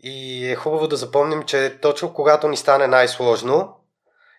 [0.00, 3.74] И е хубаво да запомним, че точно когато ни стане най-сложно,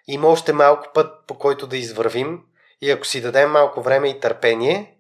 [0.08, 2.42] има още малко път по който да извървим
[2.82, 4.98] и ако си дадем малко време и търпение,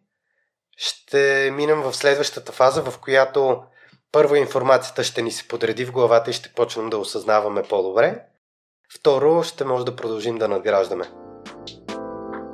[0.78, 3.64] ще минем в следващата фаза, в която
[4.12, 8.22] първо информацията ще ни се подреди в главата и ще почнем да осъзнаваме по-добре.
[8.94, 11.06] Второ, ще може да продължим да надграждаме.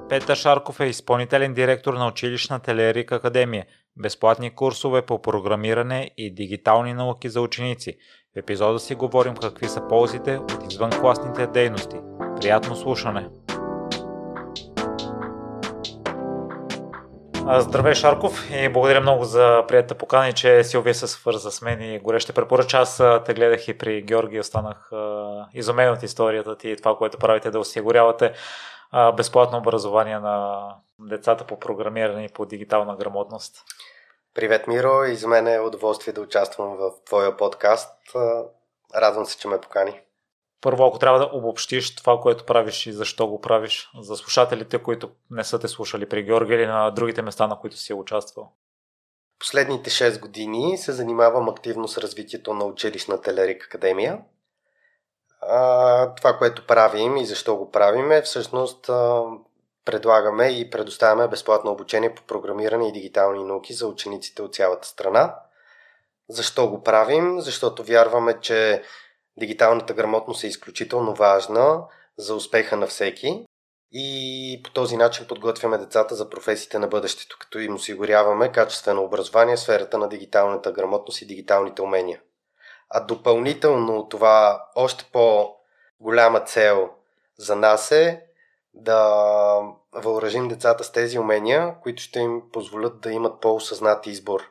[0.10, 3.66] Петър Шарков е изпълнителен директор на училищна Телерик Академия.
[3.98, 7.98] Безплатни курсове по програмиране и дигитални науки за ученици.
[8.36, 11.95] В епизода си говорим какви са ползите от извънкласните дейности.
[12.41, 13.30] Приятно слушане!
[17.58, 21.81] Здравей, Шарков, и благодаря много за приятата покана и че Силвия се свърза с мен
[21.81, 22.77] и горе ще препоръча.
[22.77, 24.91] Аз те гледах и при Георги, останах
[25.53, 28.34] изумен от историята ти и това, което правите да осигурявате
[29.17, 30.67] безплатно образование на
[30.99, 33.63] децата по програмиране и по дигитална грамотност.
[34.34, 38.00] Привет, Миро, и за мен е удоволствие да участвам в твоя подкаст.
[38.95, 40.02] Радвам се, че ме покани.
[40.62, 45.09] Първо, ако трябва да обобщиш това, което правиш и защо го правиш за слушателите, които
[45.31, 48.52] не са те слушали при Георги или на другите места, на които си е участвал.
[49.39, 54.20] Последните 6 години се занимавам активно с развитието на училищната Лерик Академия.
[56.18, 58.90] Това, което правим и защо го правим е всъщност
[59.86, 65.36] предлагаме и предоставяме безплатно обучение по програмиране и дигитални науки за учениците от цялата страна.
[66.30, 67.42] Защо го правим?
[67.42, 68.84] Защото вярваме, че
[69.38, 71.84] дигиталната грамотност е изключително важна
[72.18, 73.46] за успеха на всеки
[73.92, 79.56] и по този начин подготвяме децата за професиите на бъдещето, като им осигуряваме качествено образование
[79.56, 82.22] в сферата на дигиталната грамотност и дигиталните умения.
[82.89, 86.89] А допълнително това още по-голяма цел
[87.38, 88.22] за нас е
[88.73, 89.22] да
[89.94, 94.42] въоръжим децата с тези умения, които ще им позволят да имат по-осъзнат избор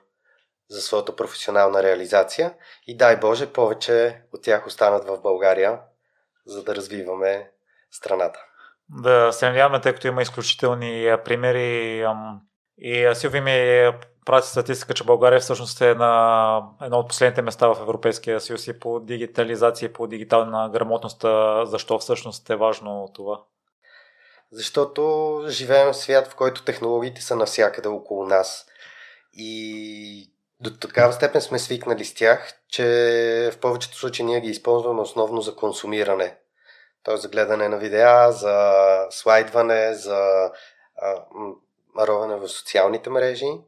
[0.68, 2.54] за своята професионална реализация
[2.86, 5.80] и дай Боже повече от тях останат в България,
[6.46, 7.50] за да развиваме
[7.90, 8.44] страната.
[8.88, 12.06] Да се надяваме, тъй като има изключителни примери
[12.78, 13.90] и Силви ми
[14.26, 18.80] прати статистика, че България всъщност е на едно от последните места в Европейския съюз и
[18.80, 21.24] по дигитализация и по дигитална грамотност.
[21.70, 23.40] Защо всъщност е важно това?
[24.52, 28.66] Защото живеем в свят, в който технологиите са навсякъде около нас.
[29.32, 30.30] И
[30.60, 32.84] до такава степен сме свикнали с тях, че
[33.52, 36.36] в повечето случаи ние ги използваме основно за консумиране.
[37.04, 37.16] Т.е.
[37.16, 38.72] за гледане на видеа, за
[39.10, 40.50] слайдване, за
[41.98, 43.60] ровене в социалните мрежи,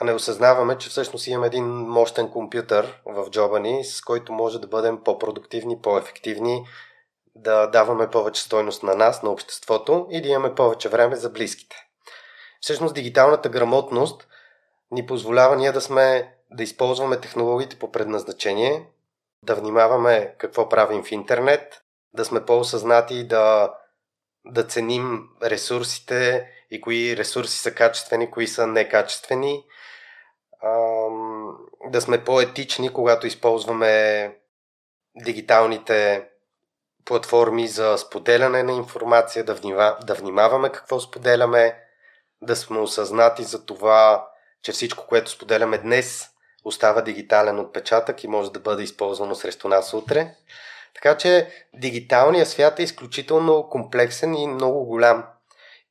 [0.00, 4.60] а не осъзнаваме, че всъщност имаме един мощен компютър в джоба ни, с който може
[4.60, 6.66] да бъдем по-продуктивни, по-ефективни,
[7.34, 11.76] да даваме повече стойност на нас, на обществото и да имаме повече време за близките.
[12.60, 14.28] Всъщност дигиталната грамотност
[14.90, 18.86] ни позволява ние да сме, да използваме технологиите по предназначение,
[19.42, 21.82] да внимаваме какво правим в интернет,
[22.12, 23.74] да сме по-осъзнати да,
[24.44, 29.64] да ценим ресурсите и кои ресурси са качествени, кои са некачествени,
[31.86, 34.36] да сме по-етични, когато използваме
[35.16, 36.28] дигиталните
[37.04, 41.78] платформи за споделяне на информация, да, внима, да внимаваме какво споделяме,
[42.42, 44.28] да сме осъзнати за това,
[44.62, 46.28] че всичко, което споделяме днес,
[46.64, 50.34] остава дигитален отпечатък и може да бъде използвано срещу нас утре.
[50.94, 55.24] Така че дигиталният свят е изключително комплексен и много голям.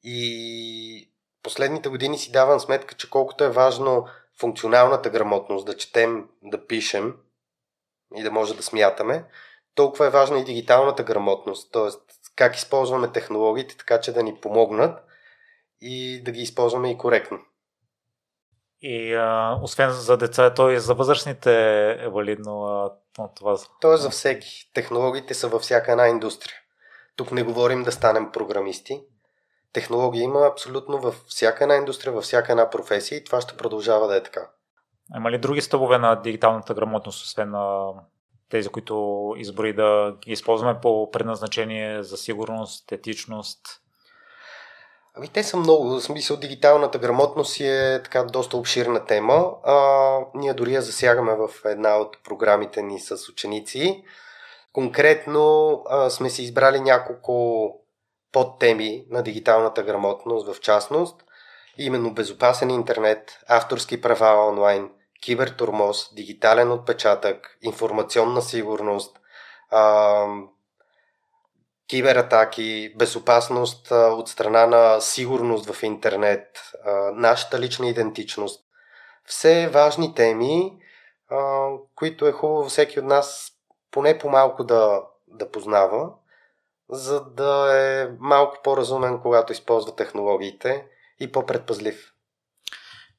[0.04, 1.12] И
[1.44, 4.08] последните години си давам сметка, че колкото е важно
[4.40, 7.16] функционалната грамотност, да четем, да пишем
[8.16, 9.26] и да може да смятаме,
[9.76, 11.90] толкова е важна и дигиталната грамотност, т.е.
[12.36, 15.04] как използваме технологиите, така че да ни помогнат
[15.82, 17.40] и да ги използваме и коректно.
[18.82, 21.52] И а, освен за деца, то и за възрастните
[21.92, 22.92] е валидно а,
[23.36, 23.58] това.
[23.82, 24.72] То е за всеки.
[24.74, 26.56] Технологиите са във всяка една индустрия.
[27.16, 29.02] Тук не говорим да станем програмисти.
[29.74, 34.08] Технология има абсолютно във всяка една индустрия, във всяка една професия и това ще продължава
[34.08, 34.50] да е така.
[35.18, 37.90] Има ли други стъбове на дигиталната грамотност, освен на
[38.50, 43.60] тези, които избори да ги използваме по предназначение за сигурност, етичност?
[45.16, 45.90] Ами те са много.
[45.90, 49.52] В смисъл дигиталната грамотност е така доста обширна тема.
[49.64, 54.04] А, ние дори я засягаме в една от програмите ни с ученици.
[54.74, 57.83] Конкретно а, сме си избрали няколко
[58.34, 61.24] подтеми на дигиталната грамотност в частност.
[61.78, 64.90] Именно безопасен интернет, авторски права онлайн,
[65.22, 69.20] кибертурмоз, дигитален отпечатък, информационна сигурност,
[71.88, 76.74] кибератаки, безопасност от страна на сигурност в интернет,
[77.14, 78.66] нашата лична идентичност.
[79.26, 80.78] Все важни теми,
[81.96, 83.52] които е хубаво всеки от нас
[83.92, 86.10] поне по-малко да, да познава,
[86.94, 90.86] за да е малко по-разумен, когато използва технологиите
[91.20, 92.14] и по-предпазлив.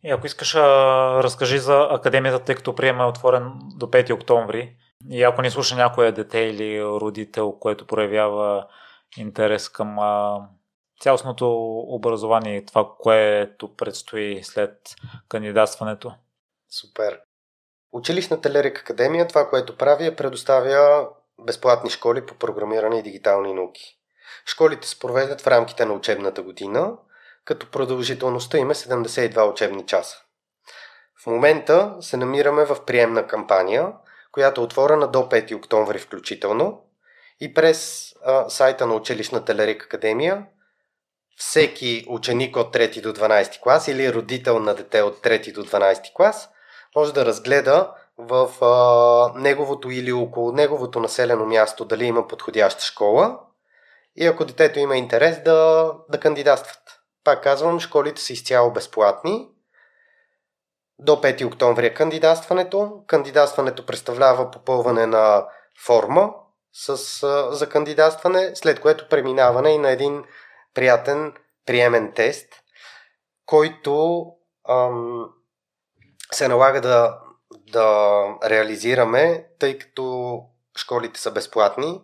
[0.04, 4.76] И ако искаш, разкажи за академията, тъй като приема е отворен до 5 октомври.
[5.10, 8.66] И ако не слуша някоя дете или родител, което проявява
[9.16, 9.96] интерес към
[11.00, 14.78] цялостното образование и това, което предстои след
[15.28, 16.12] кандидатстването.
[16.70, 17.20] Супер.
[17.92, 23.98] Училищната Лерик Академия това, което прави е предоставя безплатни школи по програмиране и дигитални науки.
[24.46, 26.92] Школите се провеждат в рамките на учебната година,
[27.44, 30.16] като продължителността им е 72 учебни часа.
[31.22, 33.92] В момента се намираме в приемна кампания,
[34.32, 36.82] която е отворена до 5 октомври включително
[37.40, 40.46] и през а, сайта на училищната Лерик Академия
[41.36, 46.12] всеки ученик от 3 до 12 клас или родител на дете от 3 до 12
[46.14, 46.48] клас
[46.96, 53.38] може да разгледа в а, неговото или около неговото населено място дали има подходяща школа
[54.16, 57.00] и ако детето има интерес да, да кандидатстват.
[57.24, 59.48] Пак казвам, школите са изцяло безплатни.
[60.98, 63.02] До 5 октомври е кандидатстването.
[63.06, 65.46] Кандидатстването представлява попълване на
[65.84, 66.34] форма
[66.72, 66.88] с,
[67.22, 70.24] а, за кандидатстване, след което преминаване и на един
[70.74, 71.32] приятен
[71.66, 72.48] приемен тест,
[73.46, 74.26] който
[74.68, 75.30] ам,
[76.32, 77.18] се налага да,
[77.72, 80.40] да реализираме, тъй като
[80.76, 82.00] школите са безплатни.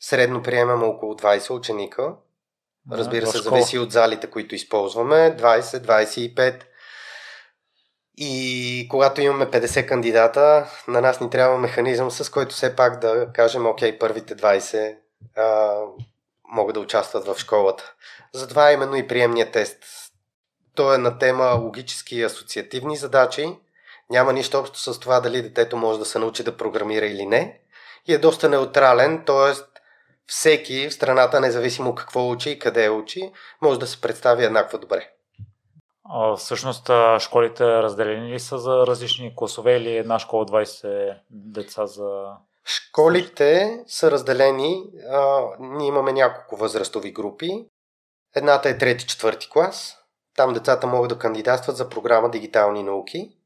[0.00, 2.14] Средно приемаме около 20 ученика.
[2.92, 5.36] Разбира се, зависи от залите, които използваме.
[5.38, 6.62] 20, 25.
[8.16, 13.28] И когато имаме 50 кандидата, на нас ни трябва механизъм, с който все пак да
[13.34, 14.96] кажем, окей, първите 20
[15.36, 15.74] а,
[16.52, 17.94] могат да участват в школата.
[18.32, 19.78] Затова именно и приемния тест.
[20.74, 23.56] Той е на тема логически и асоциативни задачи.
[24.10, 27.60] Няма нищо общо с това дали детето може да се научи да програмира или не.
[28.08, 29.62] И е доста неутрален, т.е.
[30.26, 35.10] всеки в страната, независимо какво учи и къде учи, може да се представи еднакво добре.
[36.04, 42.36] А, всъщност школите разделени ли са за различни класове или една школа 20 деца за
[42.64, 44.84] Школите са разделени.
[45.10, 47.66] А, ние имаме няколко възрастови групи.
[48.34, 49.96] Едната е трети-четвърти клас.
[50.36, 53.36] Там децата могат да кандидатстват за програма Дигитални науки.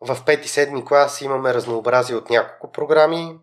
[0.00, 3.38] В 5-7 клас имаме разнообразие от няколко програми.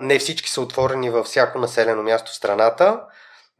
[0.00, 3.04] Не всички са отворени във всяко населено място в страната,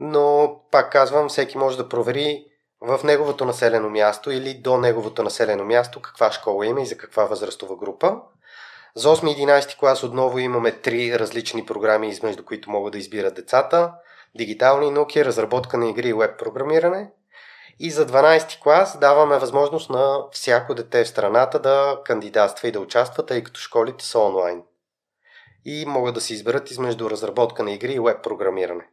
[0.00, 2.46] но пак казвам, всеки може да провери
[2.80, 7.24] в неговото населено място или до неговото населено място каква школа има и за каква
[7.24, 8.16] възрастова група.
[8.96, 13.92] За 8-11 клас отново имаме три различни програми, измежду които могат да избират децата.
[14.36, 17.10] Дигитални науки, разработка на игри и веб програмиране.
[17.78, 22.80] И за 12 клас даваме възможност на всяко дете в страната да кандидатства и да
[22.80, 24.62] участва, тъй като школите са онлайн.
[25.64, 28.88] И могат да се изберат измежду разработка на игри и веб програмиране.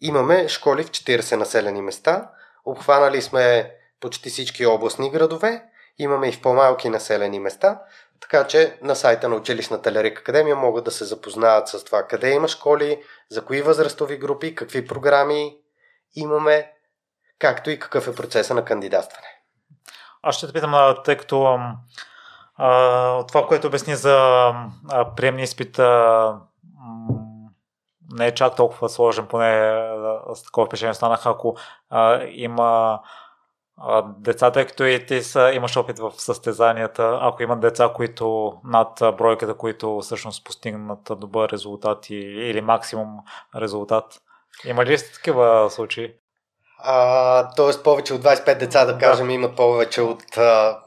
[0.00, 2.30] Имаме школи в 40 населени места.
[2.64, 5.64] Обхванали сме почти всички областни градове.
[5.98, 7.82] Имаме и в по-малки населени места,
[8.20, 12.30] така че на сайта на училищната Лерик Академия могат да се запознаят с това къде
[12.30, 15.56] има школи, за кои възрастови групи, какви програми
[16.14, 16.72] имаме,
[17.42, 19.26] както и какъв е процеса на кандидатстване.
[20.22, 21.58] Аз ще те питам, тъй като
[22.56, 24.52] а, това, което обясни за
[25.16, 26.36] приемния изпит а,
[28.12, 29.82] не е чак толкова сложен, поне
[30.34, 31.56] с такова впечатление станах, ако
[31.90, 33.00] а, има
[34.18, 38.98] децата, тъй като и ти са, имаш опит в състезанията, ако имат деца, които над
[39.18, 43.08] бройката, които всъщност постигнат добър резултат или максимум
[43.56, 44.22] резултат,
[44.64, 46.14] има ли сте такива случаи?
[46.84, 49.32] А, тоест повече от 25 деца, да кажем, да.
[49.32, 50.78] имат повече от а,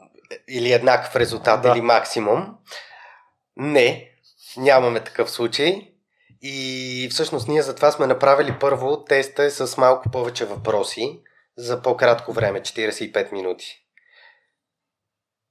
[0.48, 1.68] или еднакъв резултат, да.
[1.68, 2.46] или максимум.
[3.56, 4.10] Не,
[4.56, 5.92] нямаме такъв случай.
[6.42, 11.20] И всъщност ние затова сме направили първо теста с малко повече въпроси
[11.56, 13.82] за по-кратко време, 45 минути.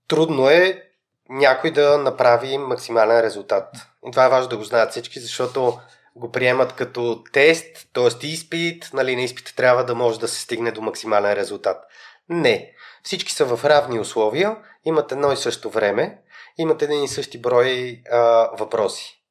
[0.07, 0.83] Трудно е
[1.29, 3.75] някой да направи максимален резултат.
[4.07, 5.79] И това е важно да го знаят всички, защото
[6.15, 8.27] го приемат като тест, т.е.
[8.27, 11.77] изпит, нали, на изпита трябва да може да се стигне до максимален резултат.
[12.29, 12.71] Не.
[13.03, 16.21] Всички са в равни условия, имат едно и също време,
[16.57, 19.21] имат един и същи брой а, въпроси.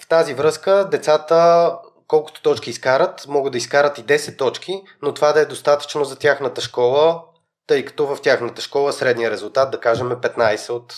[0.00, 1.70] В тази връзка децата
[2.08, 6.18] колкото точки изкарат, могат да изкарат и 10 точки, но това да е достатъчно за
[6.18, 7.22] тяхната школа,
[7.66, 10.94] тъй като в тяхната школа средния резултат, да кажем, е 15 от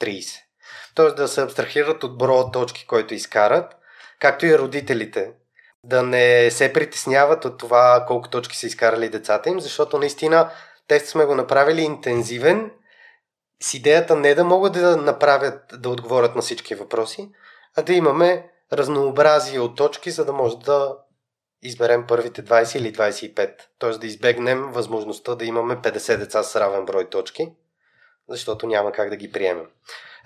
[0.00, 0.40] 30.
[0.94, 3.76] Тоест да се абстрахират от броя точки, който изкарат,
[4.22, 5.32] както и родителите.
[5.84, 10.50] Да не се притесняват от това колко точки са изкарали децата им, защото наистина
[10.88, 12.70] тест сме го направили интензивен
[13.62, 17.30] с идеята не да могат да направят, да отговорят на всички въпроси,
[17.76, 20.96] а да имаме разнообразие от точки, за да може да
[21.62, 23.56] изберем първите 20 или 25.
[23.78, 23.90] Т.е.
[23.90, 27.52] да избегнем възможността да имаме 50 деца с равен брой точки,
[28.28, 29.66] защото няма как да ги приемем.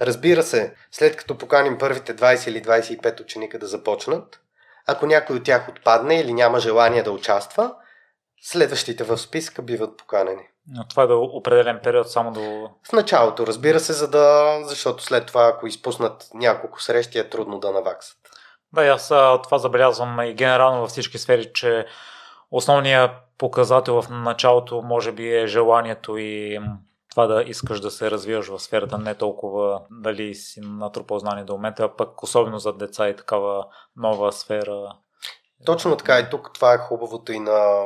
[0.01, 4.41] Разбира се, след като поканим първите 20 или 25 ученика да започнат,
[4.87, 7.75] ако някой от тях отпадне или няма желание да участва,
[8.43, 10.43] следващите в списка биват поканени.
[10.69, 12.71] Но това е до определен период, само до...
[12.89, 14.59] В началото, разбира се, за да...
[14.65, 18.19] защото след това, ако изпуснат няколко срещи, е трудно да наваксат.
[18.73, 19.09] Да, аз
[19.45, 21.87] това забелязвам и генерално във всички сфери, че
[22.51, 26.59] основният показател в началото може би е желанието и
[27.17, 31.53] това да искаш да се развиваш в сферата, не толкова дали си натрупал знание до
[31.53, 34.97] момента, а пък особено за деца и такава нова сфера.
[35.67, 37.85] Точно така и тук това е хубавото и на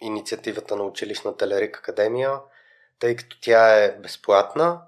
[0.00, 2.40] инициативата на училищната Лерик Академия,
[2.98, 4.80] тъй като тя е безплатна,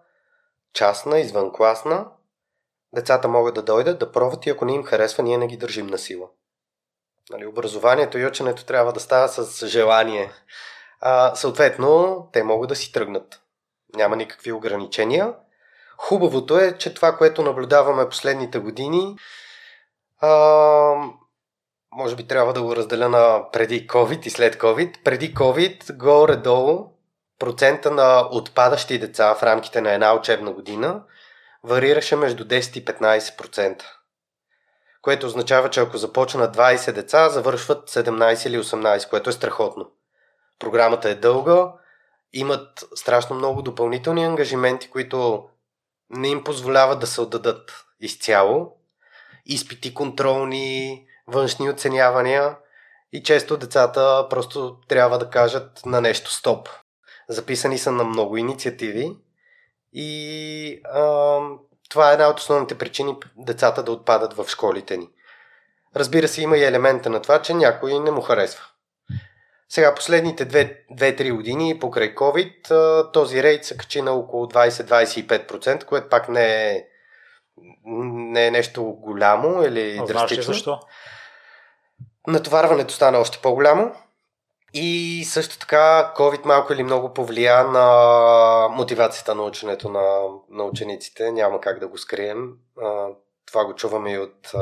[0.72, 2.06] частна, извънкласна.
[2.94, 5.86] Децата могат да дойдат, да пробват и ако не им харесва, ние не ги държим
[5.86, 6.28] на сила.
[7.30, 10.32] Нали, образованието и ученето трябва да става с желание.
[11.00, 13.40] А, съответно, те могат да си тръгнат.
[13.94, 15.34] Няма никакви ограничения.
[15.96, 19.16] Хубавото е, че това, което наблюдаваме последните години,
[20.20, 20.28] а,
[21.92, 25.02] може би трябва да го разделя на преди COVID и след COVID.
[25.04, 26.94] Преди COVID, горе-долу,
[27.38, 31.02] процента на отпадащи деца в рамките на една учебна година
[31.64, 33.82] варираше между 10 и 15%.
[35.02, 39.90] Което означава, че ако започна 20 деца, завършват 17 или 18, което е страхотно.
[40.58, 41.72] Програмата е дълга,
[42.34, 45.48] имат страшно много допълнителни ангажименти, които
[46.10, 48.76] не им позволяват да се отдадат изцяло.
[49.46, 52.56] Изпити контролни, външни оценявания
[53.12, 56.68] и често децата просто трябва да кажат на нещо стоп.
[57.28, 59.16] Записани са на много инициативи
[59.92, 61.38] и а,
[61.90, 65.08] това е една от основните причини децата да отпадат в школите ни.
[65.96, 68.64] Разбира се, има и елемента на това, че някой не му харесва.
[69.74, 76.28] Сега, последните 2-3 години, покрай COVID, този рейд се качи на около 20-25%, което пак
[76.28, 76.84] не е,
[77.86, 80.42] не е нещо голямо или а, драстично.
[80.42, 80.80] Знаеш защо?
[82.26, 83.94] Натоварването стана още по-голямо
[84.74, 91.32] и също така COVID малко или много повлия на мотивацията на ученето на, на учениците.
[91.32, 92.52] Няма как да го скрием.
[93.46, 94.52] Това го чуваме и от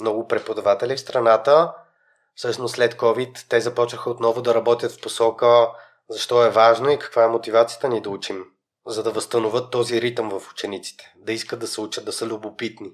[0.00, 1.72] много преподаватели в страната
[2.34, 5.68] всъщност след COVID те започнаха отново да работят в посока
[6.08, 8.44] защо е важно и каква е мотивацията ни да учим,
[8.86, 12.90] за да възстановят този ритъм в учениците, да искат да се учат, да са любопитни.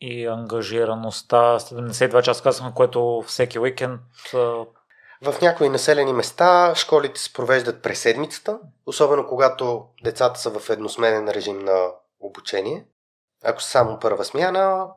[0.00, 4.00] И ангажираността, 72 часа казахме, което всеки уикенд
[5.22, 11.28] в някои населени места школите се провеждат през седмицата, особено когато децата са в едносменен
[11.28, 11.86] режим на
[12.20, 12.86] обучение.
[13.44, 14.88] Ако са само първа смяна,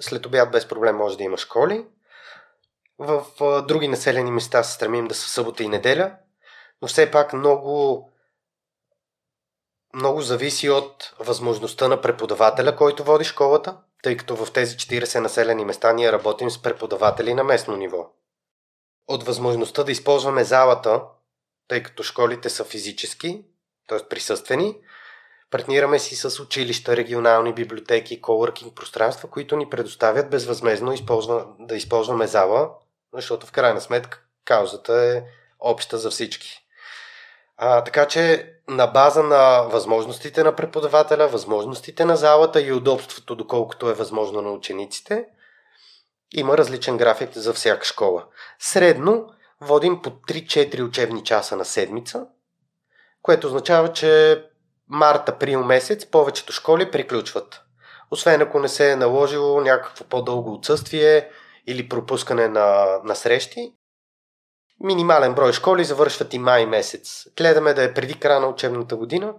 [0.00, 1.86] след обяд без проблем може да има школи.
[2.98, 6.16] В а, други населени места се стремим да са събота и неделя,
[6.82, 8.10] но все пак много,
[9.94, 15.64] много зависи от възможността на преподавателя, който води школата, тъй като в тези 40 населени
[15.64, 18.10] места ние работим с преподаватели на местно ниво.
[19.08, 21.02] От възможността да използваме залата,
[21.68, 23.44] тъй като школите са физически,
[23.88, 24.08] т.е.
[24.08, 24.78] присъствени,
[25.50, 30.94] партнираме си с училища, регионални библиотеки, колоркинг пространства, които ни предоставят безвъзмезно
[31.58, 32.70] да използваме зала
[33.16, 35.22] защото в крайна сметка каузата е
[35.60, 36.62] обща за всички.
[37.56, 43.90] А, така че на база на възможностите на преподавателя, възможностите на залата и удобството, доколкото
[43.90, 45.24] е възможно на учениците,
[46.32, 48.24] има различен график за всяка школа.
[48.58, 49.28] Средно
[49.60, 52.26] водим по 3-4 учебни часа на седмица,
[53.22, 54.42] което означава, че
[54.88, 57.62] март-април месец повечето школи приключват.
[58.10, 61.30] Освен ако не се е наложило някакво по-дълго отсъствие
[61.66, 63.72] или пропускане на, на срещи.
[64.80, 67.26] Минимален брой школи завършват и май месец.
[67.36, 69.34] Гледаме да е преди края на учебната година,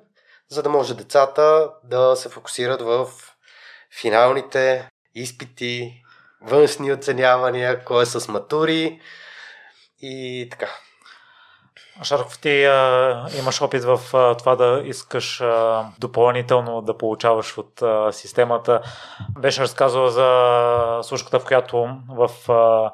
[0.49, 3.09] за да може децата да се фокусират в
[4.01, 6.03] финалните изпити,
[6.41, 9.01] външни оценявания, кой е с матури
[10.01, 10.69] и така.
[12.03, 17.81] Шарков, ти а, имаш опит в а, това да искаш а, допълнително да получаваш от
[17.81, 18.81] а, системата.
[19.39, 22.91] Беше разказала за служката, в която в а,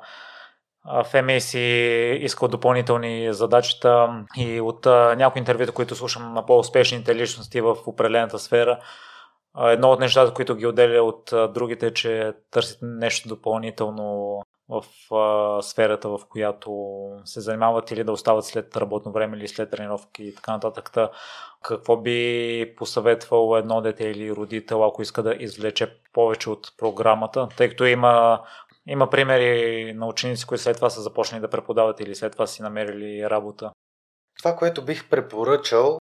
[1.03, 1.59] ФМИ си
[2.21, 3.87] искал допълнителни задачите
[4.37, 4.85] и от
[5.17, 8.79] някои интервюта, които слушам на по-успешните личности в определената сфера,
[9.57, 14.83] едно от нещата, които ги отделя от другите, е, че търсят нещо допълнително в
[15.15, 20.23] а, сферата, в която се занимават или да остават след работно време или след тренировки
[20.23, 20.91] и така нататък.
[21.63, 27.69] Какво би посъветвал едно дете или родител, ако иска да извлече повече от програмата, тъй
[27.69, 28.43] като има,
[28.87, 32.61] има примери на ученици, които след това са започнали да преподават или след това си
[32.61, 33.71] намерили работа?
[34.37, 35.99] Това, което бих препоръчал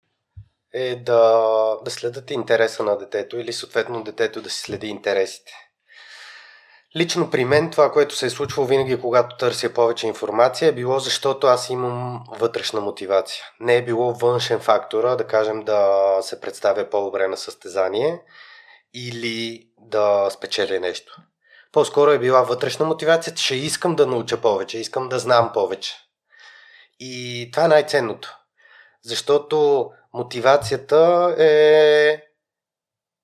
[0.72, 5.52] е да, да следят интереса на детето или съответно детето да си следи интересите.
[6.96, 10.98] Лично при мен това, което се е случвало винаги, когато търся повече информация, е било
[10.98, 13.44] защото аз имам вътрешна мотивация.
[13.60, 18.22] Не е било външен фактора, да кажем да се представя по-добре на състезание
[18.94, 21.16] или да спечеля нещо.
[21.72, 25.94] По-скоро е била вътрешна мотивация, че искам да науча повече, искам да знам повече.
[27.00, 28.36] И това е най-ценното.
[29.02, 32.22] Защото мотивацията е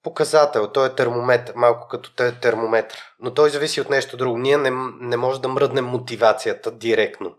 [0.06, 2.10] показател, той е термометр, малко като
[2.40, 2.96] термометр.
[3.20, 4.38] Но той зависи от нещо друго.
[4.38, 4.70] Ние не,
[5.00, 7.34] не може да мръднем мотивацията директно.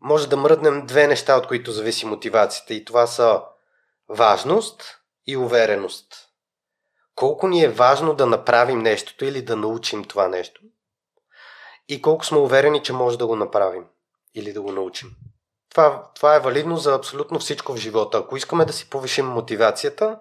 [0.00, 2.74] Може да мръднем две неща, от които зависи мотивацията.
[2.74, 3.42] И това са
[4.08, 6.06] важност и увереност.
[7.14, 10.60] Колко ни е важно да направим нещото или да научим това нещо.
[11.88, 13.84] И колко сме уверени, че може да го направим
[14.34, 15.10] или да го научим.
[15.70, 18.18] Това, това е валидно за абсолютно всичко в живота.
[18.18, 20.18] Ако искаме да си повишим мотивацията,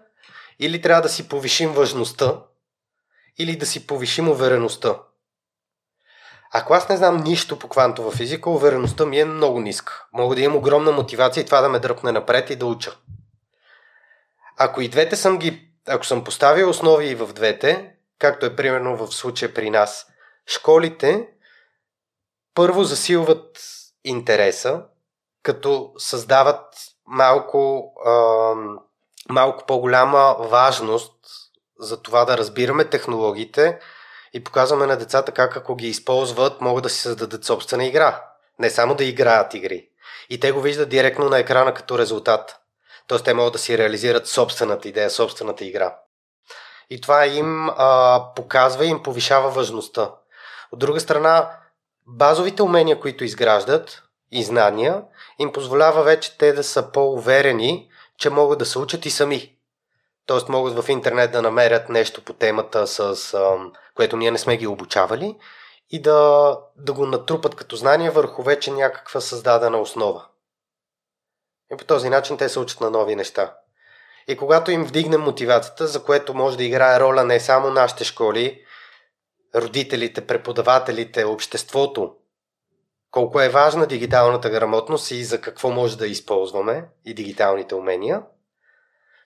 [0.59, 2.39] или трябва да си повишим важността,
[3.37, 4.95] или да си повишим увереността.
[6.55, 10.05] Ако аз не знам нищо по квантова физика, увереността ми е много ниска.
[10.13, 12.97] Мога да имам огромна мотивация и това да ме дръпне напред и да уча.
[14.57, 18.97] Ако и двете съм ги, ако съм поставил основи и в двете, както е примерно
[18.97, 20.07] в случая при нас,
[20.45, 21.27] школите
[22.53, 23.63] първо засилват
[24.03, 24.85] интереса,
[25.43, 26.65] като създават
[27.05, 28.53] малко, а,
[29.29, 31.13] малко по-голяма важност
[31.79, 33.79] за това да разбираме технологиите
[34.33, 38.23] и показваме на децата как ако ги използват, могат да си създадат собствена игра.
[38.59, 39.89] Не само да играят игри.
[40.29, 42.59] И те го виждат директно на екрана като резултат.
[43.07, 45.95] Тоест те могат да си реализират собствената идея, собствената игра.
[46.89, 50.11] И това им а, показва и им повишава важността.
[50.71, 51.49] От друга страна,
[52.07, 55.01] базовите умения, които изграждат и знания,
[55.39, 59.55] им позволява вече те да са по-уверени, че могат да се учат и сами.
[60.25, 63.17] Тоест могат в интернет да намерят нещо по темата, с,
[63.95, 65.35] което ние не сме ги обучавали
[65.89, 70.25] и да, да го натрупат като знание върху вече някаква създадена основа.
[71.73, 73.55] И по този начин те се учат на нови неща.
[74.27, 78.65] И когато им вдигнем мотивацията, за което може да играе роля не само нашите школи,
[79.55, 82.15] родителите, преподавателите, обществото,
[83.13, 88.23] колко е важна дигиталната грамотност и за какво може да използваме и дигиталните умения,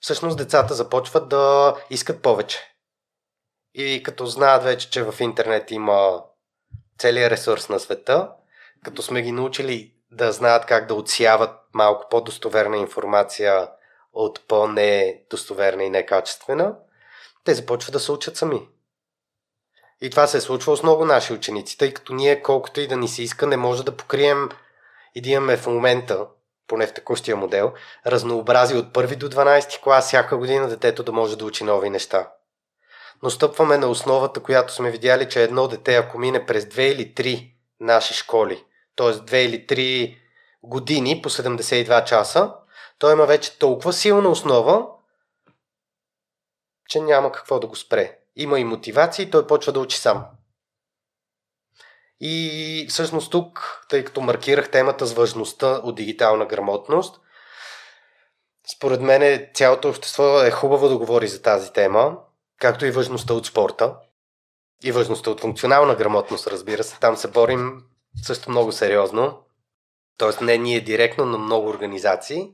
[0.02, 2.60] всъщност децата започват да искат повече.
[3.73, 6.23] И като знаят вече, че в интернет има
[7.00, 8.32] целият ресурс на света,
[8.84, 13.69] като сме ги научили да знаят как да отсяват малко по-достоверна информация
[14.13, 16.76] от по-недостоверна и некачествена,
[17.43, 18.67] те започват да се учат сами.
[20.02, 22.98] И това се е случвало с много наши ученици, тъй като ние, колкото и да
[22.98, 24.50] ни се иска, не може да покрием
[25.16, 26.28] и да имаме в момента,
[26.68, 27.74] поне в текущия модел,
[28.06, 32.32] разнообразие от първи до 12 клас, всяка година детето да може да учи нови неща.
[33.24, 37.14] Но стъпваме на основата, която сме видяли, че едно дете, ако мине през две или
[37.14, 38.64] три наши школи,
[38.96, 39.12] т.е.
[39.12, 40.18] две или три
[40.64, 42.54] години по 72 часа,
[43.00, 44.88] той има вече толкова силна основа,
[46.90, 50.26] че няма какво да го спре има и мотивация и той почва да учи сам.
[52.19, 57.21] И всъщност тук, тъй като маркирах темата с важността от дигитална грамотност,
[58.76, 62.17] според мен цялото общество е хубаво да говори за тази тема,
[62.60, 63.95] както и важността от спорта
[64.84, 67.00] и важността от функционална грамотност, разбира се.
[67.00, 67.84] Там се борим
[68.23, 69.39] също много сериозно.
[70.17, 72.54] Тоест не ние директно, но много организации.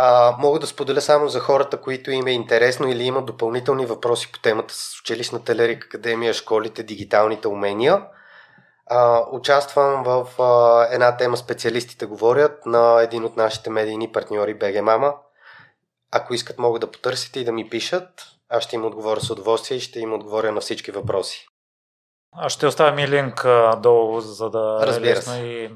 [0.00, 4.32] А, мога да споделя само за хората, които им е интересно или имат допълнителни въпроси
[4.32, 8.02] по темата с училищната Лерик Академия, школите, дигиталните умения.
[8.86, 14.82] А, участвам в а, една тема специалистите говорят на един от нашите медийни партньори БГ
[14.82, 15.14] Мама.
[16.12, 18.10] Ако искат, могат да потърсят и да ми пишат.
[18.48, 21.46] Аз ще им отговоря с удоволствие и ще им отговоря на всички въпроси.
[22.32, 25.70] Аз ще оставя и линк а, долу, за да Разбира е лесно и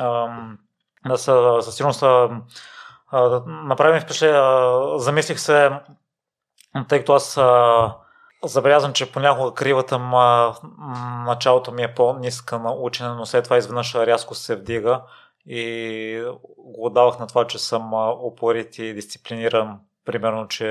[0.00, 0.58] ам,
[1.06, 2.02] да са, със сигурност
[3.46, 4.40] направи впечатление,
[4.98, 5.70] замислих се,
[6.88, 7.38] тъй като аз
[8.44, 10.54] забелязвам, че понякога кривата ма,
[11.26, 15.02] началото ми е по-ниска на учене, но след това изведнъж рязко се вдига
[15.46, 17.90] и го давах на това, че съм
[18.24, 20.66] упорит и дисциплиниран, примерно, че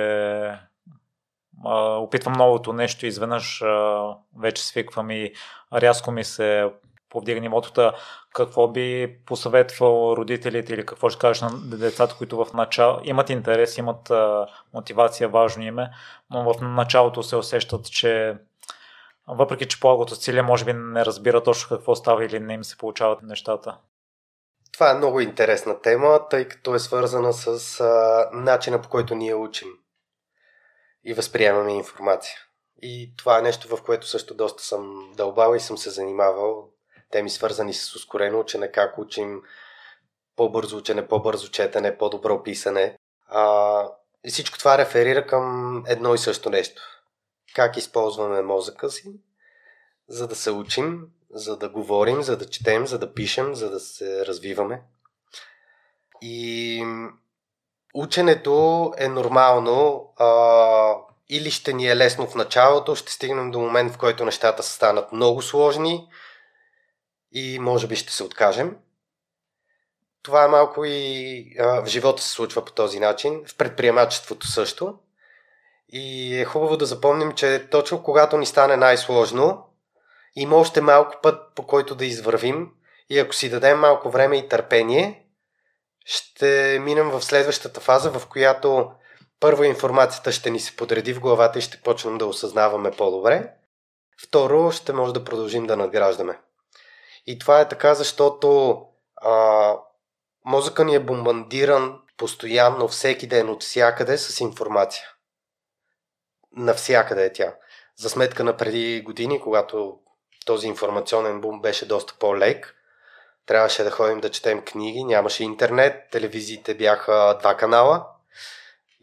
[1.66, 4.04] а, опитвам новото нещо, изведнъж а,
[4.40, 5.34] вече свиквам и
[5.74, 6.72] рязко ми се
[7.10, 7.94] повдига нивото.
[8.34, 13.78] Какво би посъветвал родителите или какво ще кажеш на децата, които в начало имат интерес,
[13.78, 15.90] имат а, мотивация, важно име,
[16.32, 18.38] но в началото се усещат, че
[19.28, 19.78] въпреки, че
[20.12, 23.78] усилия, може би не разбира точно какво става или не им се получават нещата.
[24.72, 29.36] Това е много интересна тема, тъй като е свързана с а, начина по който ние
[29.36, 29.68] учим
[31.04, 32.36] и възприемаме информация.
[32.82, 36.70] И това е нещо, в което също доста съм дълбал и съм се занимавал.
[37.12, 39.42] Теми свързани с ускорено учене, как учим
[40.36, 42.98] по-бързо учене, по-бързо четене, по-добро писане.
[43.28, 43.86] А,
[44.24, 46.82] и всичко това реферира към едно и също нещо.
[47.56, 49.14] Как използваме мозъка си,
[50.08, 51.02] за да се учим,
[51.34, 54.82] за да говорим, за да четем, за да пишем, за да се развиваме.
[56.22, 56.86] И
[57.94, 60.10] ученето е нормално.
[60.18, 60.96] А,
[61.30, 65.12] или ще ни е лесно в началото, ще стигнем до момент, в който нещата станат
[65.12, 66.08] много сложни
[67.32, 68.78] и може би ще се откажем.
[70.24, 75.00] Това малко и а, в живота се случва по този начин, в предприемачеството също.
[75.90, 79.66] И е хубаво да запомним, че точно когато ни стане най-сложно,
[80.36, 82.72] има още малко път по който да извървим
[83.10, 85.26] и ако си дадем малко време и търпение,
[86.06, 88.92] ще минем в следващата фаза, в която
[89.40, 93.54] първо информацията ще ни се подреди в главата и ще почнем да осъзнаваме по-добре.
[94.22, 96.40] Второ, ще може да продължим да надграждаме.
[97.26, 98.82] И това е така, защото
[99.16, 99.76] а,
[100.46, 105.04] мозъка ни е бомбандиран постоянно, всеки ден, от всякъде с информация.
[106.56, 107.56] Навсякъде е тя.
[107.96, 110.00] За сметка на преди години, когато
[110.46, 112.76] този информационен бум беше доста по-лек,
[113.46, 118.06] трябваше да ходим да четем книги, нямаше интернет, телевизиите бяха два канала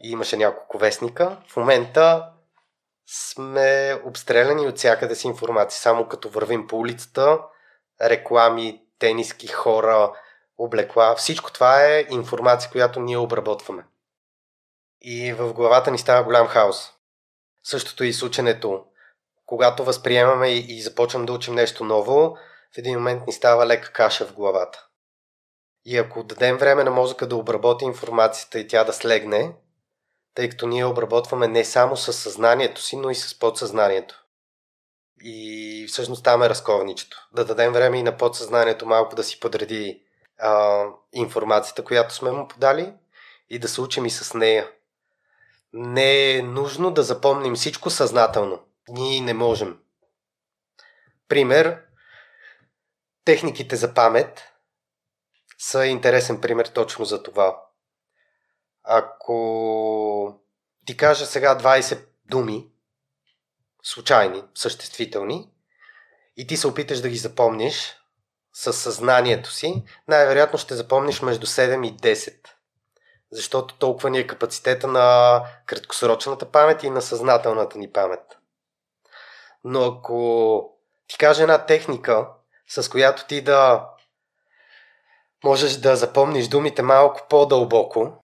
[0.03, 1.37] и имаше няколко вестника.
[1.47, 2.29] В момента
[3.07, 5.81] сме обстреляни от всякъде с информация.
[5.81, 7.39] Само като вървим по улицата,
[8.01, 10.13] реклами, тениски, хора,
[10.57, 13.85] облекла, всичко това е информация, която ние обработваме.
[15.01, 16.91] И в главата ни става голям хаос.
[17.63, 18.85] Същото и с ученето.
[19.45, 22.37] Когато възприемаме и започвам да учим нещо ново,
[22.75, 24.85] в един момент ни става лека каша в главата.
[25.85, 29.55] И ако дадем време на мозъка да обработи информацията и тя да слегне,
[30.33, 34.23] тъй като ние обработваме не само с съзнанието си, но и с подсъзнанието.
[35.21, 37.27] И всъщност там е разковничето.
[37.31, 40.01] Да дадем време и на подсъзнанието малко да си подреди
[40.39, 42.93] а, информацията, която сме му подали
[43.49, 44.71] и да се учим и с нея.
[45.73, 48.59] Не е нужно да запомним всичко съзнателно.
[48.89, 49.77] Ние не можем.
[51.27, 51.81] Пример,
[53.25, 54.43] техниките за памет
[55.57, 57.61] са интересен пример точно за това.
[58.83, 60.39] Ако
[60.85, 62.67] ти кажа сега 20 думи,
[63.83, 65.49] случайни, съществителни,
[66.37, 67.95] и ти се опиташ да ги запомниш
[68.53, 72.35] със съзнанието си, най-вероятно ще запомниш между 7 и 10.
[73.31, 78.37] Защото толкова ни е капацитета на краткосрочната памет и на съзнателната ни памет.
[79.63, 82.27] Но ако ти кажа една техника,
[82.67, 83.89] с която ти да
[85.43, 88.23] можеш да запомниш думите малко по-дълбоко,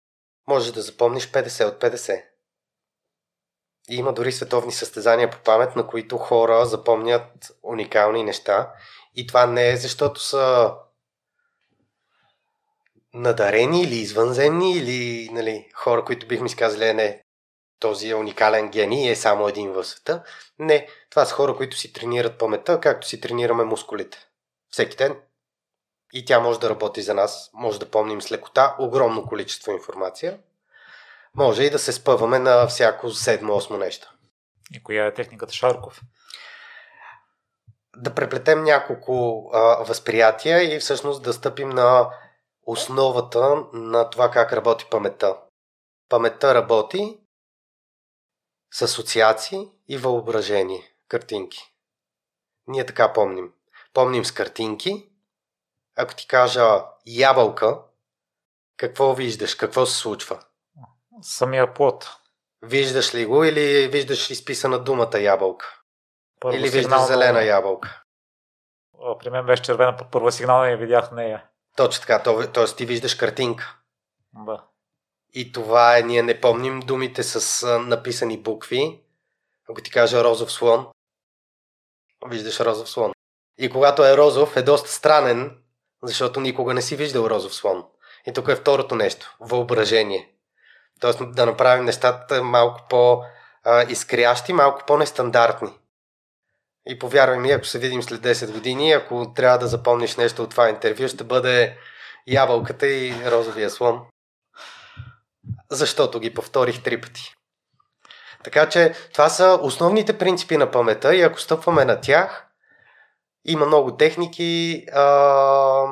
[0.48, 2.24] можеш да запомниш 50 от 50.
[3.88, 8.72] Има дори световни състезания по памет, на които хора запомнят уникални неща.
[9.14, 10.74] И това не е защото са
[13.14, 17.22] надарени или извънземни, или нали, хора, които бихме изказали, «Е, не,
[17.78, 20.22] този е уникален гений е само един в света.
[20.58, 24.18] Не, това са хора, които си тренират паметта, както си тренираме мускулите.
[24.70, 25.16] Всеки ден.
[26.12, 30.38] И тя може да работи за нас, може да помним с лекота огромно количество информация–
[31.36, 34.14] може и да се спъваме на всяко седмо-осмо нещо.
[34.72, 36.00] И коя е техниката Шарков?
[37.96, 42.10] Да преплетем няколко а, възприятия и всъщност да стъпим на
[42.66, 45.36] основата на това как работи паметта.
[46.08, 47.18] Паметта работи
[48.72, 51.74] с асоциации и въображение, картинки.
[52.66, 53.52] Ние така помним.
[53.92, 55.08] Помним с картинки.
[55.96, 57.80] Ако ти кажа ябълка,
[58.76, 59.54] какво виждаш?
[59.54, 60.42] Какво се случва?
[61.20, 62.16] Самия плод.
[62.62, 65.80] Виждаш ли го или виждаш изписана думата ябълка?
[66.40, 68.02] Първо или виждаш зелена ябълка?
[69.18, 71.44] При мен беше червена по първа сигнал и видях нея.
[71.76, 72.22] Точно така,
[72.52, 72.64] т.е.
[72.64, 73.78] ти виждаш картинка.
[74.34, 74.64] Да.
[75.32, 79.00] И това е, ние не помним думите с написани букви.
[79.68, 80.86] Ако ти кажа розов слон,
[82.26, 83.12] виждаш розов слон.
[83.58, 85.62] И когато е розов, е доста странен,
[86.02, 87.84] защото никога не си виждал розов слон.
[88.26, 90.34] И тук е второто нещо въображение.
[91.00, 93.22] Тоест да направим нещата малко по
[93.64, 95.78] а, изкрящи, малко по-нестандартни.
[96.86, 100.50] И повярвай ми, ако се видим след 10 години, ако трябва да запомниш нещо от
[100.50, 101.78] това интервю, ще бъде
[102.26, 104.00] ябълката и розовия слон.
[105.70, 107.34] Защото ги повторих три пъти.
[108.44, 112.46] Така че това са основните принципи на памета и ако стъпваме на тях,
[113.44, 114.84] има много техники.
[114.92, 115.86] А,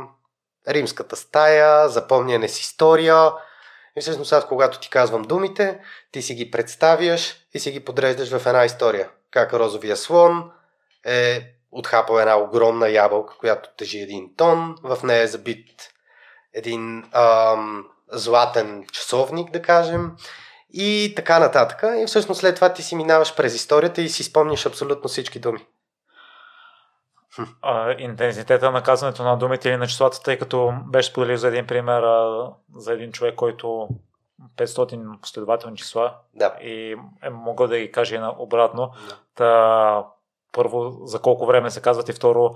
[0.68, 3.32] римската стая, запомняне с история.
[3.96, 5.80] И всъщност аз, когато ти казвам думите,
[6.12, 9.10] ти си ги представяш и си ги подреждаш в една история.
[9.30, 10.50] Как розовия слон
[11.06, 14.76] е отхапал една огромна ябълка, която тежи един тон.
[14.82, 15.90] В нея е забит
[16.54, 20.10] един ам, златен часовник, да кажем.
[20.72, 21.84] И така нататък.
[21.98, 25.66] И всъщност след това ти си минаваш през историята и си спомняш абсолютно всички думи
[27.62, 31.66] а, интензитета на казването на думите или на числата, тъй като беше споделил за един
[31.66, 33.88] пример а, за един човек, който
[34.56, 36.54] 500 последователни числа да.
[36.62, 38.92] и е могъл да ги каже обратно.
[39.08, 39.16] Да.
[39.34, 40.06] Та,
[40.52, 42.50] първо, за колко време се казват и второ,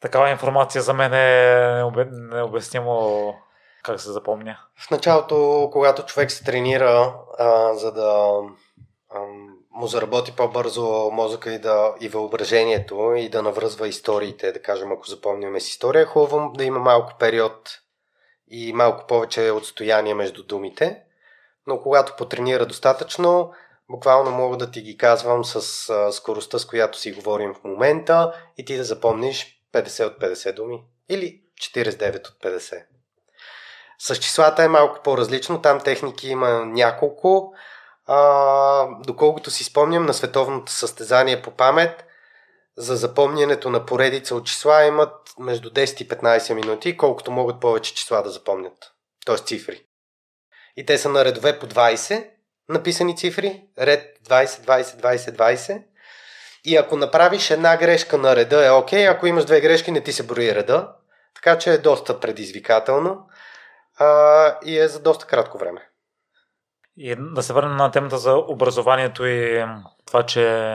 [0.00, 3.34] такава информация за мен е необяснимо
[3.82, 4.58] как се запомня.
[4.76, 8.40] В началото, когато човек се тренира, а, за да
[9.10, 9.18] а,
[9.78, 15.06] му заработи по-бързо мозъка и, да, и въображението и да навръзва историите, да кажем, ако
[15.06, 17.70] запомняме с история, е хубаво да има малко период
[18.50, 21.02] и малко повече отстояние между думите,
[21.66, 23.52] но когато потренира достатъчно,
[23.90, 28.64] буквално мога да ти ги казвам с скоростта, с която си говорим в момента и
[28.64, 32.84] ти да запомниш 50 от 50 думи или 49 от 50.
[33.98, 37.52] С числата е малко по-различно, там техники има няколко,
[38.08, 42.04] а, доколкото си спомням на световното състезание по памет,
[42.76, 47.94] за запомнянето на поредица от числа имат между 10 и 15 минути, колкото могат повече
[47.94, 48.92] числа да запомнят.
[49.26, 49.36] Т.е.
[49.36, 49.84] цифри.
[50.76, 52.30] И те са на редове по 20
[52.68, 55.82] написани цифри, ред 20, 20, 20, 20.
[56.64, 60.12] И ако направиш една грешка на реда е окей, ако имаш две грешки не ти
[60.12, 60.92] се брои реда.
[61.34, 63.26] Така че е доста предизвикателно
[63.96, 65.88] а, и е за доста кратко време.
[67.00, 69.66] И да се върнем на темата за образованието и
[70.06, 70.74] това, че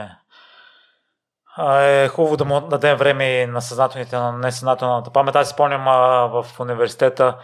[1.59, 5.35] е хубаво да му дадем време и на съзнателните, на несъзнателната памет.
[5.35, 5.85] Аз спомням
[6.31, 7.37] в университета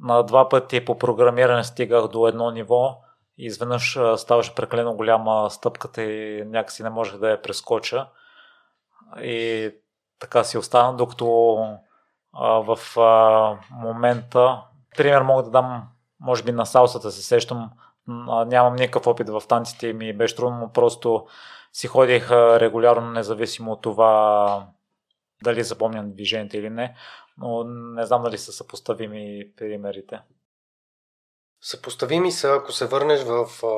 [0.00, 2.98] на два пъти по програмиране стигах до едно ниво
[3.38, 8.06] и изведнъж ставаше прекалено голяма стъпката и някакси не можех да я прескоча.
[9.20, 9.70] И
[10.18, 11.26] така си остана, докато
[12.40, 12.78] в
[13.70, 14.62] момента,
[14.96, 15.88] пример мога да дам,
[16.20, 17.70] може би на салсата се сещам,
[18.46, 21.26] нямам никакъв опит в танците и ми беше трудно, просто
[21.72, 24.66] си ходих регулярно, независимо от това
[25.42, 26.96] дали запомням движението или не,
[27.38, 30.20] но не знам дали са съпоставими примерите.
[31.60, 33.76] Съпоставими са, ако се върнеш в а,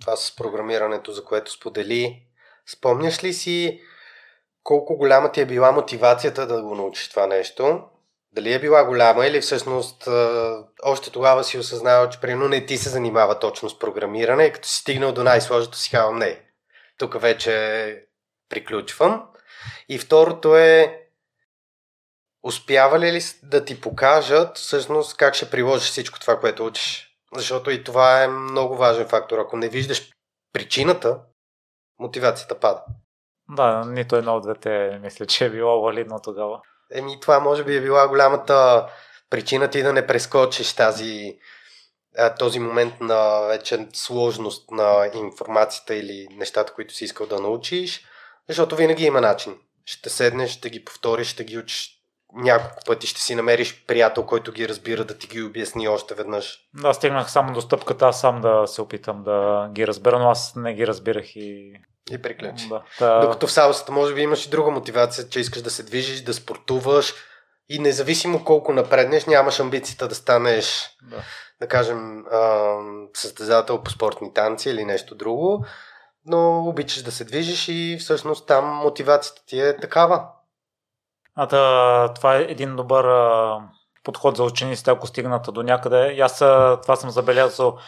[0.00, 2.26] това с програмирането, за което сподели.
[2.66, 3.80] Спомняш ли си
[4.62, 7.82] колко голяма ти е била мотивацията да го научиш това нещо?
[8.32, 10.08] Дали е била голяма или всъщност
[10.82, 14.68] още тогава си осъзнава, че примерно не ти се занимава точно с програмиране и като
[14.68, 16.44] си стигнал до най-сложното си казвам не.
[16.98, 18.06] Тук вече
[18.48, 19.26] приключвам.
[19.88, 21.00] И второто е
[22.42, 27.16] успявали ли да ти покажат всъщност как ще приложиш всичко това, което учиш?
[27.34, 29.38] Защото и това е много важен фактор.
[29.38, 30.10] Ако не виждаш
[30.52, 31.20] причината,
[31.98, 32.84] мотивацията пада.
[33.48, 36.60] Да, нито едно от двете мисля, че е било валидно тогава.
[36.94, 38.86] Еми, това може би е била голямата
[39.30, 41.38] причина ти да не прескочиш тази,
[42.38, 48.04] този момент на вече сложност на информацията или нещата, които си искал да научиш,
[48.48, 49.58] защото винаги има начин.
[49.84, 52.00] Ще седнеш, ще ги повториш, ще ги учиш
[52.32, 56.58] няколко пъти, ще си намериш приятел, който ги разбира, да ти ги обясни още веднъж.
[56.74, 60.56] Да, стигнах само до стъпката, аз сам да се опитам да ги разбера, но аз
[60.56, 61.72] не ги разбирах и
[62.10, 62.68] и приключи.
[62.68, 63.20] Да, та...
[63.20, 66.34] Докато в салсата може би имаш и друга мотивация, че искаш да се движиш, да
[66.34, 67.14] спортуваш
[67.68, 71.16] и независимо колко напреднеш, нямаш амбицията да станеш, да,
[71.60, 72.74] да кажем, а,
[73.14, 75.64] състезател по спортни танци или нещо друго,
[76.26, 80.26] но обичаш да се движиш и всъщност там мотивацията ти е такава.
[81.34, 83.58] А да, това е един добър а,
[84.04, 86.12] подход за учениците, ако стигнат до някъде.
[86.12, 86.38] И аз
[86.82, 87.78] това съм забелязал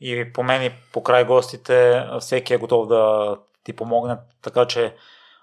[0.00, 3.36] и по мен и по край гостите, всеки е готов да
[3.68, 4.96] ти помогнат, така че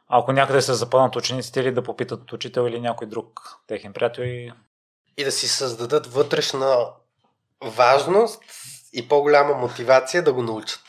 [0.08, 4.52] ако някъде се запънат учениците или да попитат учител или някой друг техен приятел и...
[5.18, 6.88] И да си създадат вътрешна
[7.64, 8.44] важност
[8.94, 10.82] и по-голяма мотивация да го научат.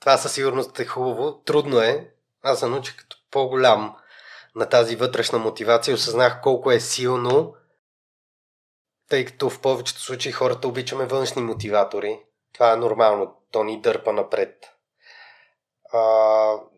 [0.00, 1.42] Това със сигурност е хубаво.
[1.44, 2.10] Трудно е.
[2.42, 3.96] Аз се научих като по-голям
[4.54, 5.94] на тази вътрешна мотивация.
[5.94, 7.54] Осъзнах колко е силно,
[9.08, 12.20] тъй като в повечето случаи хората обичаме външни мотиватори.
[12.52, 13.36] Това е нормално.
[13.50, 14.73] То ни дърпа напред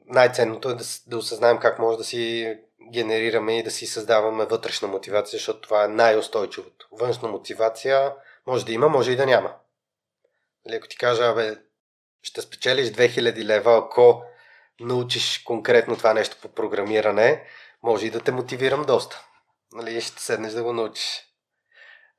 [0.07, 2.55] най-ценното е да, да осъзнаем как може да си
[2.93, 6.89] генерираме и да си създаваме вътрешна мотивация, защото това е най-устойчивото.
[6.93, 8.15] Външна мотивация
[8.47, 9.55] може да има, може и да няма.
[10.67, 11.57] Нали, ако ти кажа, бе,
[12.23, 14.23] ще спечелиш 2000 лева, ако
[14.81, 17.47] научиш конкретно това нещо по програмиране,
[17.83, 19.27] може и да те мотивирам доста.
[19.73, 21.23] Нали, ще седнеш да го научиш.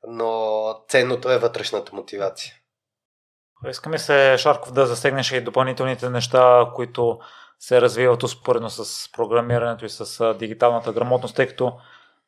[0.06, 2.54] Но ценното е вътрешната мотивация.
[3.66, 7.18] Искаме се, Шарков, да засегнеш и допълнителните неща, които
[7.58, 11.72] се развиват успоредно с програмирането и с дигиталната грамотност, тъй като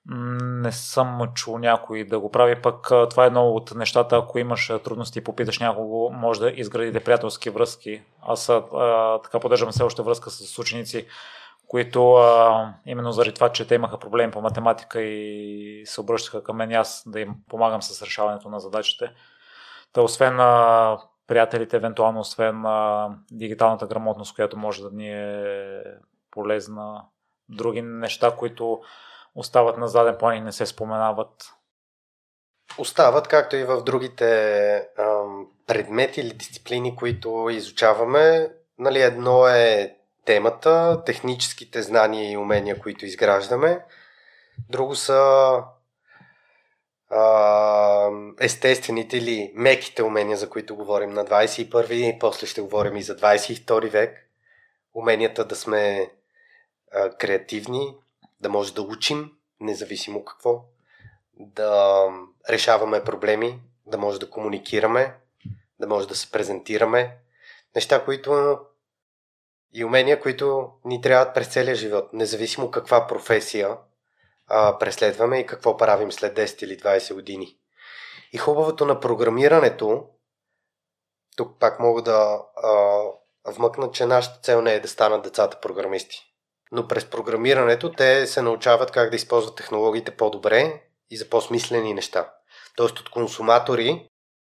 [0.06, 4.72] не съм чул някой да го прави, пък това е едно от нещата, ако имаш
[4.84, 8.02] трудности и попиташ някого, може да изградите приятелски връзки.
[8.22, 11.06] Аз а, така поддържам все още връзка с ученици,
[11.68, 16.56] които а, именно заради това, че те имаха проблеми по математика и се обръщаха към
[16.56, 19.10] мен аз да им помагам с решаването на задачите.
[19.92, 20.98] Та освен а,
[21.30, 25.82] приятелите, евентуално освен а, дигиталната грамотност, която може да ни е
[26.30, 27.04] полезна,
[27.48, 28.80] други неща, които
[29.34, 31.52] остават на заден план и не се споменават?
[32.78, 38.52] Остават, както и в другите ам, предмети или дисциплини, които изучаваме.
[38.78, 43.84] Нали, едно е темата, техническите знания и умения, които изграждаме.
[44.68, 45.52] Друго са
[48.40, 53.16] естествените или меките умения, за които говорим на 21 и после ще говорим и за
[53.16, 54.30] 22 век.
[54.94, 56.10] Уменията да сме
[56.92, 57.96] а, креативни,
[58.40, 60.64] да може да учим, независимо какво,
[61.34, 62.04] да
[62.50, 65.14] решаваме проблеми, да може да комуникираме,
[65.80, 67.16] да може да се презентираме.
[67.74, 68.58] Неща, които
[69.72, 73.76] и умения, които ни трябват през целия живот, независимо каква професия
[74.50, 77.56] а, преследваме и какво правим след 10 или 20 години.
[78.32, 80.06] И хубавото на програмирането,
[81.36, 83.02] тук пак мога да а,
[83.46, 86.26] вмъкна, че нашата цел не е да станат децата програмисти.
[86.72, 92.32] Но през програмирането те се научават как да използват технологиите по-добре и за по-смислени неща.
[92.76, 94.08] Тоест от консуматори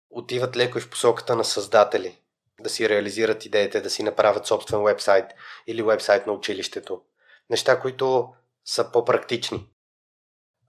[0.09, 2.17] отиват леко и в посоката на създатели.
[2.59, 5.25] Да си реализират идеите, да си направят собствен вебсайт
[5.67, 7.01] или вебсайт на училището.
[7.49, 8.33] Неща, които
[8.65, 9.69] са по-практични.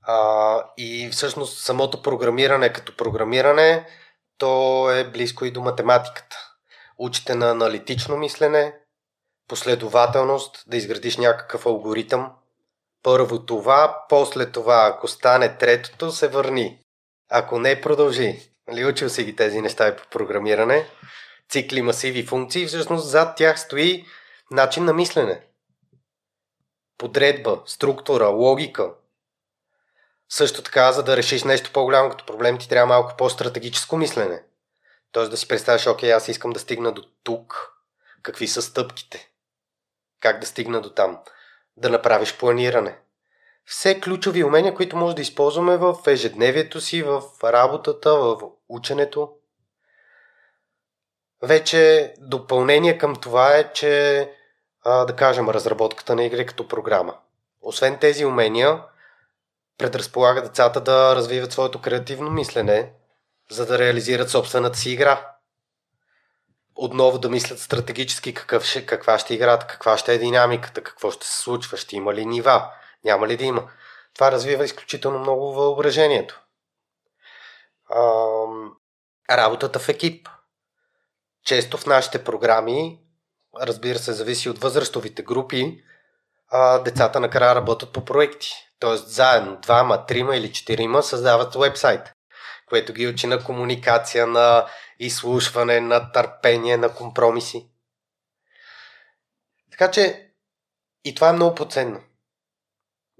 [0.03, 3.87] А, и всъщност самото програмиране като програмиране,
[4.39, 6.37] то е близко и до математиката.
[6.99, 8.75] Учите на аналитично мислене,
[9.49, 12.33] последователност, да изградиш някакъв алгоритъм.
[13.03, 16.79] Първо това, после това, ако стане третото, се върни.
[17.31, 18.53] Ако не, продължи.
[18.69, 20.87] Нали, учил си ги тези неща и по програмиране.
[21.49, 22.67] Цикли, масиви, функции.
[22.67, 24.07] Всъщност зад тях стои
[24.51, 25.41] начин на мислене.
[26.99, 28.91] Подредба, структура, логика.
[30.33, 34.43] Също така, за да решиш нещо по-голямо като проблем, ти трябва малко по-стратегическо мислене.
[35.13, 37.73] Тоест да си представиш, окей, аз искам да стигна до тук.
[38.23, 39.33] Какви са стъпките?
[40.23, 41.19] как да стигна до там,
[41.77, 42.99] да направиш планиране.
[43.65, 49.33] Все ключови умения, които може да използваме в ежедневието си, в работата, в ученето.
[51.43, 54.31] Вече допълнение към това е, че
[54.85, 57.17] а, да кажем разработката на игри като програма.
[57.63, 58.83] Освен тези умения,
[59.79, 62.93] предразполага децата да развиват своето креативно мислене,
[63.51, 65.33] за да реализират собствената си игра
[66.75, 71.27] отново да мислят стратегически какъв ще, каква ще играта, каква ще е динамиката, какво ще
[71.27, 72.71] се случва, ще има ли нива,
[73.05, 73.71] няма ли да има.
[74.15, 76.43] Това развива изключително много въображението.
[77.91, 78.01] А,
[79.31, 80.29] работата в екип.
[81.45, 83.01] Често в нашите програми,
[83.61, 85.85] разбира се, зависи от възрастовите групи,
[86.49, 88.53] а, децата накрая работят по проекти.
[88.83, 92.13] Тоест заедно, двама, трима или четирима създават вебсайт,
[92.67, 94.67] което ги учи на комуникация, на
[94.99, 97.69] изслушване, на търпение, на компромиси.
[99.71, 100.31] Така че
[101.05, 102.01] и това е много по-ценно.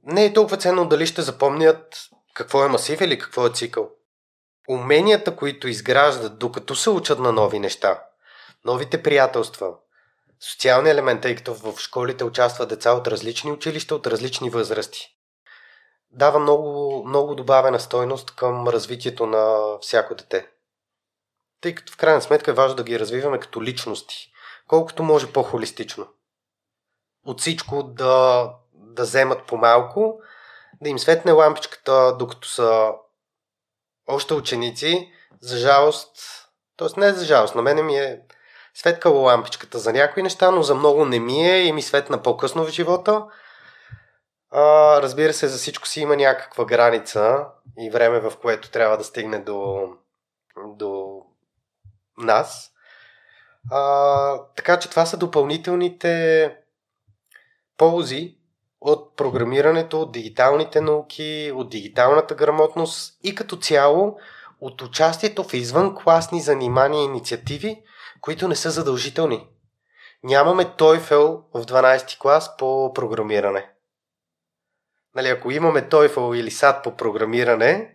[0.03, 3.91] Не е толкова ценно дали ще запомнят какво е масив или какво е цикъл.
[4.69, 8.03] Уменията, които изграждат, докато се учат на нови неща,
[8.65, 9.75] новите приятелства,
[10.41, 15.22] социални елемент, тъй като в школите участват деца от различни училища, от различни възрасти.
[16.13, 20.53] Дава много, много добавена стойност към развитието на всяко дете
[21.63, 24.33] тъй като в крайна сметка е важно да ги развиваме като личности,
[24.69, 26.07] колкото може по-холистично.
[27.27, 30.21] От всичко да, да вземат по-малко,
[30.81, 32.93] да им светне лампичката, докато са
[34.09, 36.17] още ученици, за жалост,
[36.77, 37.01] т.е.
[37.01, 38.21] не за жалост, на мене ми е
[38.75, 42.65] светкала лампичката за някои неща, но за много не ми е и ми светна по-късно
[42.65, 43.27] в живота.
[44.55, 47.47] А, разбира се, за всичко си има някаква граница
[47.79, 49.89] и време, в което трябва да стигне до,
[50.67, 51.23] до
[52.19, 52.73] нас.
[53.71, 56.57] А, така че това са допълнителните
[57.77, 58.37] ползи
[58.81, 64.19] от програмирането, от дигиталните науки, от дигиталната грамотност и като цяло
[64.61, 67.83] от участието в извънкласни занимания и инициативи,
[68.21, 69.49] които не са задължителни.
[70.23, 73.72] Нямаме TOEFL в 12 клас по програмиране.
[75.15, 77.95] Нали, ако имаме TOEFL или SAT по програмиране,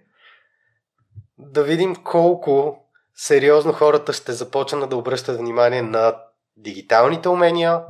[1.38, 2.84] да видим колко
[3.16, 6.16] сериозно хората ще започнат да обръщат внимание на
[6.58, 7.84] дигиталните умения,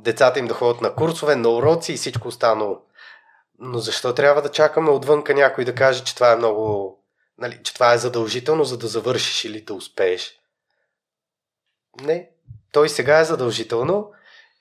[0.00, 2.80] децата им да ходят на курсове, на уроци и всичко останало.
[3.58, 6.98] Но защо трябва да чакаме отвънка някой да каже, че това е много.
[7.38, 10.40] Нали, че това е задължително, за да завършиш или да успееш?
[12.00, 12.30] Не.
[12.72, 14.10] Той сега е задължително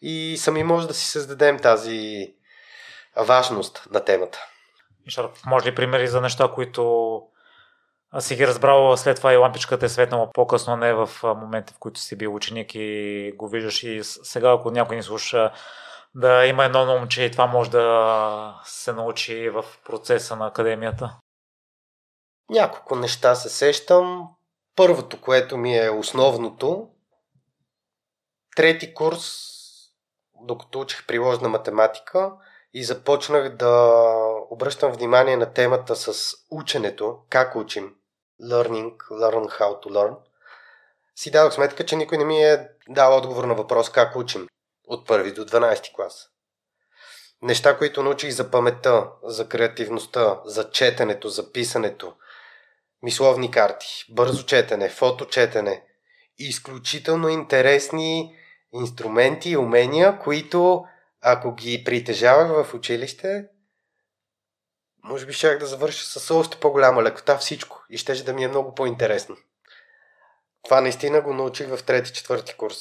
[0.02, 2.34] и сами може да си създадем тази
[3.18, 4.39] важност на темата.
[5.45, 7.22] Може ли примери за неща, които
[8.20, 11.99] си ги разбрал след това и лампичката е светнала по-късно, не в момента, в които
[11.99, 15.51] си бил ученик и го виждаш и сега, ако някой ни слуша,
[16.16, 21.18] да има едно момче и това може да се научи в процеса на академията?
[22.49, 24.30] Няколко неща се сещам.
[24.76, 26.89] Първото, което ми е основното,
[28.55, 29.26] трети курс,
[30.41, 32.32] докато учих приложна математика
[32.74, 33.94] и започнах да
[34.50, 37.96] обръщам внимание на темата с ученето, как учим
[38.44, 40.16] learning, learn how to learn,
[41.16, 44.48] си дадох сметка, че никой не ми е дал отговор на въпрос как учим
[44.88, 46.30] от първи до 12 клас.
[47.42, 52.14] Неща, които научих за паметта, за креативността, за четенето, за писането,
[53.04, 55.84] мисловни карти, бързо четене, фоточетене,
[56.38, 58.36] изключително интересни
[58.74, 60.86] инструменти и умения, които
[61.22, 63.48] ако ги притежавах в училище,
[65.04, 68.48] може би щях да завърша с още по-голяма лекота всичко и ще да ми е
[68.48, 69.38] много по-интересно.
[70.64, 72.78] Това наистина го научих в трети-четвърти курс.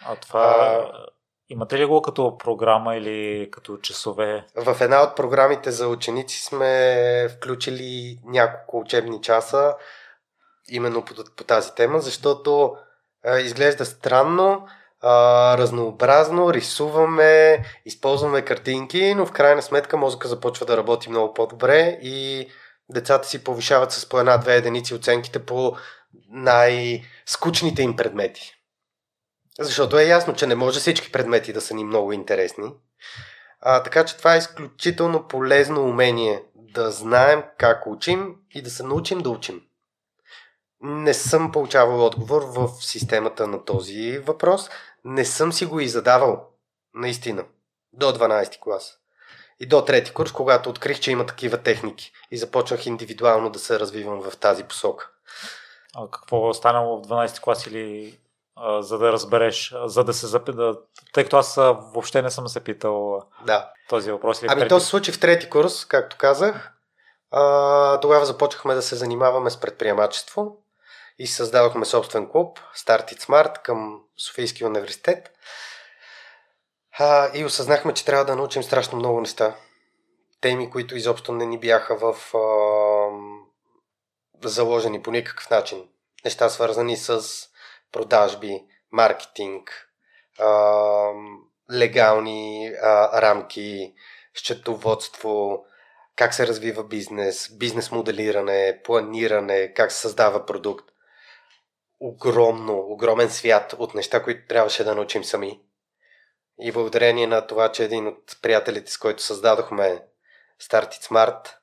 [0.00, 1.06] А това а,
[1.48, 4.46] имате ли го като програма или като часове?
[4.54, 9.76] В една от програмите за ученици сме включили няколко учебни часа
[10.68, 12.76] именно по, по тази тема, защото
[13.24, 14.68] а, изглежда странно,
[15.00, 21.98] а, разнообразно, рисуваме, използваме картинки, но в крайна сметка мозъка започва да работи много по-добре
[22.02, 22.48] и
[22.90, 25.76] децата си повишават с по една-две единици оценките по
[26.28, 28.54] най-скучните им предмети.
[29.60, 32.72] Защото е ясно, че не може всички предмети да са ни много интересни.
[33.60, 38.82] А, така че това е изключително полезно умение да знаем как учим и да се
[38.82, 39.62] научим да учим.
[40.80, 44.70] Не съм получавал отговор в системата на този въпрос,
[45.04, 46.48] не съм си го и задавал,
[46.94, 47.44] наистина,
[47.92, 48.98] до 12 клас.
[49.60, 53.80] И до трети курс, когато открих, че има такива техники и започнах индивидуално да се
[53.80, 55.10] развивам в тази посока.
[55.96, 58.18] А какво е станало в 12 клас или
[58.56, 60.78] а, за да разбереш, за да се запита,
[61.12, 63.70] тъй като аз въобще не съм се питал да.
[63.88, 64.42] този въпрос.
[64.42, 64.68] Или ами преди...
[64.68, 66.72] то се случи в трети курс, както казах.
[67.30, 70.56] А, тогава започнахме да се занимаваме с предприемачество
[71.18, 75.30] и създадохме собствен клуб Start It Smart към Софийския университет.
[76.98, 79.56] А, и осъзнахме, че трябва да научим страшно много неща.
[80.40, 82.48] Теми, които изобщо не ни бяха в а,
[84.48, 85.88] заложени по никакъв начин.
[86.24, 87.22] Неща свързани с
[87.92, 89.88] продажби, маркетинг,
[90.38, 91.10] а,
[91.72, 93.94] легални а, рамки,
[94.34, 95.64] счетоводство,
[96.16, 100.90] как се развива бизнес, бизнес моделиране, планиране, как се създава продукт
[102.00, 105.60] огромно, огромен свят от неща, които трябваше да научим сами.
[106.60, 110.02] И благодарение на това, че един от приятелите, с който създадохме
[110.62, 111.54] Start It Smart,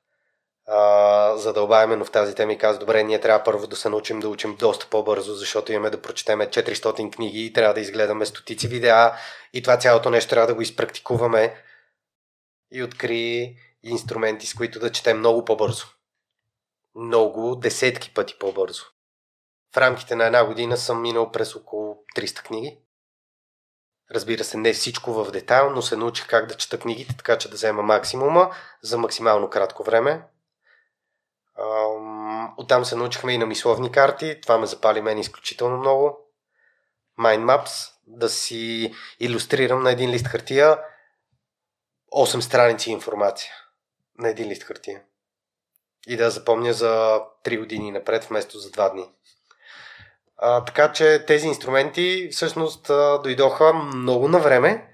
[0.67, 4.19] а, задълба именно в тази тема и каза, добре, ние трябва първо да се научим
[4.19, 8.67] да учим доста по-бързо, защото имаме да прочетеме 400 книги и трябва да изгледаме стотици
[8.67, 9.13] видеа
[9.53, 11.63] и това цялото нещо трябва да го изпрактикуваме
[12.71, 15.85] и откри инструменти, с които да четем много по-бързо.
[16.95, 18.94] Много, десетки пъти по-бързо.
[19.75, 22.79] В рамките на една година съм минал през около 300 книги.
[24.11, 27.49] Разбира се, не всичко в детайл, но се научих как да чета книгите, така че
[27.49, 30.27] да взема максимума за максимално кратко време.
[32.57, 34.41] Оттам се научихме и на мисловни карти.
[34.41, 36.17] Това ме запали мен изключително много.
[37.19, 40.79] Mind Maps, да си иллюстрирам на един лист хартия
[42.13, 43.51] 8 страници информация
[44.17, 45.03] на един лист хартия.
[46.07, 49.11] И да запомня за 3 години напред, вместо за 2 дни.
[50.37, 54.87] А, така че тези инструменти всъщност а, дойдоха много на време,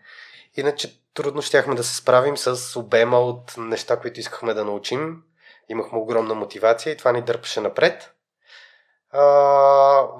[0.57, 5.23] иначе трудно щяхме да се справим с обема от неща, които искахме да научим.
[5.69, 8.13] Имахме огромна мотивация и това ни дърпаше напред.
[9.13, 9.21] А,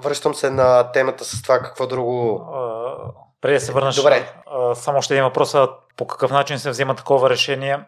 [0.02, 2.48] връщам се на темата с това какво друго...
[2.54, 2.96] А,
[3.40, 4.34] преди да се върнеш, Добре.
[4.46, 5.54] А, само ще един въпрос.
[5.96, 7.84] По какъв начин се взима такова решение?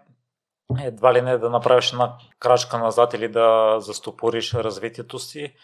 [0.83, 5.55] Едва ли не да направиш една крачка назад или да застопориш развитието си,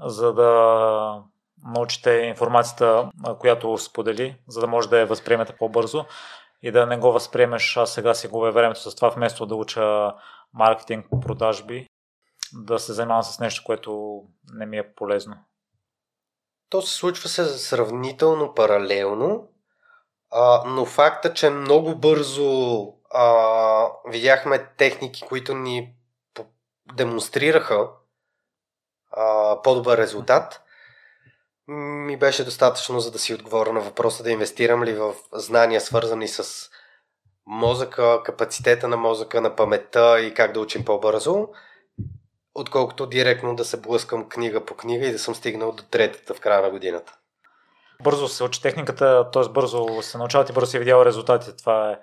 [0.00, 1.22] за да
[1.64, 6.04] научите информацията, която сподели, за да може да я възприемете по-бързо
[6.62, 10.14] и да не го възприемеш, аз сега си губя времето с това, вместо да уча
[10.54, 11.88] маркетинг, продажби,
[12.52, 14.22] да се занимавам с нещо, което
[14.52, 15.36] не ми е полезно.
[16.70, 19.48] То се случва се сравнително паралелно,
[20.30, 25.94] а, но факта, че много бързо а, видяхме техники, които ни
[26.94, 27.88] демонстрираха
[29.10, 30.62] а, по-добър резултат,
[31.68, 36.28] ми беше достатъчно, за да си отговоря на въпроса да инвестирам ли в знания, свързани
[36.28, 36.70] с
[37.46, 41.48] мозъка, капацитета на мозъка, на паметта и как да учим по-бързо,
[42.54, 46.40] отколкото директно да се блъскам книга по книга и да съм стигнал до третата в
[46.40, 47.12] края на годината.
[48.02, 49.48] Бързо се учи техниката, т.е.
[49.48, 51.56] бързо се научават и бързо си видял резултатите.
[51.56, 51.98] Това е.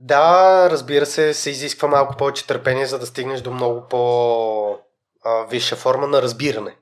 [0.00, 3.88] Да, разбира се, се изисква малко повече търпение, за да стигнеш до много
[5.24, 6.76] по-висша форма на разбиране.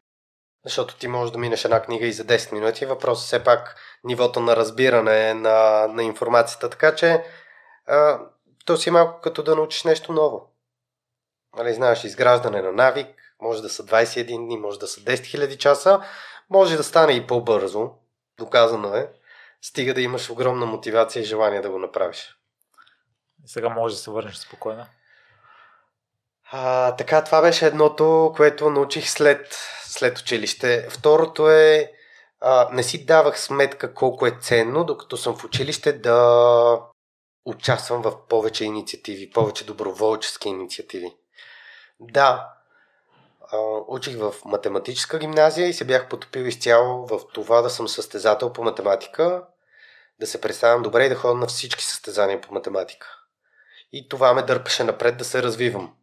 [0.65, 2.87] Защото ти можеш да минеш една книга и за 10 минути.
[2.87, 6.71] Въпросът е все пак нивото на разбиране на, на информацията.
[6.71, 7.25] Така че
[7.87, 8.21] а,
[8.65, 10.53] то си малко като да научиш нещо ново.
[11.57, 13.07] Нали, знаеш, изграждане на навик,
[13.41, 16.01] може да са 21 дни, може да са 10 000 часа,
[16.51, 17.91] може да стане и по-бързо,
[18.39, 19.13] доказано е,
[19.63, 22.37] стига да имаш огромна мотивация и желание да го направиш.
[23.47, 24.87] Сега може да се върнеш спокойно.
[26.55, 30.87] А, така, това беше едното, което научих след, след училище.
[30.91, 31.93] Второто е,
[32.41, 36.81] а, не си давах сметка колко е ценно, докато съм в училище да
[37.45, 41.17] участвам в повече инициативи, повече доброволчески инициативи.
[42.01, 42.49] Да,
[43.53, 48.53] а, учих в математическа гимназия и се бях потопил изцяло в това да съм състезател
[48.53, 49.45] по математика,
[50.21, 53.07] да се представям добре и да ходя на всички състезания по математика.
[53.93, 55.95] И това ме дърпаше напред да се развивам.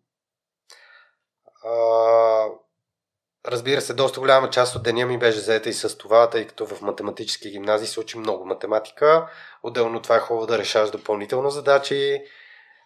[3.45, 6.65] Разбира се, доста голяма част от деня ми беше заета и с това, тъй като
[6.65, 9.29] в математически гимназии се учи много математика.
[9.63, 12.23] Отделно това е хубаво да решаваш допълнително задачи,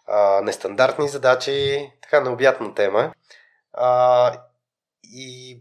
[0.07, 3.13] а, нестандартни задачи, така необятна тема.
[3.73, 4.33] А,
[5.03, 5.59] и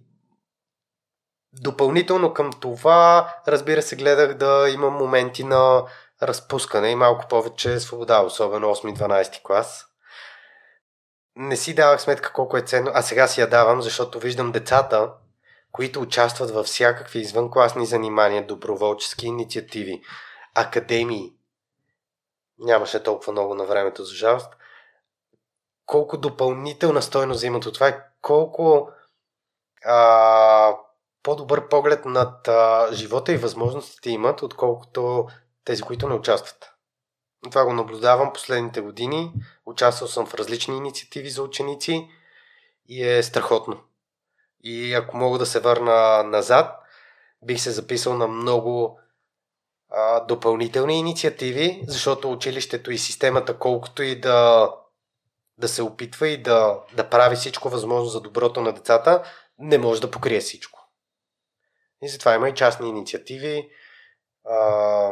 [1.53, 5.85] допълнително към това, разбира се, гледах да имам моменти на
[6.23, 9.92] разпускане и малко повече свобода, особено 8-12 клас
[11.37, 15.13] не си давах сметка колко е ценно, а сега си я давам, защото виждам децата,
[15.73, 20.03] които участват във всякакви извънкласни занимания, доброволчески инициативи,
[20.55, 21.33] академии.
[22.59, 24.53] Нямаше толкова много на времето, за жалост.
[25.87, 28.91] Колко допълнителна стойност взимат от това и колко
[29.85, 30.77] а,
[31.23, 35.29] по-добър поглед над а, живота и възможностите имат, отколкото
[35.65, 36.72] тези, които не участват.
[37.51, 39.33] Това го наблюдавам последните години.
[39.67, 42.09] Участвал съм в различни инициативи за ученици
[42.89, 43.81] и е страхотно.
[44.65, 46.79] И ако мога да се върна назад,
[47.45, 48.99] бих се записал на много
[49.91, 54.71] а, допълнителни инициативи, защото училището и системата, колкото и да,
[55.59, 59.23] да се опитва и да, да прави всичко възможно за доброто на децата,
[59.59, 60.89] не може да покрие всичко.
[62.03, 63.71] И затова има и частни инициативи.
[64.45, 65.11] А,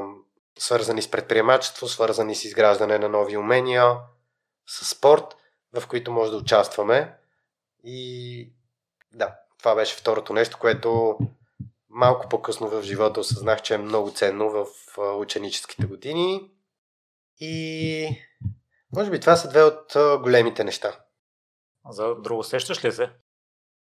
[0.59, 3.97] свързани с предприемачество, свързани с изграждане на нови умения,
[4.67, 5.37] с спорт,
[5.81, 7.17] в които може да участваме.
[7.85, 8.53] И
[9.13, 11.19] да, това беше второто нещо, което
[11.89, 14.67] малко по-късно в живота осъзнах, че е много ценно в
[15.17, 16.51] ученическите години.
[17.41, 18.23] И
[18.93, 19.93] може би това са две от
[20.23, 21.01] големите неща.
[21.91, 23.07] За друго сещаш ли се?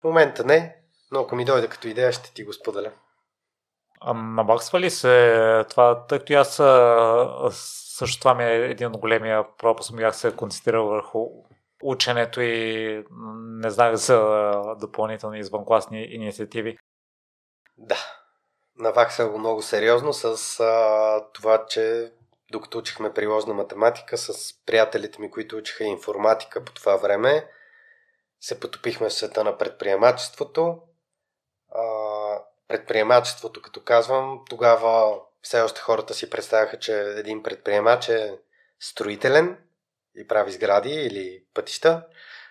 [0.01, 0.77] В момента не,
[1.13, 2.93] но ако ми дойде като идея, ще ти го споделя.
[4.01, 6.55] А ли се това, тъй като аз
[7.99, 11.29] също това ми е един от големия пропуск, бях се концентрирал върху
[11.83, 13.05] ученето и
[13.63, 16.79] не знах за допълнителни извънкласни инициативи.
[17.77, 17.99] Да,
[18.79, 22.13] наваксах го много сериозно с а, това, че
[22.53, 27.51] докато учихме приложна математика с приятелите ми, които учиха информатика по това време,
[28.41, 30.83] се потопихме в света на предприемачеството.
[31.75, 31.83] А,
[32.69, 38.39] предприемачеството, като казвам, тогава все още хората си представяха, че един предприемач е
[38.81, 39.59] строителен
[40.17, 42.07] и прави сгради или пътища.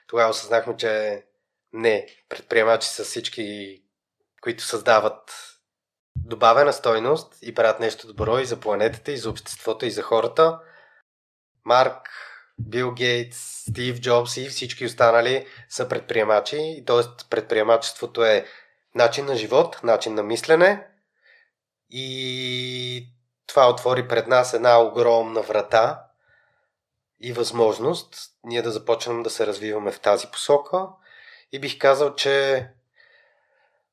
[0.08, 1.24] Тогава осъзнахме, че
[1.74, 3.78] не, предприемачи са всички,
[4.42, 5.52] които създават
[6.16, 10.60] добавена стойност и правят нещо добро и за планетата, и за обществото, и за хората.
[11.66, 12.10] Марк,
[12.60, 13.38] Бил Гейтс,
[13.70, 16.84] Стив Джобс и всички останали са предприемачи.
[16.88, 17.26] Т.е.
[17.30, 18.46] предприемачеството е
[18.96, 20.88] начин на живот, начин на мислене
[21.90, 23.08] и
[23.48, 26.06] това отвори пред нас една огромна врата
[27.20, 30.88] и възможност ние да започнем да се развиваме в тази посока.
[31.52, 32.68] И бих казал, че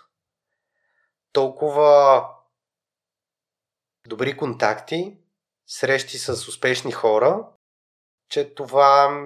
[1.33, 2.29] толкова
[4.07, 5.17] добри контакти,
[5.67, 7.47] срещи с успешни хора,
[8.29, 9.19] че това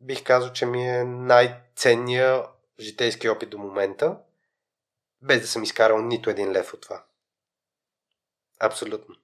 [0.00, 2.46] бих казал, че ми е най-ценният
[2.80, 4.18] житейски опит до момента,
[5.22, 7.04] без да съм изкарал нито един лев от това.
[8.60, 9.14] Абсолютно.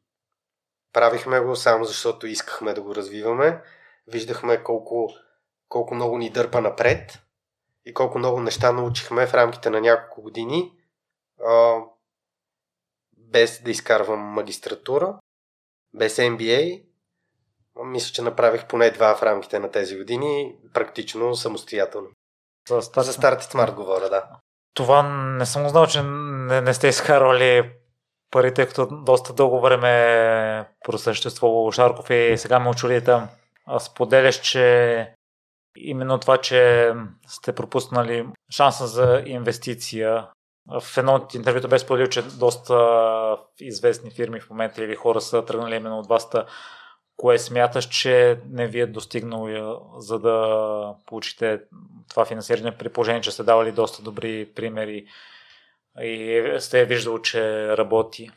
[0.93, 3.63] Правихме го само защото искахме да го развиваме.
[4.07, 5.15] Виждахме колко,
[5.69, 7.19] колко много ни дърпа напред
[7.85, 10.73] и колко много неща научихме в рамките на няколко години,
[13.35, 15.19] без да изкарвам магистратура,
[15.95, 16.83] без MBA.
[17.85, 22.09] Мисля, че направих поне два в рамките на тези години, практично самостоятелно.
[22.69, 24.27] За старт, за старт и смарт говоря, да.
[24.75, 25.03] Това
[25.39, 27.73] не съм знал, че не, не сте изкарвали
[28.31, 33.29] парите, като доста дълго време просъществува Шарков и сега ме очуди там.
[33.79, 35.15] Споделяш, че
[35.77, 36.93] именно това, че
[37.27, 40.29] сте пропуснали шанса за инвестиция.
[40.81, 45.45] В едно от интервюто бе споделил, че доста известни фирми в момента или хора са
[45.45, 46.29] тръгнали именно от вас.
[47.17, 51.61] Кое смяташ, че не ви е достигнало за да получите
[52.11, 55.07] това финансиране при положение, че сте давали доста добри примери
[56.01, 58.31] и сте виждал, че работи?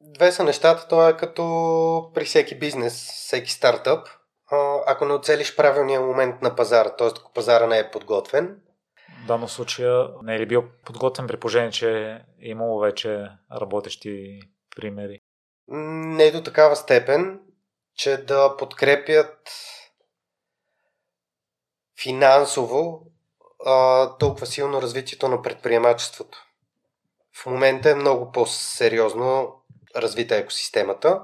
[0.00, 0.88] Две са нещата.
[0.88, 4.08] Това е като при всеки бизнес, всеки стартъп–
[4.86, 7.06] ако не оцелиш правилния момент на пазара, т.е.
[7.06, 8.60] ако пазара не е подготвен.
[9.26, 12.10] Дано случая не е ли бил подготвен при положение, че
[12.42, 14.40] е имало вече работещи
[14.76, 15.20] примери?
[15.68, 17.40] Не до такава степен,
[17.94, 19.50] че да подкрепят
[22.02, 23.06] финансово
[23.66, 26.46] а, толкова силно развитието на предприемачеството.
[27.42, 29.62] В момента е много по-сериозно
[29.96, 31.22] развита екосистемата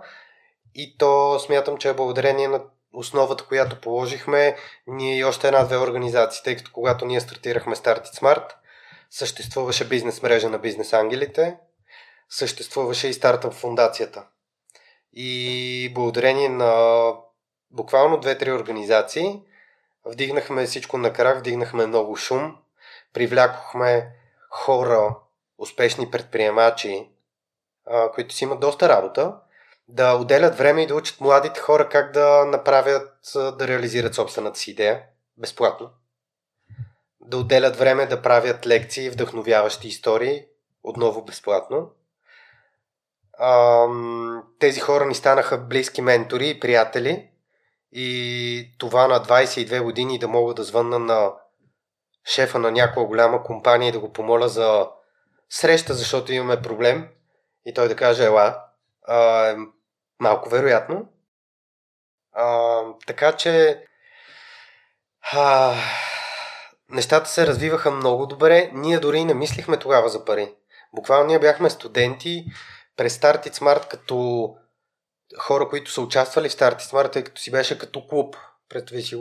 [0.75, 2.63] и то смятам, че е благодарение на
[2.97, 8.21] основата, която положихме, ние и още една-две организации, тъй като когато ние стартирахме Start It
[8.21, 8.51] Smart,
[9.11, 11.57] съществуваше бизнес мрежа на бизнес ангелите,
[12.31, 14.27] съществуваше и стартъп фундацията.
[15.13, 17.13] И благодарение на
[17.71, 19.43] буквално две-три организации,
[20.05, 22.57] вдигнахме всичко на крак, вдигнахме много шум,
[23.13, 24.13] привлякохме
[24.51, 25.17] хора,
[25.59, 27.09] успешни предприемачи,
[28.15, 29.37] които си имат доста работа
[29.89, 34.71] да отделят време и да учат младите хора как да направят, да реализират собствената си
[34.71, 35.03] идея
[35.37, 35.91] безплатно.
[37.21, 40.45] Да отделят време да правят лекции, вдъхновяващи истории,
[40.83, 41.91] отново безплатно.
[44.59, 47.31] тези хора ни станаха близки ментори и приятели.
[47.93, 51.33] И това на 22 години да мога да звънна на
[52.25, 54.89] шефа на някоя голяма компания и да го помоля за
[55.49, 57.09] среща, защото имаме проблем.
[57.65, 58.65] И той да каже, ела,
[60.21, 61.09] малко вероятно.
[62.33, 63.85] А, така че
[65.33, 65.75] а,
[66.89, 68.71] нещата се развиваха много добре.
[68.73, 70.55] Ние дори не мислихме тогава за пари.
[70.95, 72.45] Буквално ние бяхме студенти
[72.97, 74.49] през Start It Smart като
[75.39, 78.37] хора, които са участвали в Start It Smart, тъй като си беше като клуб.
[78.69, 79.17] Представи си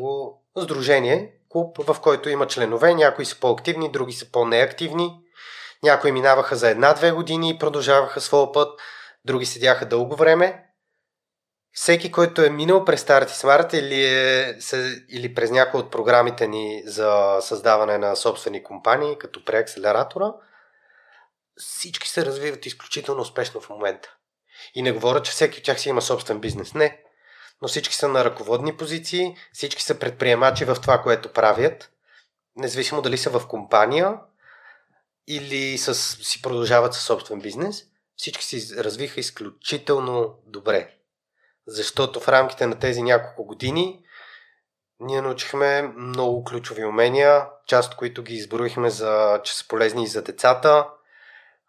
[0.58, 2.94] сдружение, клуб, в който има членове.
[2.94, 5.20] Някои са по-активни, други са по-неактивни.
[5.84, 8.80] Някои минаваха за една-две години и продължаваха своя път.
[9.26, 10.65] Други седяха дълго време
[11.76, 14.58] всеки, който е минал през Start Smart или, е,
[15.10, 20.34] или през някои от програмите ни за създаване на собствени компании, като преакселератора,
[21.58, 24.16] всички се развиват изключително успешно в момента.
[24.76, 26.74] И не говоря, че всеки от тях си има собствен бизнес.
[26.74, 27.02] Не.
[27.62, 31.92] Но всички са на ръководни позиции, всички са предприемачи в това, което правят,
[32.56, 34.18] независимо дали са в компания
[35.28, 37.84] или с, си продължават със собствен бизнес.
[38.18, 40.95] Всички се развиха изключително добре
[41.68, 44.06] защото в рамките на тези няколко години
[45.00, 50.08] ние научихме много ключови умения, част от които ги изброихме за, че са полезни и
[50.08, 50.88] за децата,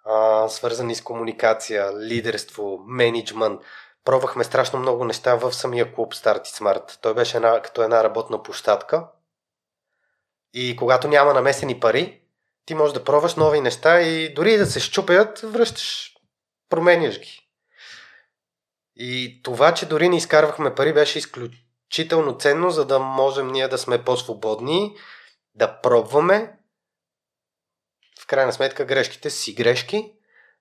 [0.05, 3.61] а, свързани с комуникация, лидерство, менеджмент.
[4.05, 6.99] Пробвахме страшно много неща в самия клуб Start Smart.
[7.03, 9.07] Той беше една, като една работна площадка.
[10.55, 12.22] И когато няма намесени пари,
[12.66, 16.14] ти можеш да пробваш нови неща и дори да се щупят, връщаш,
[16.68, 17.45] променяш ги.
[18.97, 23.78] И това, че дори не изкарвахме пари, беше изключително ценно, за да можем ние да
[23.78, 24.97] сме по-свободни,
[25.55, 26.59] да пробваме.
[28.20, 30.12] в крайна сметка грешките си грешки,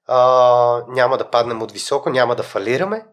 [0.07, 3.05] а, няма да паднем от високо, няма да фалираме,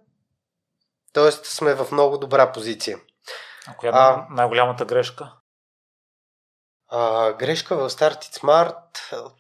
[1.13, 1.31] т.е.
[1.31, 2.99] сме в много добра позиция.
[3.67, 5.33] А коя е а, най-голямата грешка?
[6.89, 9.33] А, грешка в Start It Smart.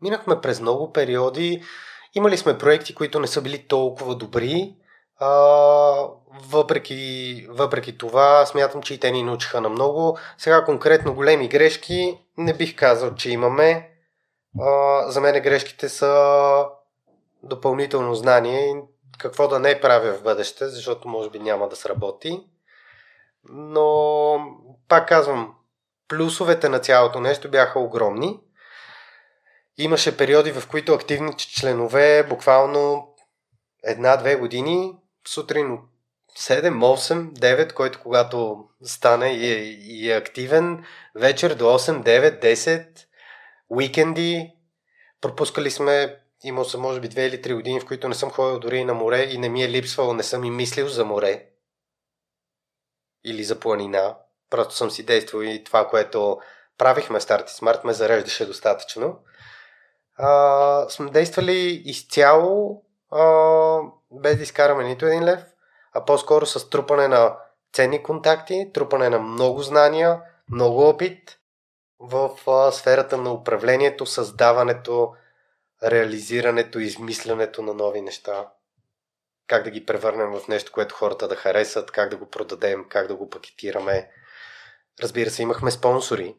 [0.00, 1.64] Минахме през много периоди.
[2.14, 4.76] Имали сме проекти, които не са били толкова добри.
[5.18, 5.30] А,
[6.50, 10.18] въпреки, въпреки това, смятам, че и те ни научиха на много.
[10.38, 13.90] Сега конкретно големи грешки не бих казал, че имаме.
[14.60, 16.64] А, за мен грешките са
[17.42, 18.82] допълнително знание
[19.18, 22.46] какво да не правя в бъдеще, защото може би няма да сработи.
[23.48, 24.38] Но,
[24.88, 25.54] пак казвам,
[26.08, 28.40] плюсовете на цялото нещо бяха огромни.
[29.78, 33.14] Имаше периоди, в които активните членове буквално
[33.84, 34.96] една-две години,
[35.28, 35.78] сутрин
[36.38, 42.42] 7, 8, 9, който когато стане и е, и е активен, вечер до 8, 9,
[42.42, 42.88] 10,
[43.70, 44.52] уикенди.
[45.20, 48.60] Пропускали сме, имал съм може би 2 или 3 години, в които не съм ходил
[48.60, 51.46] дори и на море и не ми е липсвало, не съм и мислил за море
[53.24, 54.16] или за планина.
[54.50, 56.40] Просто съм си действал и това, което
[56.78, 59.18] правихме Старти Смарт, ме зареждаше достатъчно.
[60.16, 63.22] А, сме действали изцяло а,
[64.12, 65.40] без да изкараме нито един лев,
[65.92, 67.36] а по-скоро с трупане на
[67.72, 71.38] ценни контакти, трупане на много знания, много опит
[71.98, 75.14] в а, сферата на управлението, създаването,
[75.82, 78.48] реализирането, измислянето на нови неща.
[79.46, 83.06] Как да ги превърнем в нещо, което хората да харесат, как да го продадем, как
[83.06, 84.10] да го пакетираме.
[85.02, 86.36] Разбира се, имахме спонсори,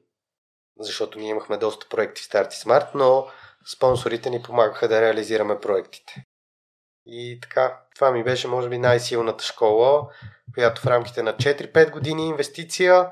[0.79, 3.27] защото ние имахме доста проекти в Starty Smart, но
[3.73, 6.26] спонсорите ни помагаха да реализираме проектите.
[7.07, 10.09] И така, това ми беше може би най-силната школа,
[10.53, 13.09] която в рамките на 4-5 години инвестиция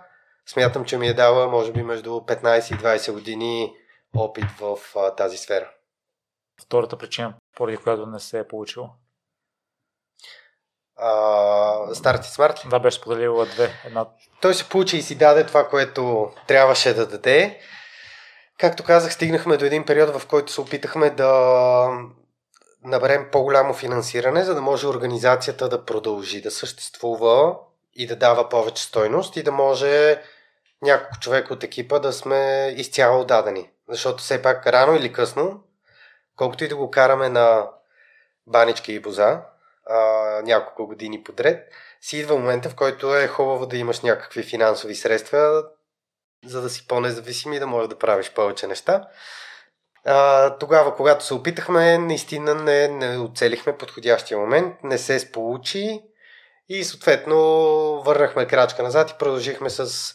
[0.50, 3.74] смятам, че ми е дала може би между 15 и 20 години
[4.16, 5.72] опит в а, тази сфера.
[6.62, 8.90] Втората причина, поради която не се е получило?
[11.94, 13.72] Старти Смарт Да, беше споделила две.
[13.86, 14.06] Една...
[14.42, 17.60] Той се получи и си даде това, което трябваше да даде.
[18.60, 21.90] Както казах, стигнахме до един период, в който се опитахме да
[22.86, 27.56] наберем по-голямо финансиране, за да може организацията да продължи да съществува
[27.94, 30.22] и да дава повече стойност и да може
[30.82, 33.70] няколко човека от екипа да сме изцяло дадени.
[33.90, 35.64] Защото все пак рано или късно,
[36.36, 37.68] колкото и да го караме на
[38.48, 39.42] банички и боза,
[39.90, 39.96] а,
[40.44, 41.70] няколко години подред,
[42.02, 45.64] си идва момента, в който е хубаво да имаш някакви финансови средства,
[46.46, 49.08] за да си по-независим и да можеш да правиш повече неща.
[50.06, 56.04] А, тогава, когато се опитахме, наистина не, не оцелихме подходящия момент, не се сполучи
[56.70, 57.38] и съответно
[58.06, 60.14] върнахме крачка назад и продължихме с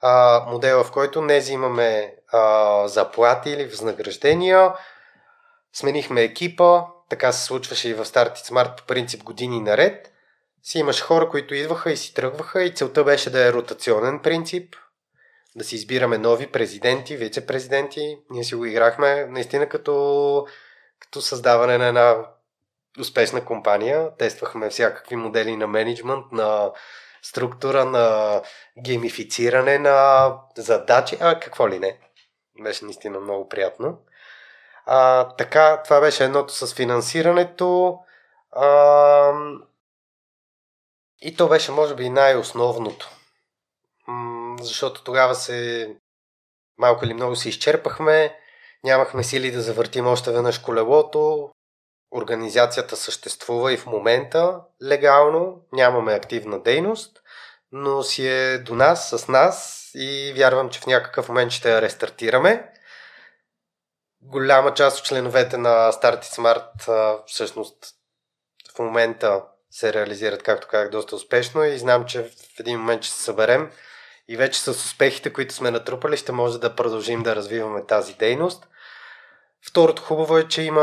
[0.00, 4.72] а, модела, в който не взимаме а, заплати или възнаграждения,
[5.72, 10.12] сменихме екипа, така се случваше и в Start Smart по принцип години наред.
[10.62, 14.76] Си имаше хора, които идваха и си тръгваха и целта беше да е ротационен принцип,
[15.56, 18.18] да си избираме нови президенти, вице-президенти.
[18.30, 20.46] Ние си го играхме наистина като,
[21.00, 22.26] като създаване на една
[23.00, 24.16] успешна компания.
[24.18, 26.72] Тествахме всякакви модели на менеджмент, на
[27.22, 28.40] структура, на
[28.82, 31.98] геймифициране на задачи, а какво ли не.
[32.62, 33.98] Беше наистина много приятно.
[34.86, 37.98] А, така, това беше едното с финансирането.
[38.52, 39.32] А,
[41.20, 43.10] и то беше, може би, най-основното
[44.62, 45.88] защото тогава се
[46.78, 48.38] малко или много се изчерпахме,
[48.84, 51.50] нямахме сили да завъртим още веднъж колелото,
[52.14, 57.22] организацията съществува и в момента легално, нямаме активна дейност,
[57.72, 61.82] но си е до нас, с нас и вярвам, че в някакъв момент ще я
[61.82, 62.72] рестартираме.
[64.22, 67.76] Голяма част от членовете на Start Smart всъщност
[68.76, 73.14] в момента се реализират, както казах, доста успешно и знам, че в един момент ще
[73.14, 73.70] се съберем
[74.28, 78.68] и вече с успехите, които сме натрупали, ще може да продължим да развиваме тази дейност.
[79.68, 80.80] Второто хубаво е, че има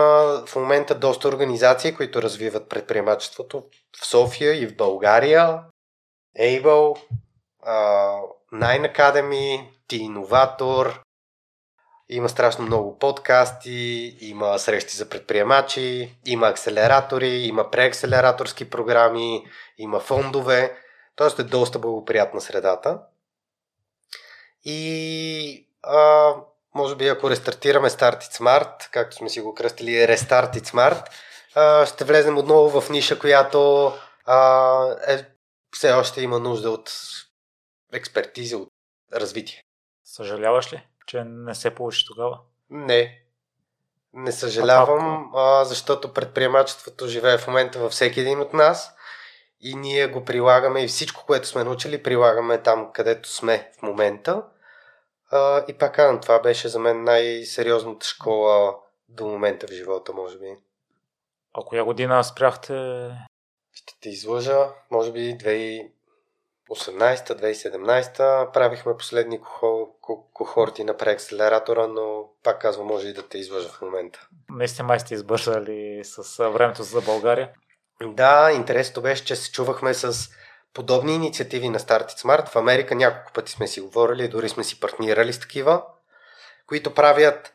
[0.48, 3.64] в момента доста организации, които развиват предприемачеството
[4.02, 5.60] в София и в България.
[6.40, 7.00] Able,
[8.54, 11.00] Nine Academy, T-Innovator,
[12.10, 19.46] има страшно много подкасти, има срещи за предприемачи, има акселератори, има преакселераторски програми,
[19.78, 20.78] има фондове.
[21.16, 23.00] Тоест е доста благоприятна средата.
[24.64, 26.34] И а,
[26.76, 31.06] може би ако рестартираме Start It Smart, както сме си го кръстили Restart It Smart,
[31.56, 33.92] а, ще влезем отново в ниша, която
[34.26, 35.26] а, е,
[35.72, 36.92] все още има нужда от
[37.94, 38.70] експертиза, от
[39.14, 39.64] развитие.
[40.04, 42.40] Съжаляваш ли, че не се получи тогава?
[42.70, 43.22] Не.
[44.14, 48.96] Не съжалявам, а, защото предприемачеството живее в момента във всеки един от нас
[49.62, 54.44] и ние го прилагаме и всичко, което сме научили, прилагаме там, където сме в момента.
[55.32, 58.76] А, и пак казвам, това беше за мен най-сериозната школа
[59.10, 60.56] до момента в живота, може би.
[61.54, 62.74] А коя година спряхте?
[63.74, 65.38] Ще те излъжа, може би
[66.70, 69.40] 2018-2017 правихме последни
[70.34, 74.28] кохорти на преакселератора, но пак казвам, може и да те излъжа в момента.
[74.50, 77.50] Наистина май сте избързали с времето за България?
[78.04, 80.30] Да, интересното беше, че се чувахме с
[80.74, 82.50] подобни инициативи на Start It Smart.
[82.50, 85.84] В Америка няколко пъти сме си говорили, дори сме си партнирали с такива,
[86.68, 87.54] които правят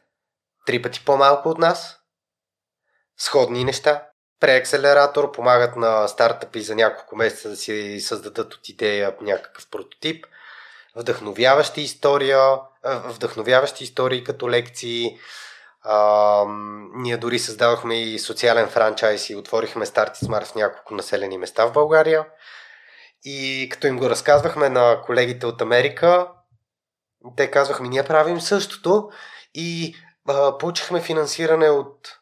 [0.66, 2.00] три пъти по-малко от нас,
[3.16, 4.06] сходни неща.
[4.40, 10.26] Преакселератор помагат на стартъпи за няколко месеца да си създадат от идея някакъв прототип.
[10.96, 15.18] Вдъхновяващи история, вдъхновяващи истории като лекции.
[15.84, 16.44] А,
[16.94, 21.72] ние дори създадохме и социален франчайз и отворихме Start Smart в няколко населени места в
[21.72, 22.26] България.
[23.24, 26.28] И като им го разказвахме на колегите от Америка,
[27.36, 29.10] те казваха ние правим същото
[29.54, 29.96] и
[30.28, 32.18] а, получихме финансиране от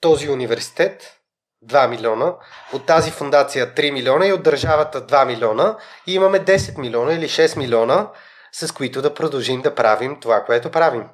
[0.00, 1.18] този университет,
[1.66, 2.34] 2 милиона,
[2.72, 5.76] от тази фундация 3 милиона и от държавата 2 милиона
[6.06, 8.10] и имаме 10 милиона или 6 милиона,
[8.52, 11.04] с които да продължим да правим това, което правим.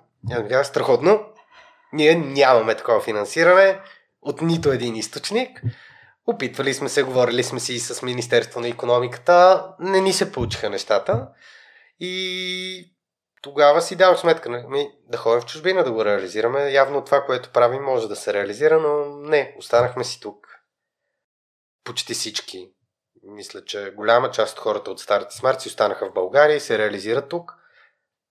[0.51, 1.25] Я страхотно.
[1.93, 3.81] Ние нямаме такова финансиране
[4.23, 5.63] от нито един източник.
[6.27, 10.71] Опитвали сме се, говорили сме си и с Министерство на економиката, не ни се получиха
[10.71, 11.29] нещата.
[12.01, 12.97] И
[13.43, 16.71] тогава си давам сметка ми, да ходим в чужбина да го реализираме.
[16.71, 20.47] Явно това, което правим, може да се реализира, но не, останахме си тук.
[21.85, 22.73] Почти всички.
[23.23, 26.79] Мисля, че голяма част от хората от Старите Смарт си останаха в България и се
[26.79, 27.55] реализират тук,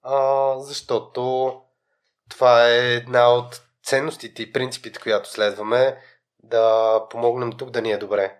[0.03, 1.51] а, защото
[2.29, 5.97] това е една от ценностите и принципите, която следваме,
[6.43, 8.37] да помогнем тук да ни е добре.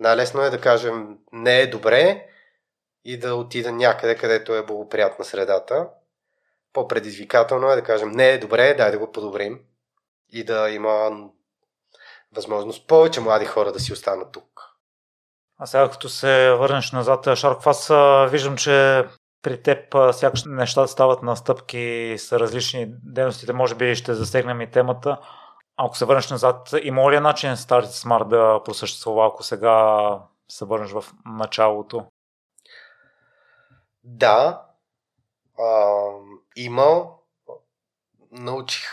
[0.00, 2.26] Най-лесно е да кажем не е добре
[3.04, 5.88] и да отида някъде, където е благоприятна средата.
[6.72, 9.60] По-предизвикателно е да кажем не е добре, дай да го подобрим
[10.32, 11.10] и да има
[12.32, 14.60] възможност повече млади хора да си останат тук.
[15.58, 17.88] А сега като се върнеш назад, Шарк, аз
[18.30, 19.04] виждам, че
[19.44, 23.52] при теб сякаш нещата стават на стъпки с различни дейностите.
[23.52, 25.18] Може би ще засегнем и темата.
[25.76, 30.18] Ако се върнеш назад, има ли начин Start Smart да просъществува, ако сега
[30.48, 32.06] се върнеш в началото?
[34.04, 34.62] Да,
[35.58, 35.94] а,
[36.56, 37.06] има.
[38.32, 38.90] Научих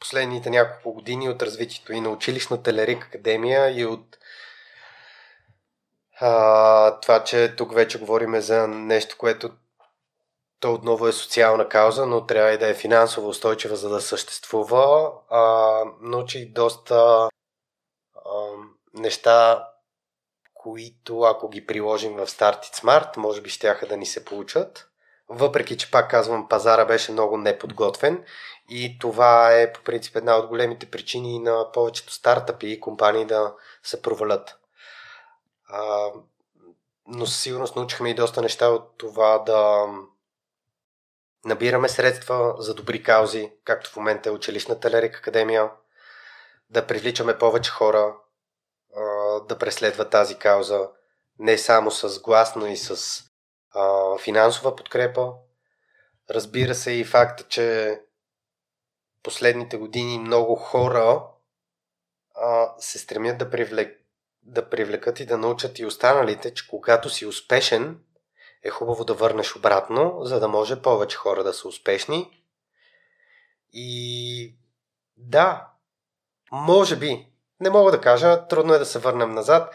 [0.00, 4.18] последните няколко години от развитието и на училищната Лерик Академия и от
[6.20, 9.50] а, това, че тук вече говорим за нещо, което
[10.60, 15.12] то отново е социална кауза, но трябва и да е финансово устойчива, за да съществува.
[15.30, 17.28] А, научих доста а,
[18.94, 19.68] неща,
[20.54, 24.88] които ако ги приложим в Start It Smart, може би ще да ни се получат.
[25.28, 28.24] Въпреки, че пак казвам, пазара беше много неподготвен
[28.70, 33.54] и това е по принцип една от големите причини на повечето стартъпи и компании да
[33.82, 34.58] се провалят.
[35.68, 36.10] А,
[37.06, 39.86] но със сигурност научихме и доста неща от това да
[41.44, 45.70] набираме средства за добри каузи, както в момента е училищната Лерик Академия,
[46.70, 48.16] да привличаме повече хора
[48.96, 49.02] а,
[49.40, 50.90] да преследват тази кауза,
[51.38, 53.22] не само с глас, но и с
[53.74, 55.32] а, финансова подкрепа.
[56.30, 58.00] Разбира се и факта, че
[59.22, 61.22] последните години много хора
[62.34, 64.00] а, се стремят да, привлек,
[64.42, 68.00] да привлекат и да научат и останалите, че когато си успешен,
[68.62, 72.44] е хубаво да върнеш обратно, за да може повече хора да са успешни.
[73.72, 74.56] И
[75.16, 75.68] да,
[76.52, 79.74] може би, не мога да кажа, трудно е да се върнем назад,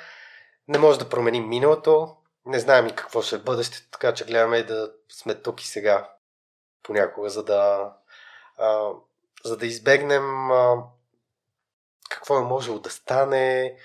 [0.68, 4.57] не може да променим миналото, не знаем и какво ще е бъдещето, така че гледаме
[4.57, 6.09] и да сме тук и сега
[6.84, 7.93] понякога, за да,
[8.57, 8.89] а,
[9.45, 10.84] за да избегнем а,
[12.09, 13.78] какво е можело да стане,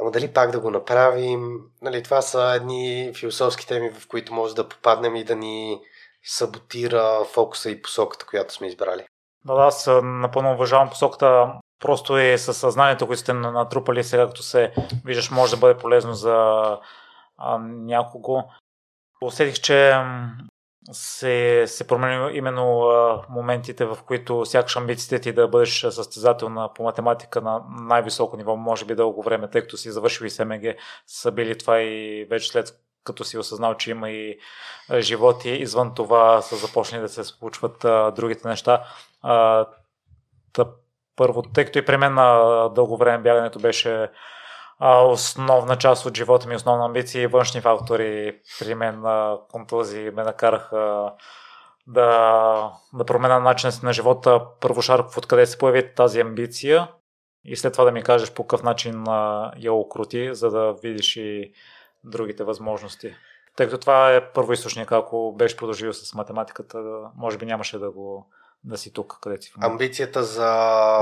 [0.00, 1.60] Ама дали пак да го направим?
[1.82, 5.80] Нали, това са едни философски теми, в които може да попаднем и да ни
[6.24, 9.04] саботира фокуса и посоката, която сме избрали.
[9.44, 11.52] Да, аз напълно уважавам посоката.
[11.80, 14.72] Просто е със съзнанието, което сте натрупали сега, като се
[15.04, 16.36] виждаш, може да бъде полезно за
[17.38, 18.42] а, някого.
[19.22, 19.96] Усетих, че
[20.92, 26.82] се, се промени именно а, моментите, в които сякаш амбициите ти да бъдеш състезател по
[26.82, 30.62] математика на най-високо ниво, може би дълго време, тъй като си завършил и СМГ,
[31.06, 32.74] са били това и вече след
[33.04, 34.38] като си осъзнал, че има и
[34.98, 38.84] животи извън това са започнали да се случват а, другите неща.
[39.22, 39.66] А,
[40.52, 40.68] тъп,
[41.16, 44.10] първо, тъй като и при мен на дълго време бягането беше
[44.80, 50.22] основна част от живота ми, основна амбиция и външни фактори при мен а, контузии ме
[50.22, 51.12] накараха
[51.86, 54.42] да, да променя начина си на живота.
[54.60, 56.88] Първо Шарков, откъде се появи тази амбиция
[57.44, 59.04] и след това да ми кажеш по какъв начин
[59.56, 61.52] я окрути, за да видиш и
[62.04, 63.14] другите възможности.
[63.56, 66.78] Тъй като това е първоисточник, ако беше продължил с математиката,
[67.16, 68.30] може би нямаше да го
[68.64, 70.44] да си тук, къде си в Амбицията за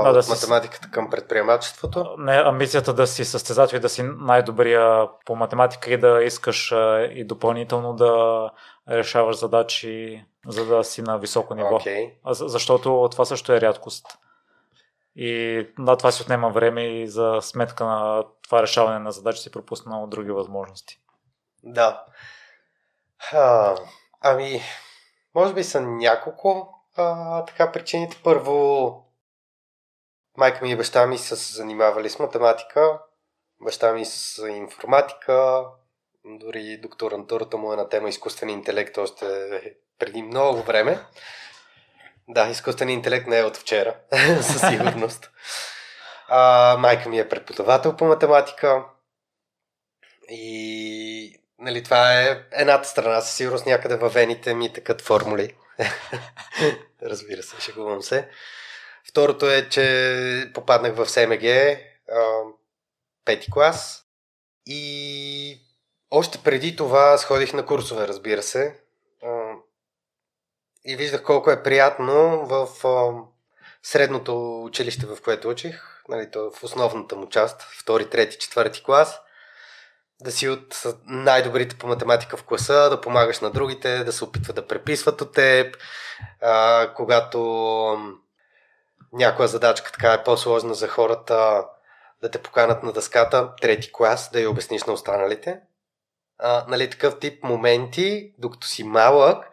[0.03, 0.91] да, да математиката си...
[0.91, 2.15] към предприемачеството?
[2.17, 6.73] Не, амбицията да си състезател и да си най-добрия по математика и да искаш
[7.11, 8.49] и допълнително да
[8.89, 11.79] решаваш задачи, за да си на високо ниво.
[11.79, 12.13] Okay.
[12.25, 14.05] Защото това също е рядкост.
[15.15, 19.51] И да, това си отнема време и за сметка на това решаване на задачи си
[19.51, 20.99] пропуснал други възможности.
[21.63, 22.05] Да.
[23.31, 23.75] А,
[24.21, 24.61] ами,
[25.35, 28.17] може би са няколко а, така причините.
[28.23, 29.05] Първо,
[30.37, 32.99] майка ми и баща ми са се занимавали с математика,
[33.61, 35.65] баща ми с информатика,
[36.25, 39.25] дори докторантурата му е на тема изкуствен интелект още
[39.99, 41.05] преди много време.
[42.27, 43.95] Да, изкуствен интелект не е от вчера,
[44.41, 45.31] със сигурност.
[46.27, 48.85] А, майка ми е преподавател по математика
[50.29, 55.55] и нали, това е едната страна, със сигурност някъде във вените ми такът формули.
[57.03, 58.29] Разбира се, шегувам се.
[59.09, 61.77] Второто е, че попаднах в СМГ,
[63.25, 64.05] пети клас
[64.65, 65.61] и
[66.11, 68.79] още преди това сходих на курсове, разбира се.
[70.85, 72.67] И виждах колко е приятно в
[73.83, 79.19] средното училище, в което учих, нали, то в основната му част, втори, трети, четвърти клас,
[80.21, 84.55] да си от най-добрите по математика в класа, да помагаш на другите, да се опитват
[84.55, 85.77] да преписват от теб.
[86.41, 87.39] А, когато
[89.13, 91.65] някоя задачка така е по-сложна за хората,
[92.21, 95.59] да те поканат на дъската, трети клас, да я обясниш на останалите.
[96.37, 99.49] А, нали, такъв тип моменти, докато си малък,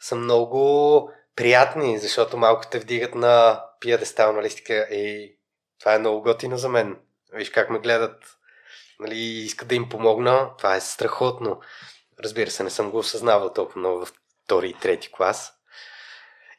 [0.00, 4.50] са много приятни, защото малко те вдигат на пиадестал, нали,
[4.90, 5.36] ей,
[5.80, 6.96] това е много готино за мен.
[7.32, 8.33] Виж как ме гледат
[9.00, 11.60] нали, иска да им помогна, това е страхотно.
[12.24, 14.12] Разбира се, не съм го осъзнавал толкова много в
[14.44, 15.52] втори и трети клас.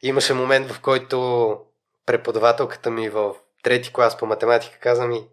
[0.02, 1.58] Имаше момент, в който
[2.06, 5.28] преподавателката ми в трети клас по математика каза ми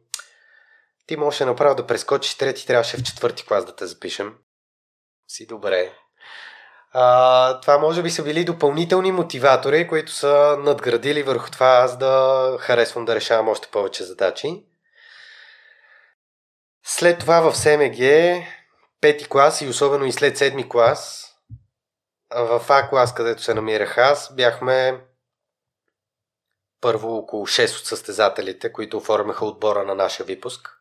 [1.08, 4.36] ти можеше направо да прескочиш трети, трябваше в четвърти клас да те запишем.
[5.28, 5.94] Си добре.
[6.92, 12.58] А, това може би са били допълнителни мотиватори, които са надградили върху това аз да
[12.60, 14.64] харесвам да решавам още повече задачи.
[16.86, 17.98] След това в СМГ,
[19.02, 21.30] пети клас и особено и след седми клас,
[22.36, 25.02] в А клас, където се намирах аз, бяхме
[26.82, 30.80] първо около 6 от състезателите, които оформяха отбора на нашия випуск.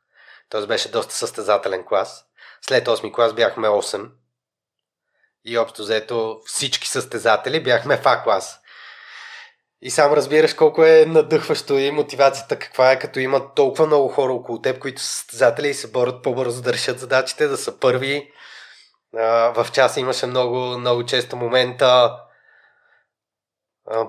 [0.49, 2.25] Тоест беше доста състезателен клас.
[2.61, 4.11] След 8 клас бяхме 8.
[5.45, 8.62] И общо взето всички състезатели бяхме в А клас.
[9.85, 14.33] И сам разбираш колко е надъхващо и мотивацията каква е, като има толкова много хора
[14.33, 18.33] около теб, които са състезатели и се борят по-бързо да решат задачите, да са първи.
[19.55, 22.16] в часа имаше много, много често момента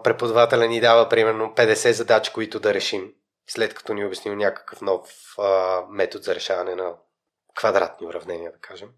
[0.04, 3.12] преподавателя ни дава примерно 50 задачи, които да решим,
[3.48, 5.10] след като ни обяснил някакъв нов
[5.90, 6.94] метод за решаване на
[7.56, 8.90] квадратни уравнения, да кажем.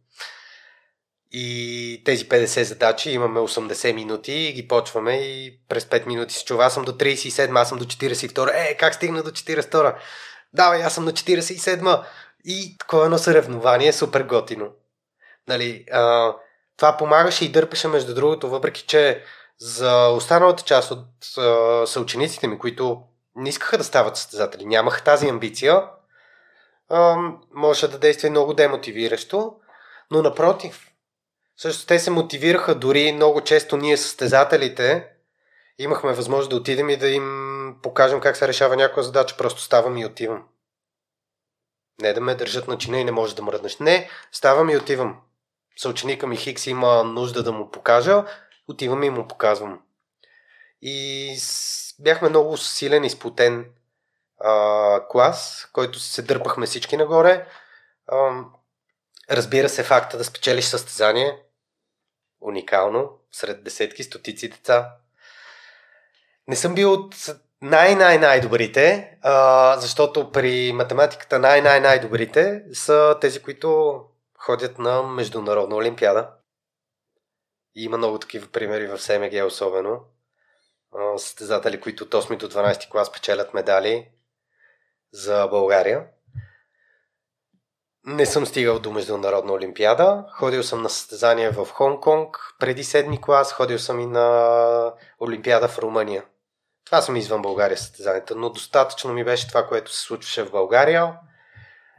[1.31, 6.45] И тези 50 задачи имаме 80 минути и ги почваме и през 5 минути се
[6.45, 6.65] чува.
[6.65, 8.51] Аз съм до 37, аз съм до 42.
[8.53, 9.95] Е, как стигна до 42?
[10.53, 12.03] Давай, аз съм на 47.
[12.45, 14.71] И такова едно съревнование е супер готино.
[15.47, 16.33] Нали, а,
[16.77, 19.23] това помагаше и дърпаше между другото, въпреки че
[19.57, 21.07] за останалата част от
[21.37, 23.01] а, съучениците ми, които
[23.35, 25.83] не искаха да стават състезатели, нямаха тази амбиция,
[26.89, 27.17] а,
[27.53, 29.55] може да действа много демотивиращо,
[30.11, 30.91] но напротив,
[31.57, 35.15] също те се мотивираха дори много често ние състезателите
[35.77, 39.37] имахме възможност да отидем и да им покажем как се решава някоя задача.
[39.37, 40.43] Просто ставам и отивам.
[42.01, 43.79] Не да ме държат на чина и не може да мръднеш.
[43.79, 45.21] Не, ставам и отивам.
[45.77, 48.25] Съученика ми Хикс има нужда да му покажа,
[48.67, 49.81] отивам и му показвам.
[50.81, 51.37] И
[51.99, 53.65] бяхме много силен и сплутен
[54.39, 57.47] а, клас, който се дърпахме всички нагоре.
[58.07, 58.43] А,
[59.31, 61.44] разбира се, факта да спечелиш състезание
[62.45, 64.91] уникално сред десетки, стотици деца.
[66.47, 67.15] Не съм бил от
[67.61, 73.99] най-най-най-добрите, а, защото при математиката най-най-най-добрите са тези, които
[74.39, 76.29] ходят на международна олимпиада.
[77.75, 80.01] И има много такива примери в СМГ особено.
[81.17, 84.09] Състезатели, които от 8 до 12 клас печелят медали
[85.11, 86.07] за България.
[88.05, 90.25] Не съм стигал до Международна олимпиада.
[90.31, 93.53] Ходил съм на състезания в Хонг-Конг преди седми клас.
[93.53, 96.23] Ходил съм и на Олимпиада в Румъния.
[96.85, 101.13] Това съм извън България състезанията, но достатъчно ми беше това, което се случваше в България.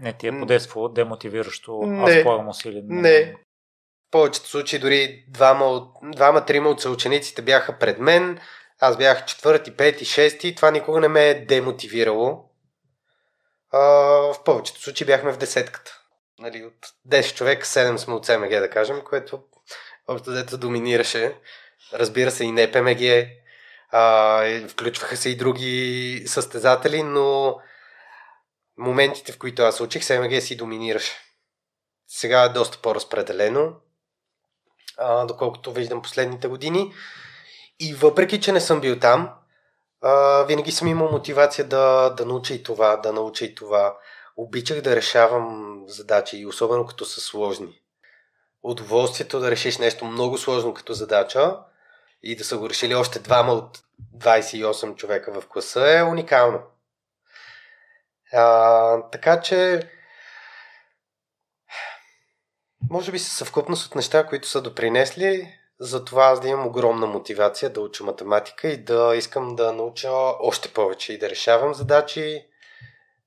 [0.01, 2.83] Не ти е подействало демотивиращо, не, аз полагам усилия.
[2.87, 3.35] Не.
[4.09, 8.39] В повечето случаи дори двама, двама, трима от съучениците бяха пред мен.
[8.81, 10.55] Аз бях четвърти, пети, шести.
[10.55, 12.46] Това никога не ме е демотивирало.
[13.71, 13.79] А,
[14.33, 16.01] в повечето случаи бяхме в десетката.
[16.39, 19.43] Нали, от 10 човека, 7 сме от СМГ, да кажем, което
[20.09, 21.37] общо дето доминираше.
[21.93, 23.29] Разбира се, и не ПМГ,
[23.91, 27.57] а, включваха се и други състезатели, но
[28.79, 31.12] моментите, в които аз учих, СМГ си доминираше.
[32.09, 33.75] Сега е доста по-разпределено,
[34.97, 36.95] а, доколкото виждам последните години.
[37.81, 39.35] И въпреки, че не съм бил там,
[40.47, 43.97] винаги съм имал мотивация да, да науча и това, да науча и това.
[44.37, 47.81] Обичах да решавам задачи, особено като са сложни.
[48.63, 51.59] Удоволствието да решиш нещо много сложно като задача
[52.23, 53.79] и да са го решили още двама от
[54.19, 56.61] 28 човека в класа е уникално.
[58.33, 59.91] А, така че
[62.91, 67.07] може би са съвкупност от неща, които са допринесли за това аз да имам огромна
[67.07, 70.11] мотивация да уча математика и да искам да науча
[70.41, 72.47] още повече и да решавам задачи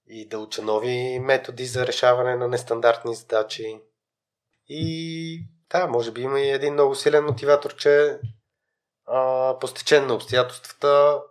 [0.08, 3.82] и да уча нови методи за решаване на нестандартни задачи.
[4.68, 8.20] И да, може би има и един много силен мотиватор, че
[9.08, 11.22] а, по на обстоятелствата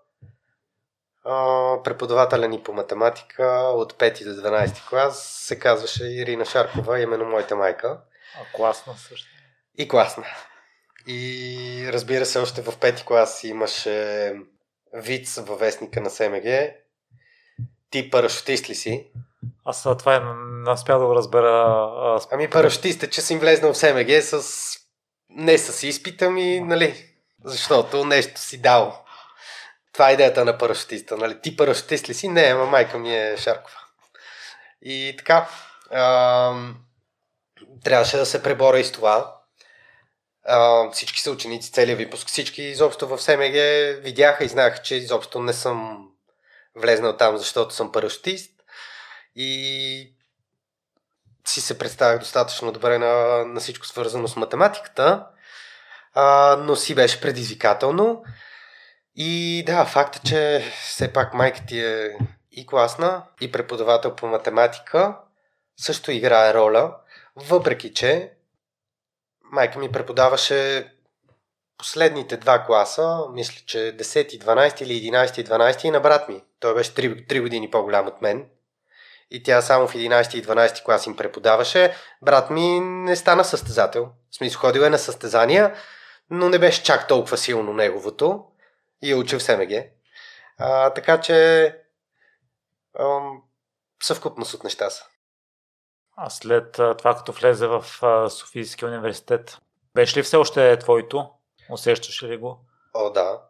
[1.25, 3.45] а, преподавателя ни по математика
[3.75, 8.01] от 5 до 12 клас се казваше Ирина Шаркова, именно моята майка.
[8.41, 9.29] А класна също.
[9.79, 10.25] И класна.
[11.11, 14.35] И разбира се, още в пети клас имаше
[14.95, 16.45] виц във вестника на СМГ.
[17.91, 19.07] Ти парашутист ли си?
[19.65, 20.21] Аз това е,
[20.65, 21.91] не успя да го разбера.
[22.17, 22.29] Аз...
[22.33, 24.43] Ами парашутист е, че съм влезнал в СМГ с...
[25.31, 27.15] Не с изпита ми, нали?
[27.45, 29.05] Защото нещо си дал.
[29.93, 31.41] Това е идеята на парашутиста, нали?
[31.41, 32.29] Ти парашутист ли си?
[32.29, 33.79] Не, ама майка ми е Шаркова.
[34.83, 35.49] И така,
[35.93, 36.77] ам...
[37.85, 39.38] трябваше да се преборя и с това
[40.93, 43.55] всички са ученици, целият випуск, всички изобщо в СМГ
[44.05, 46.09] видяха и знаеха, че изобщо не съм
[46.77, 48.51] влезнал там, защото съм парашутист
[49.35, 50.15] и
[51.47, 55.27] си се представях достатъчно добре на, на всичко свързано с математиката,
[56.15, 58.25] а, но си беше предизвикателно.
[59.17, 62.19] И да, факта, че все пак майка ти е
[62.53, 65.17] и класна, и преподавател по математика,
[65.77, 66.97] също играе роля,
[67.37, 68.33] въпреки че
[69.53, 70.93] майка ми преподаваше
[71.79, 76.45] последните два класа, мисля, че 10, 12 или 11 и 12 и на брат ми.
[76.61, 78.47] Той беше 3, 3 години по-голям от мен.
[79.31, 81.95] И тя само в 11 и 12 клас им преподаваше.
[82.23, 84.09] Брат ми не стана състезател.
[84.31, 85.75] В смисъл, ходил е на състезания,
[86.31, 88.45] но не беше чак толкова силно неговото.
[89.03, 89.71] И е учил в СМГ.
[90.59, 91.67] А, така че
[93.01, 93.43] ам,
[94.03, 95.05] съвкупност от неща са.
[96.21, 97.85] А след това, като влезе в
[98.31, 99.59] Софийския университет,
[99.95, 101.31] беше ли все още твоето?
[101.71, 102.61] Усещаш ли го?
[102.95, 103.41] О, да.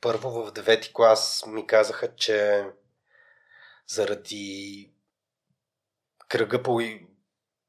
[0.00, 2.66] Първо в девети клас ми казаха, че
[3.86, 4.90] заради
[6.28, 6.80] кръга по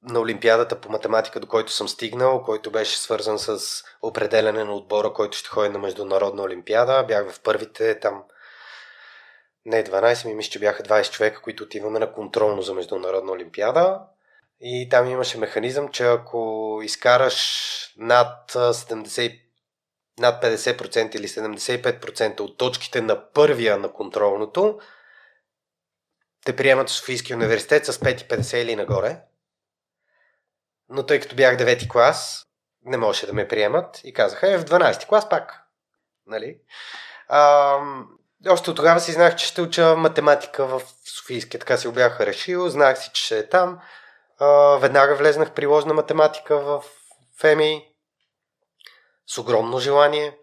[0.01, 5.13] на Олимпиадата по математика, до който съм стигнал, който беше свързан с определяне на отбора,
[5.13, 7.05] който ще ходи на Международна Олимпиада.
[7.07, 8.23] Бях в първите там
[9.65, 14.01] не 12, ми мисля, че бяха 20 човека, които отиваме на контролно за Международна Олимпиада.
[14.59, 19.41] И там имаше механизъм, че ако изкараш над 70,
[20.19, 24.79] над 50% или 75% от точките на първия на контролното,
[26.45, 29.21] те приемат в Софийския университет с 5,50 или нагоре.
[30.89, 32.45] Но тъй като бях 9 клас,
[32.85, 35.61] не можеше да ме приемат и казаха, е в 12 клас пак.
[36.27, 36.57] Нали?
[37.27, 37.79] А,
[38.47, 42.19] още от тогава си знах, че ще уча математика в Софийския, така си го бях
[42.19, 43.79] решил, знах си, че ще е там.
[44.39, 44.47] А,
[44.77, 46.83] веднага влезнах приложна математика в
[47.39, 47.87] ФЕМИ
[49.27, 50.37] с огромно желание.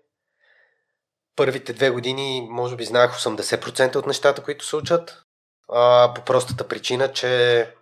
[1.36, 5.22] Първите две години, може би, знаех 80% от нещата, които се учат.
[5.68, 7.74] А, по простата причина, че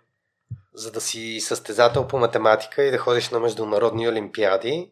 [0.73, 4.91] за да си състезател по математика и да ходиш на международни олимпиади,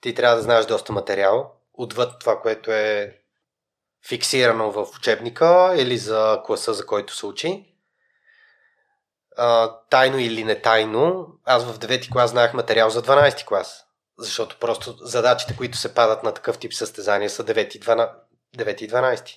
[0.00, 3.18] ти трябва да знаеш доста материал, отвъд това, което е
[4.08, 7.70] фиксирано в учебника или за класа, за който се учи.
[9.36, 13.84] а, тайно или не тайно, аз в 9 клас знаех материал за 12 клас.
[14.18, 18.10] Защото просто задачите, които се падат на такъв тип състезания са 9 и 12.
[18.58, 19.36] 9 и 12.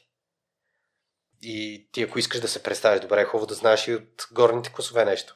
[1.42, 4.72] И ти ако искаш да се представиш добре, е хубаво да знаеш и от горните
[4.74, 5.36] класове нещо.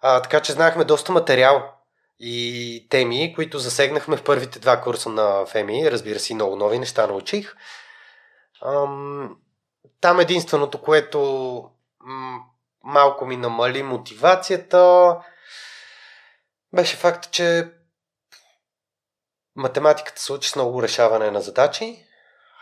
[0.00, 1.74] А, така че знаехме доста материал
[2.20, 5.90] и теми, които засегнахме в първите два курса на ФЕМИ.
[5.90, 7.54] Разбира се, много нови неща научих.
[8.62, 9.36] Ам,
[10.00, 11.70] там единственото, което
[12.84, 15.16] малко ми намали мотивацията,
[16.72, 17.72] беше факт, че
[19.56, 22.04] математиката се учи с много решаване на задачи.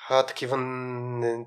[0.08, 1.46] А такива не,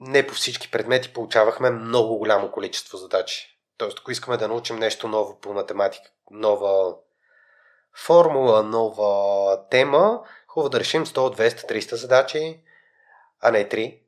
[0.00, 3.58] не по всички предмети получавахме много голямо количество задачи.
[3.76, 6.94] Тоест, ако искаме да научим нещо ново по математика, нова
[7.96, 12.60] формула, нова тема, хубаво да решим 100, 200, 300 задачи,
[13.40, 13.98] а не 3.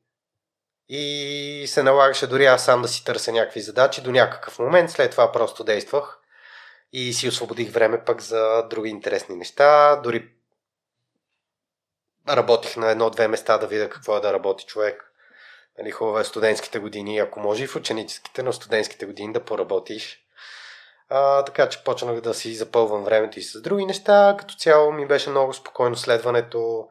[0.89, 4.91] И се налагаше дори аз сам да си търся някакви задачи до някакъв момент.
[4.91, 6.19] След това просто действах
[6.93, 9.95] и си освободих време пък за други интересни неща.
[9.95, 10.29] Дори
[12.29, 15.13] работих на едно-две места да видя какво е да работи човек.
[15.77, 20.25] Нали, хубаво е студентските години, ако може и в ученическите, но студентските години да поработиш.
[21.09, 24.35] А, така че почнах да си запълвам времето и с други неща.
[24.39, 26.87] Като цяло ми беше много спокойно следването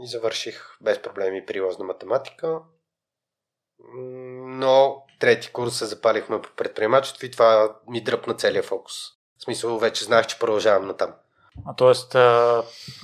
[0.00, 2.60] и завърших без проблеми прилозна математика.
[4.44, 8.94] Но трети курс се запалихме по предприемачество и това ми дръпна целият фокус.
[9.38, 11.14] В смисъл, вече знаех, че продължавам натам.
[11.66, 12.16] А, тоест,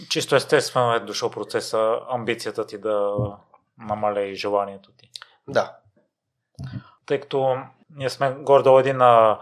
[0.08, 3.16] чисто естествено е дошъл процеса, амбицията ти да
[3.78, 5.10] намаля и желанието ти.
[5.48, 5.76] Да.
[7.06, 7.56] Тъй като
[7.90, 9.40] ние сме гордо един а,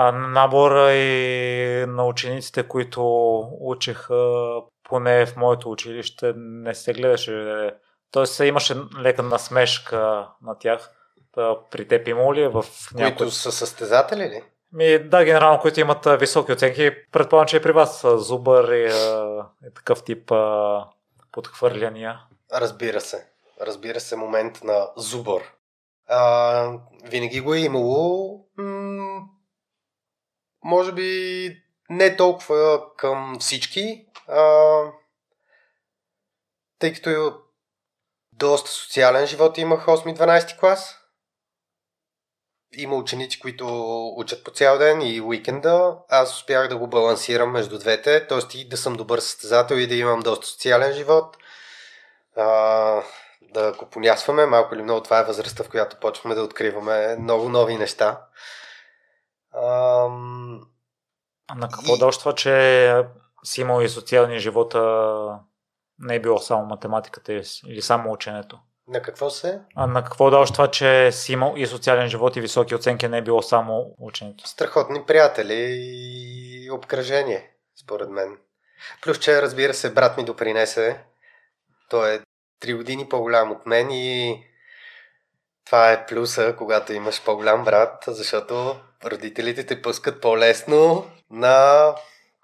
[0.00, 3.02] а, набор и на учениците, които
[3.60, 4.52] учеха
[4.88, 7.70] поне в моето училище, не се гледаше.
[8.10, 10.90] Тоест имаше лека насмешка на тях.
[11.70, 12.64] При теб има ли е в
[12.94, 13.16] някои...
[13.16, 14.42] Които са състезатели ли?
[14.72, 16.92] Ми, да, генерално, които имат високи оценки.
[17.12, 18.86] Предполагам, че и при вас Зубър и,
[19.66, 20.84] и такъв тип а,
[21.32, 22.20] подхвърляния.
[22.54, 23.26] Разбира се.
[23.60, 25.42] Разбира се, момент на Зубър.
[26.08, 26.72] А,
[27.04, 28.47] винаги го е имало.
[30.64, 34.82] Може би не толкова към всички, а,
[36.78, 37.40] тъй като
[38.32, 40.98] доста социален живот имах 8-12 клас
[42.72, 43.66] има ученици, които
[44.16, 45.96] учат по цял ден и уикенда.
[46.08, 48.58] Аз успях да го балансирам между двете, т.е.
[48.58, 51.36] и да съм добър състезател и да имам доста социален живот.
[52.36, 53.02] А,
[53.42, 57.48] да го понясваме, малко или много това е възрастта, в която почваме да откриваме много
[57.48, 58.20] нови неща.
[59.52, 60.08] А,
[61.56, 61.98] на какво и...
[61.98, 63.04] дължва, че
[63.44, 65.40] си имал и социалния живот, а
[65.98, 67.32] не е било само математиката
[67.66, 68.58] или само ученето?
[68.88, 69.60] На какво се?
[69.74, 73.18] А на какво дължи това, че си имал и социален живот и високи оценки, не
[73.18, 74.48] е било само ученето?
[74.48, 77.50] Страхотни приятели и обкръжение,
[77.80, 78.38] според мен.
[79.02, 81.04] Плюс, че разбира се, брат ми допринесе.
[81.90, 82.20] Той е
[82.60, 84.44] три години по-голям от мен и
[85.68, 91.94] това е плюса, когато имаш по-голям брат, защото родителите те пускат по-лесно на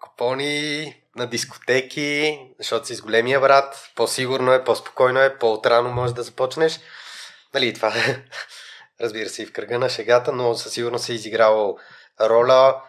[0.02, 6.22] купони, на дискотеки, защото си с големия брат, по-сигурно е, по-спокойно е, по-отрано можеш да
[6.22, 6.80] започнеш.
[7.54, 8.24] Нали, това е,
[9.00, 11.78] разбира се, и в кръга на шегата, но със сигурност е изиграло
[12.20, 12.82] роля.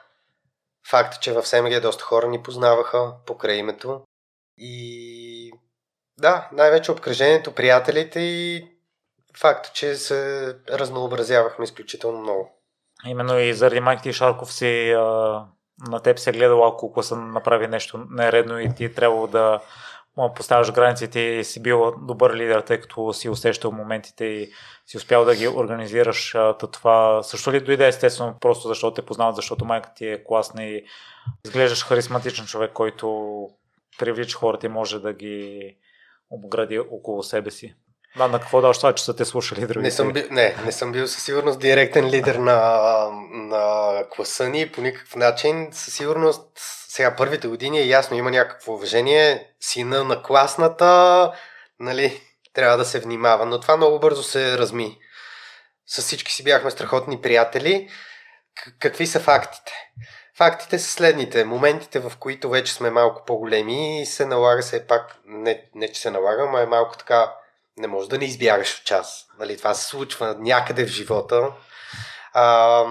[0.89, 4.01] Факт, че в СМГ доста хора ни познаваха покрай името.
[4.57, 5.51] И
[6.17, 8.74] да, най-вече обкръжението, приятелите и
[9.39, 12.51] факт, че се разнообразявахме изключително много.
[13.05, 15.01] Именно и заради майките Шарков си а,
[15.87, 19.61] на теб се гледало, ако класа направи нещо нередно и ти е трябвало да
[20.35, 24.51] поставяш границите и си бил добър лидер, тъй като си усещал моментите и
[24.85, 26.31] си успял да ги организираш.
[26.31, 30.63] То това също ли дойде естествено, просто защото те познават, защото майка ти е класна
[30.63, 30.85] и
[31.45, 33.49] изглеждаш харизматичен човек, който
[33.99, 35.75] привлича хората и може да ги
[36.29, 37.75] обгради около себе си?
[38.17, 39.79] Да, на какво да това, че са те слушали другите?
[39.79, 44.71] Не съм, бил, не, не съм бил със сигурност директен лидер на, на класа ни
[44.71, 45.69] по никакъв начин.
[45.71, 46.51] Със сигурност
[46.89, 49.47] сега първите години е ясно, има някакво уважение.
[49.59, 51.31] Сина на класната,
[51.79, 52.21] нали,
[52.53, 53.45] трябва да се внимава.
[53.45, 54.97] Но това много бързо се разми.
[55.87, 57.89] С всички си бяхме страхотни приятели.
[58.79, 59.71] Какви са фактите?
[60.37, 61.45] Фактите са следните.
[61.45, 66.11] Моментите, в които вече сме малко по-големи, се налага се пак, не, не че се
[66.11, 67.31] налага, но е малко така
[67.77, 69.27] не можеш да не избягаш от час.
[69.39, 71.51] Нали, това се случва някъде в живота.
[72.33, 72.83] А,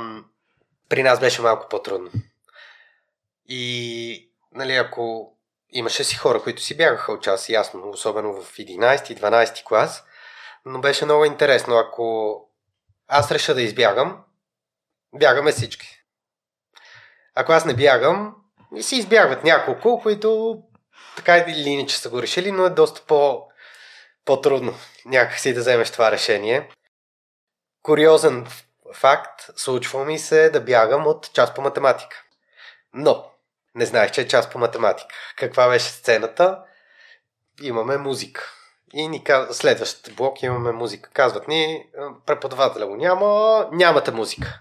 [0.88, 2.10] при нас беше малко по-трудно.
[3.48, 5.32] И нали, ако
[5.70, 10.04] имаше си хора, които си бягаха от час, ясно, особено в 11-12 клас,
[10.64, 11.76] но беше много интересно.
[11.78, 12.36] Ако
[13.08, 14.24] аз реша да избягам,
[15.14, 16.02] Бягаме всички.
[17.34, 18.34] Ако аз не бягам,
[18.80, 20.58] си избягват няколко, които
[21.16, 23.42] така или иначе са го решили, но е доста по,
[24.24, 24.74] по-трудно
[25.04, 26.68] някакси да вземеш това решение.
[27.82, 28.46] Куриозен
[28.94, 32.22] факт, случва ми се да бягам от част по математика.
[32.94, 33.30] Но,
[33.74, 35.14] не знаех, че е част по математика.
[35.36, 36.62] Каква беше сцената?
[37.62, 38.52] Имаме музика.
[38.92, 39.56] И ни каз...
[39.56, 41.10] следващ блок имаме музика.
[41.12, 41.86] Казват ни,
[42.26, 44.60] преподавателя го няма, нямате музика.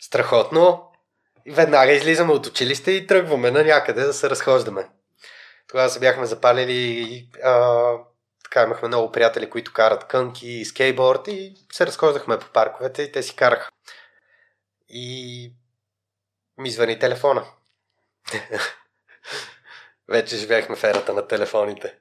[0.00, 0.92] Страхотно.
[1.50, 4.88] Веднага излизаме от училище и тръгваме на някъде да се разхождаме.
[5.68, 7.92] Тогава се бяхме запалили а,
[8.46, 13.12] така имахме много приятели, които карат кънки и скейтборд и се разхождахме по парковете и
[13.12, 13.70] те си караха.
[14.88, 15.52] И
[16.58, 17.44] ми звъни телефона.
[20.08, 21.94] Вече живеехме в ерата на телефоните.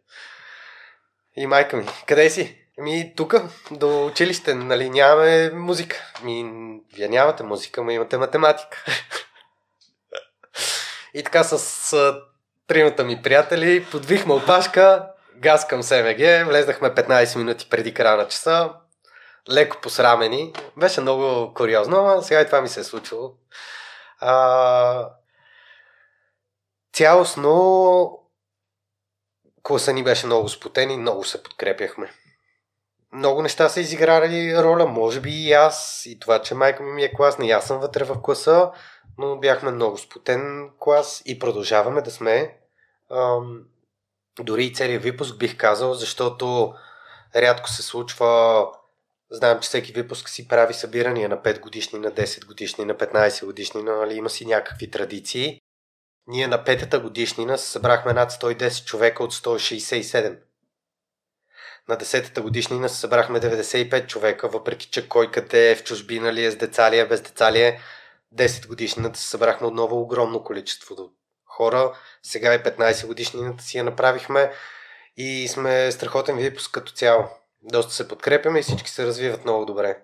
[1.35, 2.61] И майка ми, къде си?
[2.77, 3.35] Ми, тук,
[3.71, 6.11] до училище, нали, нямаме музика.
[6.23, 6.45] Ми,
[6.93, 8.85] вие нямате музика, но имате математика.
[11.13, 11.93] и така с,
[12.67, 18.73] тримата ми приятели подвихме опашка, газ към СМГ, влезнахме 15 минути преди края на часа,
[19.51, 20.53] леко посрамени.
[20.77, 23.33] Беше много куриозно, но сега и това ми се е случило.
[24.19, 25.09] А,
[26.93, 28.25] цялостно
[29.63, 32.11] класа ни беше много спотен и много се подкрепяхме.
[33.13, 37.13] Много неща са изиграли роля, може би и аз, и това, че майка ми е
[37.13, 38.71] класна, и аз съм вътре в класа,
[39.17, 42.57] но бяхме много спотен клас и продължаваме да сме.
[43.11, 43.63] Ам,
[44.39, 46.73] дори и целият випуск бих казал, защото
[47.35, 48.65] рядко се случва
[49.31, 53.45] Знаем, че всеки випуск си прави събирания на 5 годишни, на 10 годишни, на 15
[53.45, 55.61] годишни, нали, има си някакви традиции.
[56.27, 60.39] Ние на петата годишнина събрахме над 110 човека от 167.
[61.87, 66.51] На 10-та годишнина събрахме 95 човека, въпреки че кой къде е в чужбина ли е,
[66.51, 67.81] с деца ли е, без деца ли е.
[68.35, 70.95] 10 годишнината събрахме отново огромно количество
[71.55, 71.93] хора.
[72.23, 74.51] Сега и 15 годишнината си я направихме
[75.17, 77.29] и сме страхотен випуск като цяло.
[77.63, 79.97] Доста се подкрепяме и всички се развиват много добре.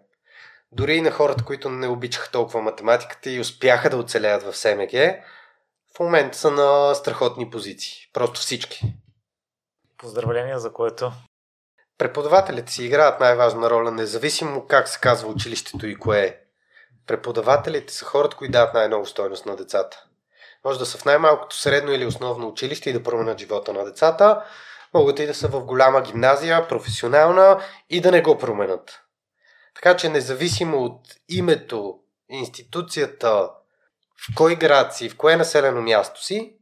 [0.71, 4.91] Дори и на хората, които не обичаха толкова математиката и успяха да оцелеят в СМГ,
[5.95, 7.93] в момента са на страхотни позиции.
[8.13, 8.93] Просто всички.
[9.97, 11.11] Поздравления за което.
[11.97, 16.37] Преподавателите си играят най-важна роля, независимо как се казва училището и кое е.
[17.07, 20.05] Преподавателите са хората, които дават най-много стойност на децата.
[20.65, 24.43] Може да са в най-малкото средно или основно училище и да променят живота на децата.
[24.93, 29.01] Могат и да са в голяма гимназия, професионална и да не го променят.
[29.75, 33.49] Така че независимо от името, институцията,
[34.17, 36.55] в кой град си, в кое населено място си,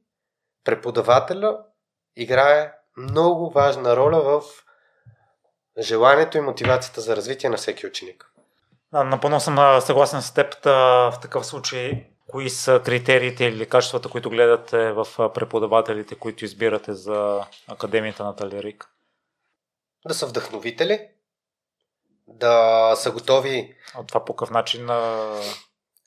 [0.64, 1.60] преподавателя
[2.16, 4.42] играе много важна роля в
[5.80, 8.32] желанието и мотивацията за развитие на всеки ученик.
[8.94, 10.56] напълно съм съгласен с теб.
[10.64, 17.46] В такъв случай Кои са критериите или качествата, които гледате в преподавателите, които избирате за
[17.68, 18.90] Академията на Талерик?
[20.08, 21.08] Да са вдъхновители,
[22.28, 23.76] да са готови.
[23.96, 24.90] А това по какъв начин?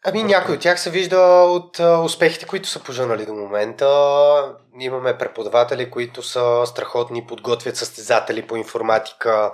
[0.05, 1.19] Ами някой от тях се вижда
[1.49, 4.57] от успехите, които са пожанали до момента.
[4.81, 9.53] Имаме преподаватели, които са страхотни, подготвят състезатели по информатика,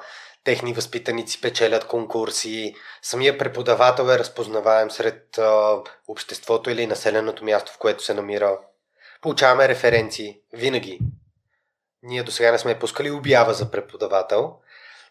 [0.48, 5.76] техни възпитаници печелят конкурси, самия преподавател е разпознаваем сред а,
[6.08, 8.58] обществото или населеното място, в което се намира.
[9.22, 10.98] Получаваме референции, винаги.
[12.02, 14.56] Ние до сега не сме пускали обява за преподавател.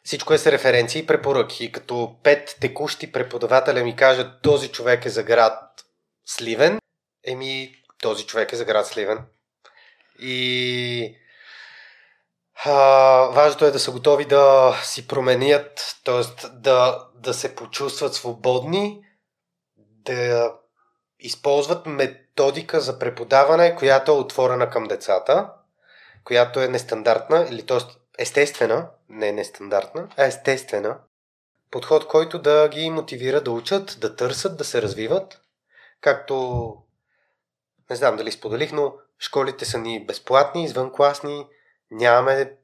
[0.04, 1.72] Всичко е с референции и препоръки.
[1.72, 5.86] Като пет текущи преподавателя ми кажат този човек е за град
[6.26, 6.80] Сливен,
[7.24, 9.20] еми този човек е за град Сливен.
[10.20, 11.16] И
[13.32, 16.48] важното е да са готови да си променят, т.е.
[16.50, 19.02] Да, да се почувстват свободни,
[19.78, 20.54] да
[21.20, 25.50] използват методика за преподаване, която е отворена към децата,
[26.24, 27.80] която е нестандартна, или т.е.
[28.18, 30.98] естествена, не нестандартна, а естествена.
[31.72, 35.42] Подход, който да ги мотивира да учат, да търсят, да се развиват.
[36.02, 36.78] Както,
[37.90, 41.48] не знам дали споделих, но школите са ни безплатни, извънкласни,
[41.92, 42.58] нямаме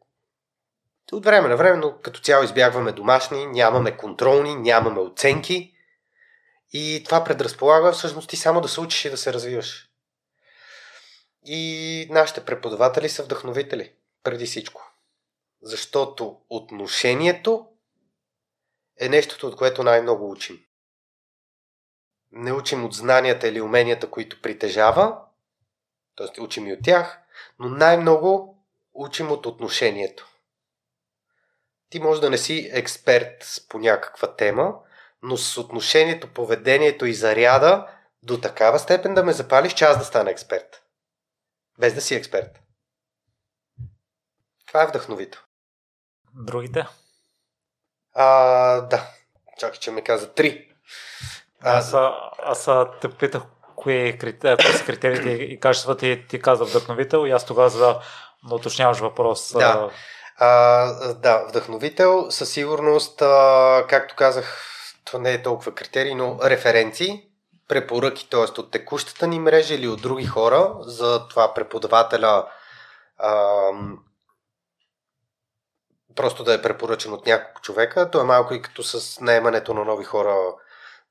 [1.11, 5.73] от време на време, но като цяло избягваме домашни, нямаме контролни, нямаме оценки
[6.73, 9.89] и това предразполага всъщност ти само да се учиш и да се развиваш.
[11.45, 13.93] И нашите преподаватели са вдъхновители,
[14.23, 14.93] преди всичко.
[15.61, 17.67] Защото отношението
[18.99, 20.59] е нещото, от което най-много учим.
[22.31, 25.19] Не учим от знанията или уменията, които притежава,
[26.15, 26.41] т.е.
[26.41, 27.19] учим и от тях,
[27.59, 28.52] но най-много
[28.93, 30.27] учим от отношението.
[31.89, 34.73] Ти може да не си експерт по някаква тема,
[35.21, 37.87] но с отношението, поведението и заряда
[38.23, 40.83] до такава степен да ме запалиш, че аз да стана експерт.
[41.79, 42.59] Без да си експерт.
[44.67, 45.41] Това е вдъхновител.
[46.35, 46.85] Другите?
[48.13, 49.11] А, да.
[49.57, 50.73] Чакай, че ме каза три.
[51.61, 53.43] Аз, аз, аз те питах
[53.83, 54.33] кои, кои
[54.73, 59.53] са критериите и качествата и ти каза вдъхновител и аз тогава за да уточняваш въпрос.
[59.53, 59.89] Да.
[60.37, 64.63] А, да, вдъхновител, със сигурност, а, както казах,
[65.11, 67.23] то не е толкова критерий, но референции,
[67.67, 68.39] препоръки, т.е.
[68.39, 72.47] от текущата ни мрежа или от други хора, за това преподавателя
[73.17, 73.69] а,
[76.15, 78.11] просто да е препоръчен от няколко човека.
[78.11, 80.35] То е малко и като с наемането на нови хора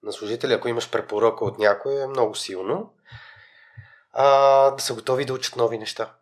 [0.03, 0.53] на служители.
[0.53, 2.95] Ако имаш препоръка от някой, е много силно.
[4.13, 6.15] А, да са готови да учат нови неща.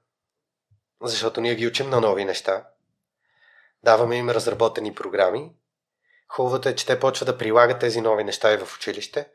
[1.02, 2.66] Защото ние ги учим на нови неща.
[3.82, 5.52] Даваме им разработени програми.
[6.28, 9.28] Хубавото е, че те почват да прилагат тези нови неща и в училище,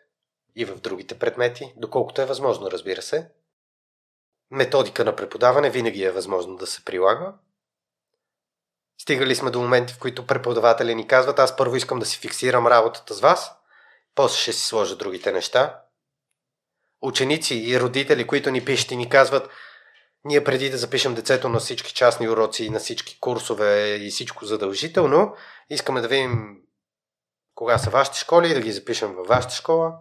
[0.56, 3.32] и в другите предмети, доколкото е възможно, разбира се.
[4.52, 7.34] Методика на преподаване винаги е възможно да се прилага.
[8.98, 12.68] Стигали сме до моменти, в които преподаватели ни казват, аз първо искам да си фиксирам
[12.68, 13.56] работата с вас,
[14.16, 15.82] после ще си сложа другите неща.
[17.02, 19.50] Ученици и родители, които ни пишат и ни казват,
[20.26, 25.36] ние преди да запишем децето на всички частни уроци, на всички курсове и всичко задължително,
[25.70, 26.58] искаме да видим
[27.56, 29.94] кога са вашите школи и да ги запишем във вашата школа.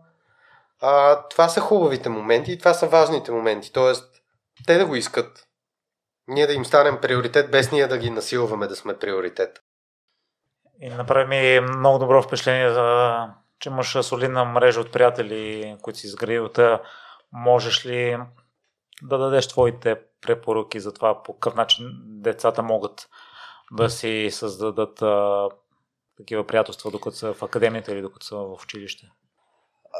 [0.80, 3.72] А, това са хубавите моменти и това са важните моменти.
[3.72, 4.14] Тоест,
[4.66, 5.48] те да го искат.
[6.28, 9.62] Ние да им станем приоритет, без ние да ги насилваме да сме приоритет.
[10.80, 12.70] И направи ми много добро впечатление,
[13.64, 16.50] че имаш солидна мрежа от приятели, които си изградил.
[17.32, 18.18] Можеш ли
[19.02, 23.08] да дадеш твоите препоръки за това по какъв начин децата могат
[23.72, 25.48] да си създадат а,
[26.16, 29.10] такива приятелства, докато са в академията или докато са в училище?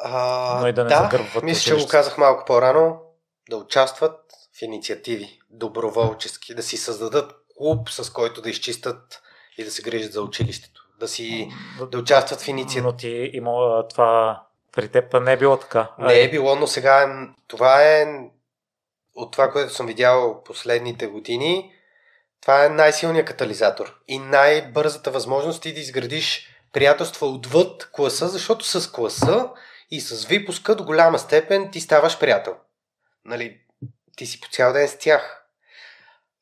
[0.05, 3.01] А, Но и да не да, загърбват мисля, че го казах малко по-рано.
[3.51, 4.21] Да участват
[4.59, 9.23] в инициативи, доброволчески, да си създадат клуб, с който да изчистят
[9.59, 10.84] и да се грижат за училището.
[11.01, 11.51] Да си
[11.91, 12.83] да участват в инициативи.
[12.83, 14.43] Но ти има това
[14.73, 15.91] при теб не е било така.
[15.99, 18.07] Не е било, но сега това е
[19.15, 21.73] от това, което съм видял последните години,
[22.41, 28.93] това е най-силният катализатор и най-бързата възможност ти да изградиш приятелства отвъд класа, защото с
[28.93, 29.51] класа
[29.91, 32.57] и с випуска до голяма степен ти ставаш приятел.
[33.25, 33.61] Нали,
[34.17, 35.45] ти си по цял ден с тях.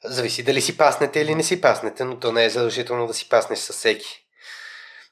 [0.05, 3.29] Зависи дали си паснете или не си паснете, но то не е задължително да си
[3.29, 4.22] паснеш с всеки.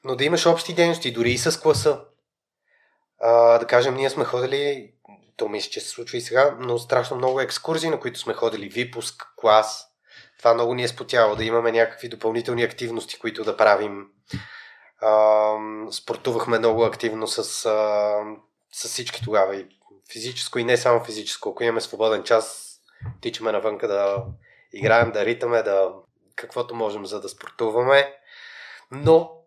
[0.03, 2.01] Но да имаш общи дейности, дори и с класа.
[3.19, 4.93] А, да кажем, ние сме ходили
[5.41, 8.69] то мисля, че се случва и сега, но страшно много екскурзии, на които сме ходили,
[8.69, 9.87] випуск, клас.
[10.37, 14.07] Това много ни е спотяло, да имаме някакви допълнителни активности, които да правим.
[15.01, 15.55] А,
[15.91, 18.23] спортувахме много активно с, а,
[18.71, 19.67] с всички тогава, и
[20.11, 21.49] физическо, и не само физическо.
[21.49, 22.77] Ако имаме свободен час,
[23.21, 24.25] тичаме навънка да
[24.73, 25.93] играем, да ритаме, да
[26.35, 28.15] каквото можем, за да спортуваме.
[28.91, 29.40] Но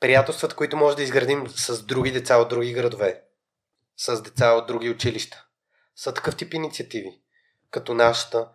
[0.00, 3.22] приятелствата, които може да изградим с други деца от други градове,
[3.96, 5.44] с деца от други училища.
[5.96, 7.20] Са такъв тип инициативи,
[7.70, 8.48] като нашата,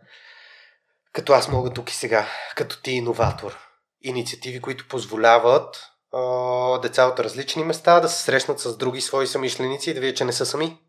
[1.13, 3.57] като аз мога тук и сега, като ти иноватор.
[4.01, 9.89] Инициативи, които позволяват а, деца от различни места да се срещнат с други свои самишленици
[9.89, 10.79] и да видят, че не са сами.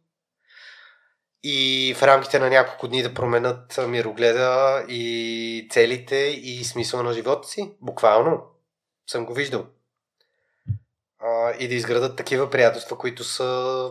[1.43, 7.49] И в рамките на няколко дни да променят мирогледа и целите и смисъла на живота
[7.49, 7.77] си.
[7.81, 8.43] Буквално.
[9.07, 9.67] Съм го виждал.
[11.25, 13.91] А, и да изградат такива приятелства, които са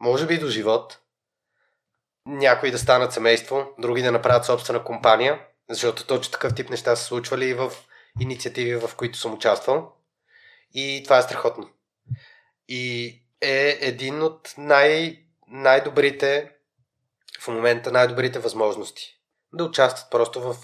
[0.00, 0.98] може би до живот,
[2.26, 7.04] някои да станат семейство, други да направят собствена компания, защото точно такъв тип неща са
[7.04, 7.72] случвали и в
[8.20, 9.92] инициативи, в които съм участвал.
[10.74, 11.70] И това е страхотно.
[12.68, 13.06] И
[13.40, 16.50] е един от най- най-добрите
[17.40, 19.20] в момента най-добрите възможности.
[19.52, 20.56] Да участват просто в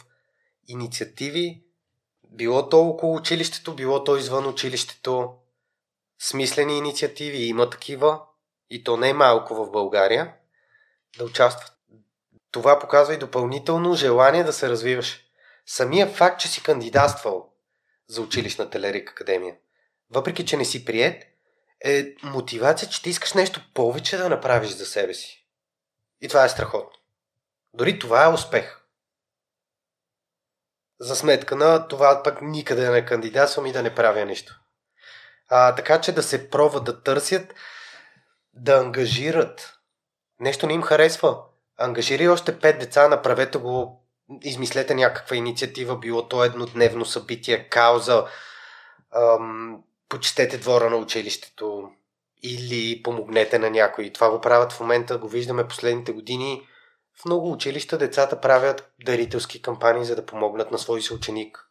[0.69, 1.65] инициативи,
[2.32, 5.35] било то около училището, било то извън училището,
[6.19, 8.20] смислени инициативи, има такива
[8.70, 10.35] и то не е малко в България,
[11.19, 11.73] да участват.
[12.51, 15.20] Това показва и допълнително желание да се развиваш.
[15.66, 17.52] Самия факт, че си кандидатствал
[18.09, 19.57] за училищна Телерик Академия,
[20.11, 21.24] въпреки че не си прият,
[21.85, 25.47] е мотивация, че ти искаш нещо повече да направиш за себе си.
[26.20, 27.01] И това е страхотно.
[27.74, 28.80] Дори това е успех.
[31.01, 34.60] За сметка на това пък никъде да не кандидатствам и да не правя нищо.
[35.48, 37.55] А, така че да се пробват да търсят
[38.55, 39.78] да ангажират.
[40.40, 41.39] Нещо не им харесва.
[41.78, 44.05] Ангажирай още пет деца, направете го,
[44.43, 48.27] измислете някаква инициатива, било то еднодневно събитие, кауза,
[49.16, 51.90] ам, почистете двора на училището
[52.43, 54.10] или помогнете на някой.
[54.12, 56.68] Това го правят в момента, го виждаме последните години.
[57.16, 61.66] В много училища децата правят дарителски кампании, за да помогнат на свой съученик.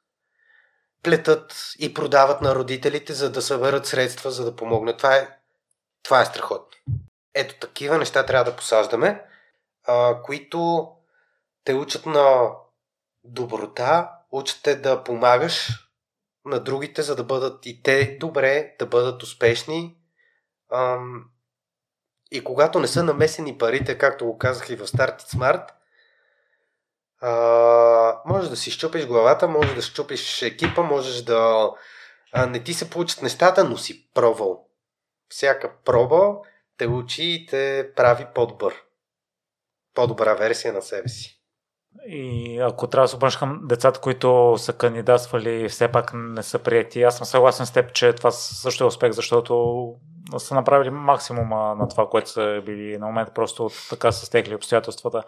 [1.03, 4.97] Плетат и продават на родителите, за да съберат средства, за да помогнат.
[4.97, 5.37] Това е,
[6.03, 6.77] това е страхотно.
[7.33, 9.25] Ето такива неща трябва да посаждаме,
[9.87, 10.89] а, които
[11.63, 12.51] те учат на
[13.23, 15.69] доброта, учат те да помагаш
[16.45, 19.97] на другите, за да бъдат и те добре, да бъдат успешни.
[20.73, 21.25] Ам,
[22.31, 25.69] и когато не са намесени парите, както го казах и в Start Smart,
[27.21, 31.69] а, можеш да си щупиш главата, можеш да щупиш екипа, можеш да
[32.31, 34.65] а, не ти се получат нещата, но си пробвал.
[35.29, 36.35] Всяка проба
[36.77, 38.83] те учи и те прави по-добър.
[39.93, 41.38] По-добра версия на себе си.
[42.07, 46.59] И ако трябва да се обърнеш към децата, които са кандидатствали, все пак не са
[46.59, 49.95] прияти, аз съм съгласен с теб, че това също е успех, защото
[50.37, 55.23] са направили максимума на това, което са били на момента, просто така са стекли обстоятелствата.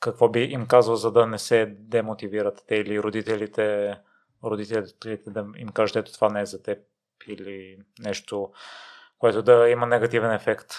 [0.00, 3.96] Какво би им казал, за да не се демотивират те или родителите,
[4.44, 6.78] родителите да им кажат, ето това не е за теб
[7.28, 8.50] или нещо,
[9.18, 10.74] което да има негативен ефект.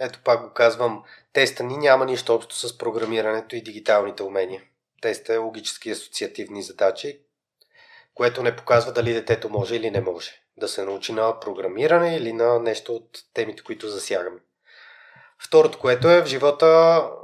[0.00, 4.62] Ето пак го казвам, теста ни няма нищо общо с програмирането и дигиталните умения.
[5.02, 7.20] Теста е логически асоциативни задачи,
[8.14, 12.32] което не показва дали детето може или не може да се научи на програмиране или
[12.32, 14.40] на нещо от темите, които засягаме.
[15.38, 16.66] Второто, което е в живота,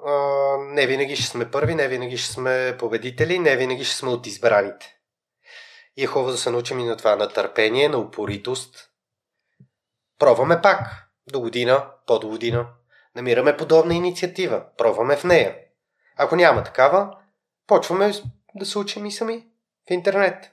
[0.06, 0.12] а,
[0.58, 4.26] не винаги ще сме първи, не винаги ще сме победители, не винаги ще сме от
[4.26, 4.96] избраните.
[5.96, 8.90] И е хубаво да се научим и на това, на търпение, на упоритост.
[10.18, 10.80] Пробваме пак
[11.26, 12.66] до година, по-до.
[13.14, 15.56] Намираме подобна инициатива, пробваме в нея.
[16.16, 17.18] Ако няма такава,
[17.66, 18.12] почваме
[18.54, 19.46] да се учим и сами
[19.88, 20.50] в интернет.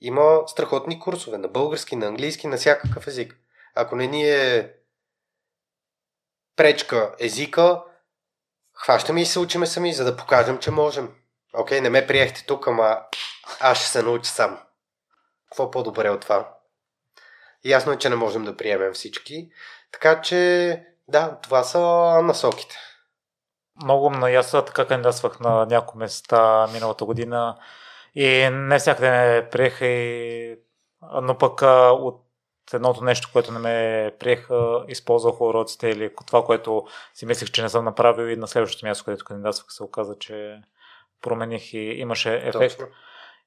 [0.00, 3.36] Има страхотни курсове на български, на английски, на всякакъв език.
[3.74, 4.74] Ако не ни е
[6.56, 7.82] пречка езика,
[8.74, 11.14] хващаме и се учиме сами, за да покажем, че можем.
[11.54, 13.02] Окей, не ме приехте тук, ама
[13.60, 14.60] аз ще се науча сам.
[15.50, 16.54] Какво по-добре от това?
[17.64, 19.50] Ясно е, че не можем да приемем всички,
[19.92, 21.80] така че, да, това са
[22.22, 22.76] насоките.
[23.82, 27.58] Много на аз така кандидатствах на някои места миналата година
[28.14, 30.56] и не всякъде ме приеха, и...
[31.22, 31.62] но пък
[31.92, 32.24] от
[32.72, 37.68] едното нещо, което не ме приеха, използвах уроците или това, което си мислех, че не
[37.68, 40.60] съм направил и на следващото място, където кандидатствах, се оказа, че
[41.22, 42.78] промених и имаше ефект.
[42.78, 42.86] Точно.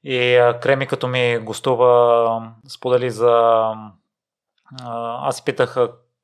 [0.04, 3.74] И Креми, като ми гостува, сподели за...
[5.22, 5.78] Аз питах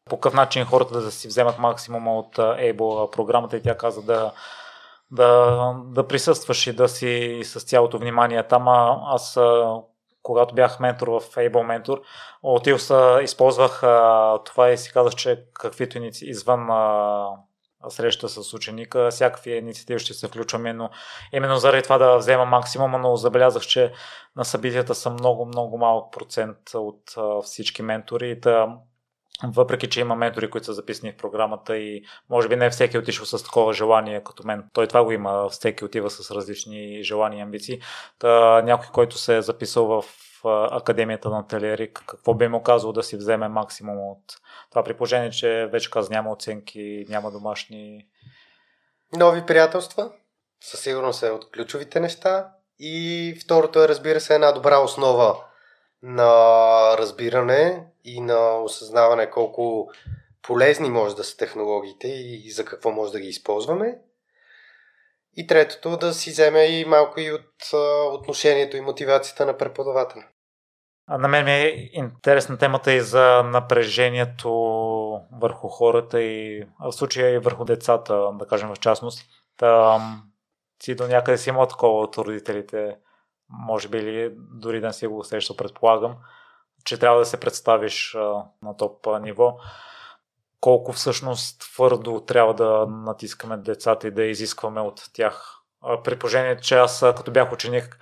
[0.09, 4.31] по какъв начин хората да си вземат максимума от Able програмата и тя каза да,
[5.11, 8.67] да, да присъстваш и да си с цялото внимание там.
[8.67, 9.39] Аз
[10.23, 12.01] когато бях ментор в Able Mentor,
[12.43, 16.25] от Илса използвах а, това и си казах, че каквито иници...
[16.25, 17.27] извън а,
[17.89, 20.89] среща с ученика, всякакви инициативи ще се включваме, но
[21.33, 23.93] именно заради това да взема максимума, но забелязах, че
[24.35, 28.39] на събитията са много, много малък процент от а, всички ментори.
[28.39, 28.67] Да,
[29.43, 32.99] въпреки, че има ментори, които са записани в програмата и може би не всеки е
[32.99, 34.63] отишъл с такова желание като мен.
[34.73, 37.81] Той това го има, всеки отива с различни желания и амбиции.
[38.19, 40.05] Та, някой, който се е записал в
[40.71, 44.23] Академията на Телерик, какво би му казал да си вземе максимум от
[44.69, 48.07] това при положение, че вече каза няма оценки, няма домашни...
[49.17, 50.11] Нови приятелства,
[50.63, 52.51] със сигурност е от ключовите неща.
[52.79, 55.35] И второто е, разбира се, една добра основа
[56.01, 56.27] на
[56.97, 59.91] разбиране и на осъзнаване колко
[60.41, 63.99] полезни може да са технологиите и за какво може да ги използваме.
[65.35, 67.73] И третото да си вземе и малко и от
[68.13, 70.23] отношението и мотивацията на преподавателя.
[71.17, 74.51] На мен ми е интересна темата и за напрежението
[75.41, 79.25] върху хората и в случая и върху децата, да кажем в частност.
[79.57, 79.99] Та,
[80.83, 82.95] си до някъде си има такова от родителите
[83.49, 86.15] може би дори да не си го усещал, предполагам,
[86.85, 88.17] че трябва да се представиш
[88.63, 89.57] на топ ниво.
[90.61, 95.55] Колко всъщност твърдо трябва да натискаме децата и да изискваме от тях.
[96.03, 97.99] При положение, че аз като бях ученик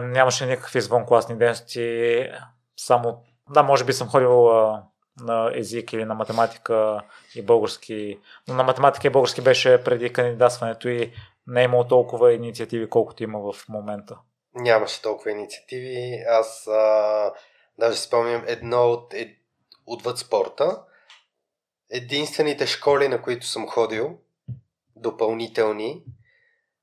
[0.00, 2.28] нямаше никакви извънкласни дейности,
[2.76, 4.50] само, да, може би съм ходил
[5.20, 7.00] на език или на математика
[7.34, 11.12] и български, но на математика и български беше преди кандидатстването и
[11.46, 14.18] не е имало толкова инициативи, колкото има в момента.
[14.54, 16.24] Нямаше толкова инициативи.
[16.28, 17.32] Аз а,
[17.78, 19.36] даже спомням едно от, ед,
[19.86, 20.82] отвъд спорта.
[21.90, 24.18] Единствените школи, на които съм ходил,
[24.96, 26.02] допълнителни,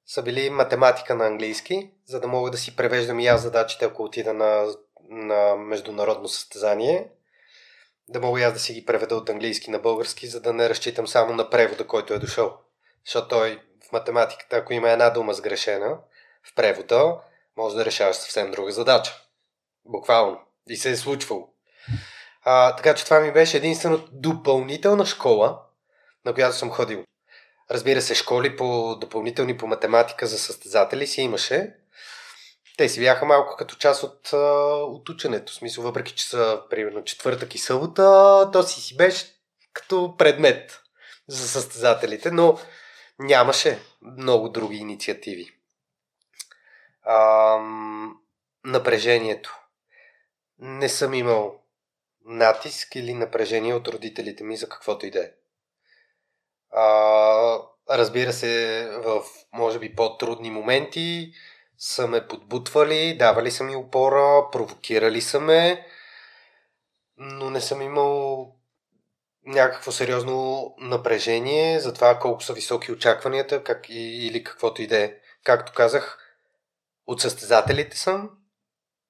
[0.06, 4.04] са били математика на английски, за да мога да си превеждам и аз задачите, ако
[4.04, 4.66] отида на
[5.12, 7.08] на международно състезание,
[8.10, 11.08] да мога аз да си ги преведа от английски на български, за да не разчитам
[11.08, 12.58] само на превода, който е дошъл.
[13.06, 13.64] Защото той
[13.94, 15.98] математиката, ако има една дума сгрешена
[16.44, 17.18] в превода,
[17.58, 19.22] може да решаваш съвсем друга задача.
[19.86, 20.40] Буквално.
[20.70, 21.50] И се е случвало.
[22.44, 25.60] А, така че това ми беше единствено допълнителна школа,
[26.26, 27.04] на която съм ходил.
[27.72, 31.76] Разбира се, школи по допълнителни по математика за състезатели си имаше.
[32.78, 34.34] Те си бяха малко като част от,
[34.84, 35.52] от ученето.
[35.52, 39.26] В смисъл, въпреки че са примерно четвъртък и събота, то си си беше
[39.74, 40.82] като предмет
[41.28, 42.60] за състезателите, но
[43.22, 45.52] нямаше много други инициативи.
[47.06, 48.18] Ам,
[48.66, 49.60] напрежението.
[50.60, 51.62] Не съм имал
[52.26, 55.32] натиск или напрежение от родителите ми за каквото и да е.
[57.90, 59.24] Разбира се, в
[59.54, 61.34] може би по-трудни моменти
[61.78, 65.88] са ме подбутвали, давали са ми опора, провокирали са ме,
[67.18, 68.56] но не съм имал
[69.46, 75.14] някакво сериозно напрежение за това колко са високи очакванията как, или каквото и да е.
[75.44, 76.18] Както казах,
[77.08, 78.30] от състезателите съм,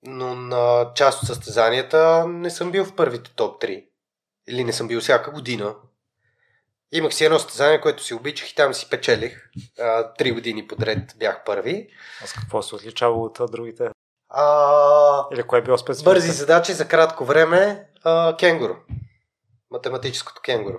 [0.04, 3.86] но на част от състезанията не съм бил в първите топ 3.
[4.48, 5.76] Или не съм бил всяка година.
[6.92, 9.50] Имах си едно състезание, което си обичах и там си печелих.
[9.80, 11.90] А, три години подред бях първи.
[12.24, 13.90] А с какво се отличава от другите?
[14.30, 15.26] А...
[15.34, 16.12] Или кое е било специфично?
[16.12, 17.88] Бързи задачи за кратко време.
[18.04, 18.76] А, кенгуру.
[19.72, 20.78] Математическото кенгуру.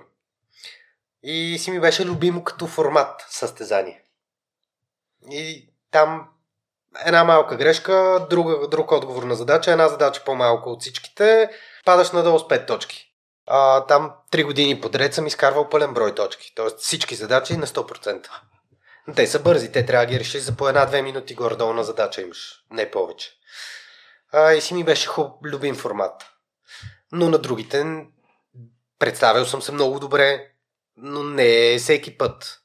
[1.23, 4.03] И си ми беше любимо като формат състезание.
[5.31, 6.29] И там
[7.05, 11.49] една малка грешка, друг, друг отговор на задача, една задача по-малко от всичките,
[11.85, 13.09] падаш надолу с 5 точки.
[13.47, 16.53] А, там 3 години подред съм изкарвал пълен брой точки.
[16.55, 18.27] Тоест всички задачи на 100%.
[19.15, 22.21] Те са бързи, те трябва да ги решиш за по една-две минути горе-долу на задача
[22.21, 23.29] имаш, не повече.
[24.31, 26.25] А, и си ми беше хуб, любим формат.
[27.11, 28.05] Но на другите
[29.03, 30.47] представил съм се много добре,
[30.97, 32.59] но не всеки път.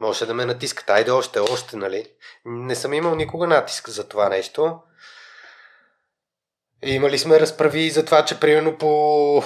[0.00, 0.90] Може да ме натискат.
[0.90, 2.06] Айде още, още, нали?
[2.44, 4.80] Не съм имал никога натиск за това нещо.
[6.82, 9.42] Имали сме разправи за това, че примерно по,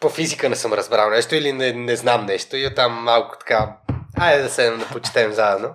[0.00, 3.76] по физика не съм разбрал нещо или не, не знам нещо и оттам малко така,
[4.18, 5.74] айде да седнем да почетем заедно.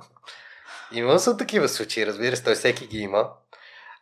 [0.92, 3.30] Имал съм такива случаи, разбира се, той всеки ги има.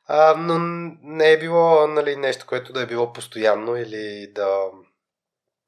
[0.08, 0.60] А, но
[1.04, 4.58] не е било нали, нещо, което да е било постоянно или да,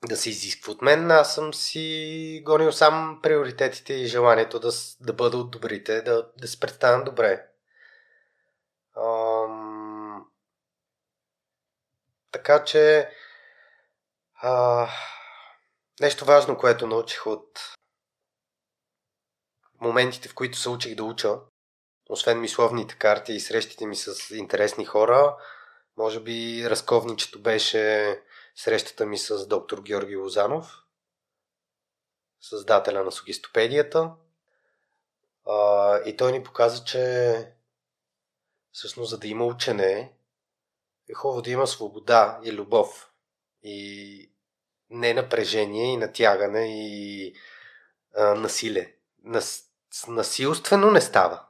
[0.08, 1.12] да се изисква от мен.
[1.12, 4.70] Аз съм си гонил сам приоритетите и желанието да,
[5.00, 7.48] да бъда от добрите, да, да се представям добре.
[8.98, 10.26] Ам...
[12.32, 13.10] Така че
[14.42, 14.88] а...
[16.02, 17.76] нещо важно, което научих от
[19.82, 21.36] моментите, в които се учих да уча,
[22.10, 25.38] освен мисловните карти и срещите ми с интересни хора,
[25.98, 28.22] може би разковничето беше
[28.60, 30.84] срещата ми с доктор Георги Лозанов,
[32.42, 34.12] създателя на Сугистопедията.
[36.06, 37.54] И той ни показа, че
[38.72, 40.14] всъщност за да има учене
[41.10, 43.12] е хубаво да има свобода и любов.
[43.64, 44.32] И
[44.90, 47.36] не напрежение и натягане и
[48.16, 48.96] а, насилие.
[49.24, 49.72] Нас,
[50.08, 51.46] насилствено не става.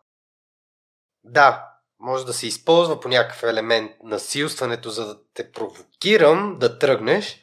[1.24, 1.69] Да,
[2.00, 7.42] може да се използва по някакъв елемент насилстването, за да те провокирам да тръгнеш,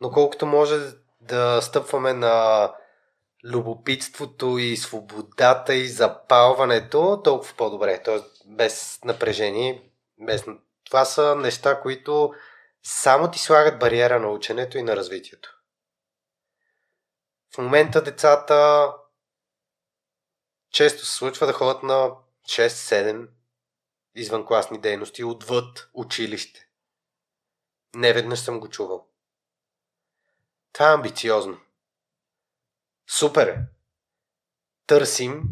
[0.00, 0.80] но колкото може
[1.20, 2.70] да стъпваме на
[3.44, 8.02] любопитството и свободата и запалването, толкова по-добре.
[8.04, 10.44] Тоест без напрежение, без...
[10.84, 12.34] Това са неща, които
[12.82, 15.50] само ти слагат бариера на ученето и на развитието.
[17.54, 18.90] В момента децата
[20.70, 22.10] често се случва да ходят на
[22.48, 23.28] 6-7
[24.14, 26.68] извънкласни дейности отвъд училище.
[27.94, 29.08] Неведнъж съм го чувал.
[30.72, 31.60] Това е амбициозно.
[33.10, 33.58] Супер е.
[34.86, 35.42] Търсим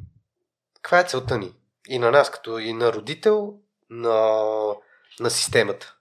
[0.82, 1.54] каква е целта ни.
[1.88, 3.60] И на нас, като и на родител,
[3.90, 4.36] на,
[5.20, 5.96] на системата.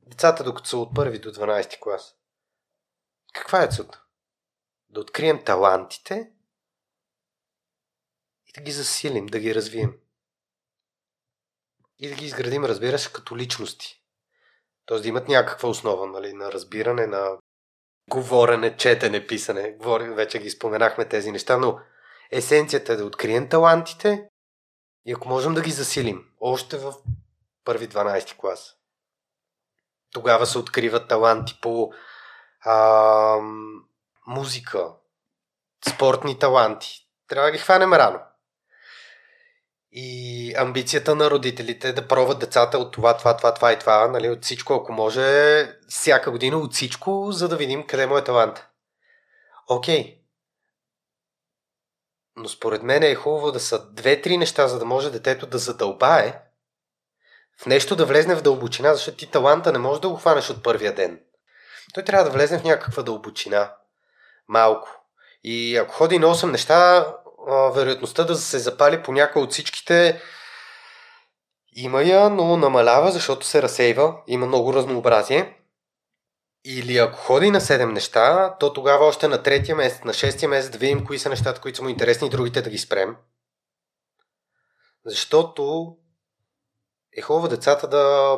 [0.00, 2.16] Децата, докато са от първи до 12 клас.
[3.34, 4.02] Каква е целта?
[4.88, 6.32] Да открием талантите
[8.46, 9.98] и да ги засилим, да ги развием
[12.00, 14.02] и да ги изградим, разбира се, като личности.
[14.86, 17.38] Тоест да имат някаква основа нали, на разбиране, на
[18.10, 19.72] говорене, четене, писане.
[19.72, 21.78] Говорим, вече ги споменахме тези неща, но
[22.32, 24.28] есенцията е да открием талантите
[25.06, 26.94] и ако можем да ги засилим, още в
[27.64, 28.76] първи 12 клас.
[30.12, 31.92] Тогава се откриват таланти по
[32.64, 33.38] а,
[34.26, 34.92] музика,
[35.88, 37.08] спортни таланти.
[37.28, 38.20] Трябва да ги хванем рано.
[39.92, 44.08] И амбицията на родителите е да пробват децата от това, това, това, това и това,
[44.08, 48.24] нали, от всичко, ако може, всяка година от всичко, за да видим къде му е
[48.24, 48.66] талант.
[49.68, 50.18] Окей.
[52.36, 56.42] Но според мен е хубаво да са две-три неща, за да може детето да задълбае
[57.62, 60.62] в нещо да влезне в дълбочина, защото ти таланта не можеш да го хванеш от
[60.62, 61.20] първия ден.
[61.94, 63.72] Той трябва да влезне в някаква дълбочина.
[64.48, 64.88] Малко.
[65.44, 67.06] И ако ходи на 8 неща,
[67.48, 70.22] вероятността да се запали по някой от всичките
[71.72, 74.22] има я, но намалява, защото се разсейва.
[74.26, 75.56] Има много разнообразие.
[76.64, 80.70] Или ако ходи на 7 неща, то тогава още на третия месец, на шестия месец
[80.70, 83.16] да видим кои са нещата, които са му интересни и другите да ги спрем.
[85.04, 85.96] Защото
[87.16, 88.36] е хубаво децата да,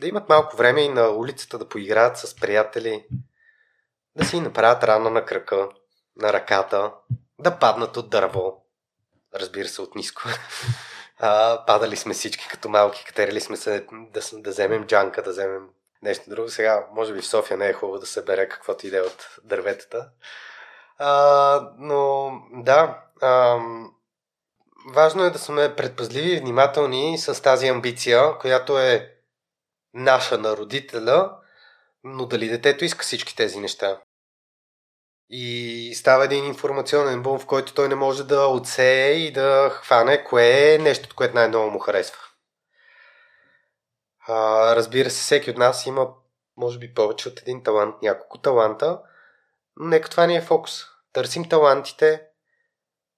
[0.00, 3.06] да имат малко време и на улицата да поиграят с приятели,
[4.16, 5.68] да си направят рана на крака,
[6.16, 6.92] на ръката,
[7.38, 8.64] да паднат от дърво.
[9.34, 10.22] Разбира се, от ниско.
[11.18, 15.68] А, падали сме всички като малки, катерили сме се да, да вземем джанка, да вземем
[16.02, 16.48] нещо друго.
[16.48, 20.08] Сега, може би в София не е хубаво да се бере каквото иде от дърветата.
[20.98, 23.58] А, но да, а,
[24.94, 29.14] важно е да сме предпазливи и внимателни с тази амбиция, която е
[29.94, 31.36] наша на родителя,
[32.04, 34.00] но дали детето иска всички тези неща.
[35.36, 40.24] И става един информационен бум, в който той не може да отсее и да хване
[40.24, 42.18] кое е нещо, което най-много му харесва.
[44.28, 46.08] А, разбира се, всеки от нас има,
[46.56, 49.00] може би, повече от един талант, няколко таланта,
[49.76, 50.84] но нека това ни е фокус.
[51.12, 52.22] Търсим талантите,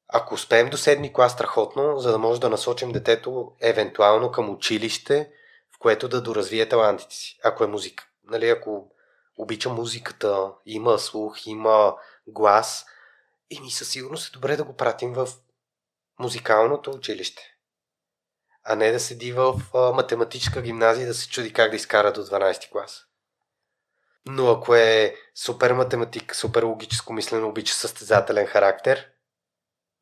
[0.09, 5.31] ако успеем до седми клас, страхотно, за да може да насочим детето евентуално към училище,
[5.77, 8.09] в което да доразвие талантите си, ако е музика.
[8.25, 8.91] Нали, ако
[9.37, 11.97] обича музиката, има слух, има
[12.27, 12.87] глас,
[13.51, 15.29] и ми със сигурност е добре да го пратим в
[16.19, 17.43] музикалното училище.
[18.65, 19.61] А не да седи в
[19.95, 23.07] математическа гимназия да се чуди как да изкара до 12 клас.
[24.27, 29.11] Но ако е супер математик, супер логическо мислено, обича състезателен характер,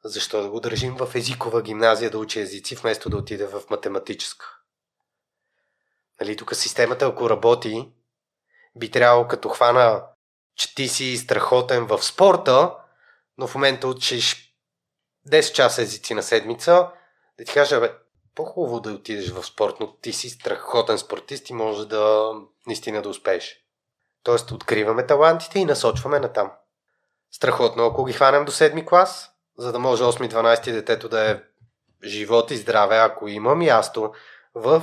[0.04, 4.46] защо да го държим в езикова гимназия да учи езици, вместо да отиде в математическа?
[6.20, 7.92] Нали, тук системата, ако работи,
[8.76, 10.02] би трябвало като хвана,
[10.56, 12.74] че ти си страхотен в спорта,
[13.38, 14.54] но в момента учиш
[15.28, 16.90] 10 часа езици на седмица,
[17.38, 17.92] да ти кажа, бе,
[18.34, 22.32] по-хубаво да отидеш в спорт, но ти си страхотен спортист и може да
[22.66, 23.56] наистина да успееш.
[24.22, 26.52] Тоест, откриваме талантите и насочваме на там.
[27.30, 31.40] Страхотно, ако ги хванем до 7 клас, за да може 8-12 детето да е
[32.04, 34.12] живот и здраве, ако има място
[34.54, 34.82] в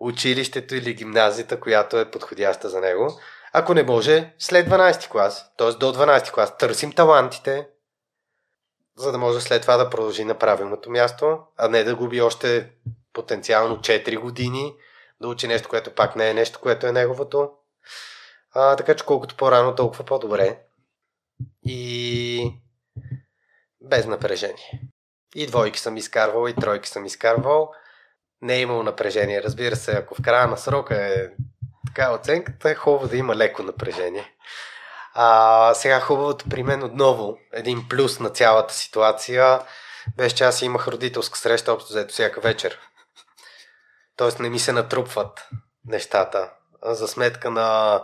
[0.00, 3.20] училището или гимназията, която е подходяща за него.
[3.52, 5.72] Ако не може, след 12 клас, т.е.
[5.72, 7.68] до 12 клас, търсим талантите,
[8.96, 12.70] за да може след това да продължи на правилното място, а не да губи още
[13.12, 14.74] потенциално 4 години
[15.20, 17.50] да учи нещо, което пак не е нещо, което е неговото.
[18.54, 20.58] А, така че колкото по-рано, толкова по-добре.
[21.66, 22.52] И
[23.80, 24.82] без напрежение.
[25.34, 27.72] И двойки съм изкарвал, и тройки съм изкарвал
[28.42, 29.42] не е имало напрежение.
[29.42, 31.28] Разбира се, ако в края на срока е
[31.86, 34.32] така оценката, е хубаво да има леко напрежение.
[35.14, 39.60] А, сега хубавото при мен отново, един плюс на цялата ситуация,
[40.16, 42.78] беше, че аз имах родителска среща общо заето всяка вечер.
[44.16, 45.48] Тоест не ми се натрупват
[45.86, 46.50] нещата.
[46.82, 48.02] За сметка на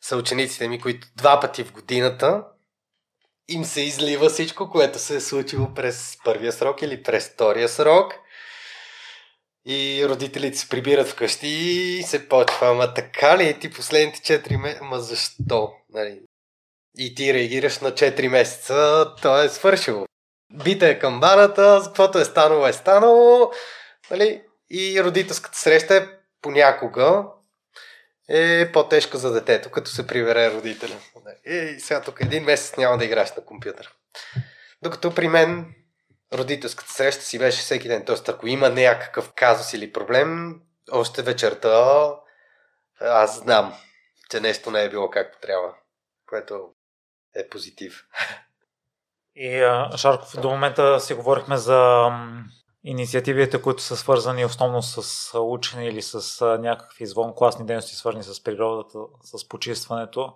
[0.00, 2.44] съучениците ми, които два пъти в годината
[3.48, 8.14] им се излива всичко, което се е случило през първия срок или през втория срок–
[9.66, 12.68] и родителите се прибират вкъщи и се почва.
[12.68, 14.80] Ама така ли е ти последните 4 месеца?
[14.82, 15.72] Ама защо?
[15.92, 16.20] Нали?
[16.98, 20.06] И ти реагираш на 4 месеца, то е свършило.
[20.64, 23.52] Бита е камбаната, каквото е станало е станало.
[24.10, 24.42] Нали?
[24.70, 26.06] И родителската среща е
[26.42, 27.24] понякога
[28.28, 30.96] е по-тежка за детето, като се прибере родителя.
[31.46, 33.92] И сега тук един месец няма да играш на компютър.
[34.82, 35.74] Докато при мен
[36.32, 38.04] родителската среща си беше всеки ден.
[38.04, 40.60] Тоест, ако има някакъв казус или проблем,
[40.92, 42.10] още вечерта
[43.00, 43.74] аз знам,
[44.30, 45.74] че нещо не е било както трябва,
[46.26, 46.68] което
[47.34, 48.04] е позитив.
[49.34, 52.10] И Шарков, до момента си говорихме за
[52.84, 58.98] инициативите, които са свързани основно с учене или с някакви извънкласни дейности, свързани с природата,
[59.22, 60.34] с почистването.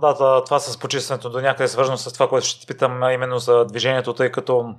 [0.00, 3.38] Да, това с почистването до някъде е свързано с това, което ще ти питам именно
[3.38, 4.74] за движението, тъй като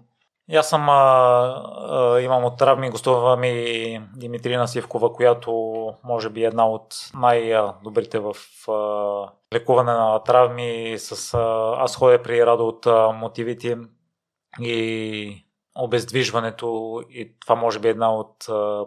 [0.50, 5.52] и аз съм а, а, имам от травми, гостува ми Димитрина Сивкова, която
[6.04, 8.36] може би е една от най-добрите в
[8.72, 10.96] а, лекуване на травми.
[10.98, 13.78] С, а, аз ходя при Радо от а, мотивите
[14.62, 15.44] и
[15.76, 18.36] обездвижването и това може би е една от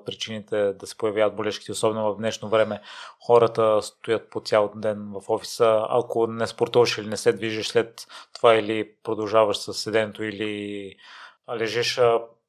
[0.05, 2.81] причините да се появяват болешките, особено в днешно време.
[3.27, 5.87] Хората стоят по цял ден в офиса.
[5.89, 10.95] Ако не спортуваш или не се движиш след това или продължаваш с седенето или
[11.57, 12.01] лежиш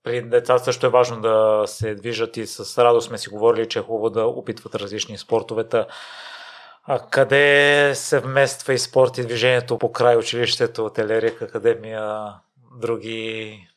[0.04, 3.80] при деца също е важно да се движат и с радост сме си говорили, че
[3.80, 5.86] е хубаво да опитват различни спортовете.
[6.84, 12.34] А къде се вмества и спорт и движението по край училището, Телерик, академия,
[12.78, 13.68] други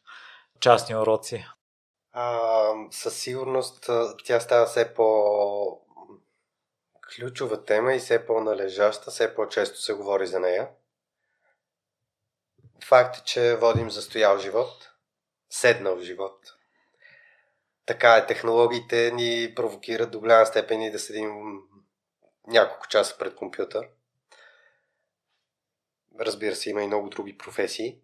[0.60, 1.46] частни уроци?
[2.12, 3.90] А, със сигурност
[4.24, 5.80] тя става все по
[7.16, 10.68] ключова тема и все по-належаща, все по-често се говори за нея.
[12.84, 14.93] Факт е, че водим застоял живот,
[15.54, 16.38] седнал живот.
[17.86, 21.60] Така е, технологиите ни провокират до голяма степен и да седим
[22.46, 23.88] няколко часа пред компютър.
[26.20, 27.98] Разбира се, има и много други професии.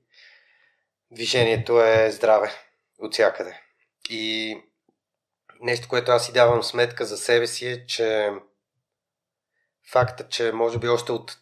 [1.11, 2.51] Движението е здраве
[2.99, 3.61] от всякъде.
[4.11, 4.57] И
[5.61, 8.31] нещо, което аз си давам сметка за себе си е, че
[9.91, 11.39] факта, че може би още от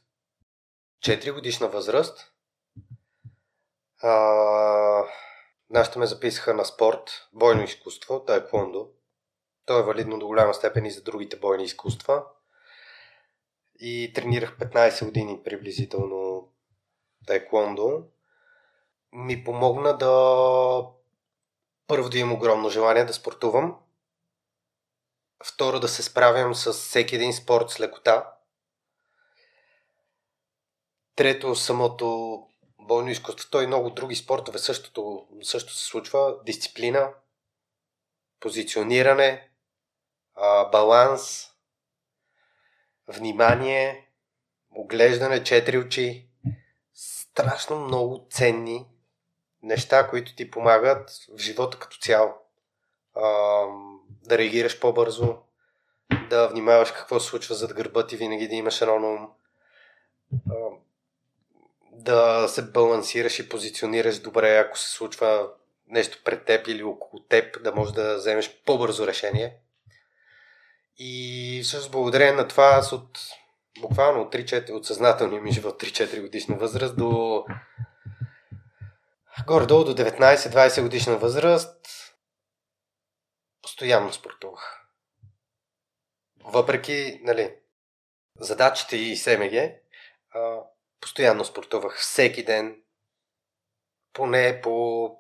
[1.05, 2.33] 4 годишна възраст
[4.03, 5.05] а,
[5.71, 8.89] нашите ме записаха на спорт, бойно изкуство, таеквондо.
[9.67, 12.25] То е валидно до голяма степен и за другите бойни изкуства.
[13.81, 16.49] И тренирах 15 години приблизително
[17.27, 18.03] таеквондо,
[19.13, 20.13] ми помогна да
[21.87, 23.77] първо да имам огромно желание да спортувам,
[25.45, 28.33] второ да се справям с всеки един спорт с лекота,
[31.17, 32.48] трето самото
[32.89, 37.11] бойно изкуство, то и много други спортове същото, също се случва, дисциплина,
[38.41, 39.49] позициониране,
[40.73, 41.51] баланс,
[43.09, 44.09] внимание,
[44.71, 46.29] оглеждане, четири очи.
[46.95, 48.87] Страшно много ценни
[49.63, 52.35] неща, които ти помагат в живота като цяло.
[54.09, 55.39] Да реагираш по-бързо,
[56.31, 59.29] да внимаваш какво се случва зад гърба ти, винаги да имаш едно на ум.
[62.01, 65.49] Да се балансираш и позиционираш добре, ако се случва
[65.87, 69.57] нещо пред теб или около теб, да можеш да вземеш по-бързо решение.
[70.97, 73.19] И всъщност благодарение на това аз от
[73.81, 77.45] буквално от, 3-4, от съзнателния ми живот 3-4 годишна възраст до
[79.47, 81.87] горе-долу до 19-20 годишна възраст
[83.63, 84.87] постоянно спортувах.
[86.45, 87.55] Въпреки, нали,
[88.41, 89.53] задачите и СМГ,
[91.01, 92.77] постоянно спортувах всеки ден,
[94.13, 95.11] поне по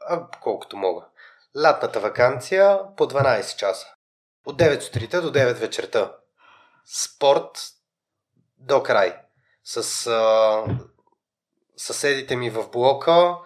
[0.00, 1.06] а, колкото мога.
[1.56, 3.86] Латната вакансия по 12 часа.
[4.46, 6.16] От 9 сутринта до 9 вечерта.
[6.86, 7.50] Спорт
[8.58, 9.16] до край.
[9.64, 10.64] С а,
[11.76, 13.38] съседите ми в блока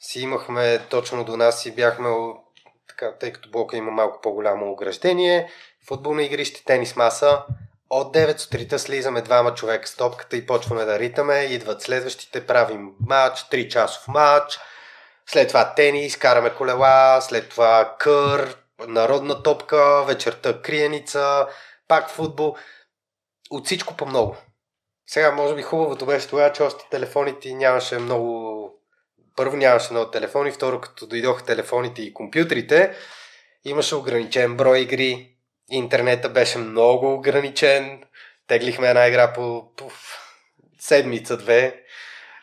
[0.00, 2.08] си имахме точно до нас и бяхме
[2.88, 5.50] така, тъй като блока има малко по-голямо ограждение,
[5.86, 7.44] футболно игрище, тенис маса.
[7.90, 11.38] От 9 сутринта слизаме двама човека с топката и почваме да ритаме.
[11.38, 14.58] Идват следващите, правим матч, 3 часов матч.
[15.26, 18.56] След това тенис, караме колела, след това кър,
[18.86, 21.46] народна топка, вечерта криеница,
[21.88, 22.56] пак футбол.
[23.50, 24.36] От всичко по много.
[25.06, 28.62] Сега, може би хубавото беше това, че още телефоните нямаше много...
[29.36, 32.94] Първо нямаше много телефони, второ като дойдоха телефоните и компютрите,
[33.64, 35.35] имаше ограничен брой игри,
[35.70, 38.02] интернета беше много ограничен,
[38.46, 39.90] теглихме една игра по, по
[40.78, 41.82] седмица-две,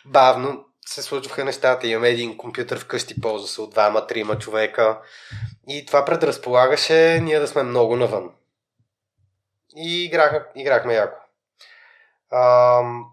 [0.06, 1.88] бавно, се случваха нещата.
[1.88, 5.02] Имаме един компютър вкъщи, ползва се от двама, трима човека.
[5.68, 8.32] И това предразполагаше ние да сме много навън.
[9.76, 11.18] И играх, играхме яко.
[12.32, 13.06] Ам,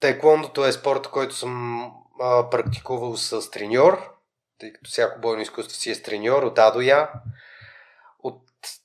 [0.00, 1.84] тайквондото е спорт, който съм
[2.20, 4.12] а, практикувал с треньор,
[4.58, 7.10] тъй като всяко бойно изкуство си е с треньор, от А до Я.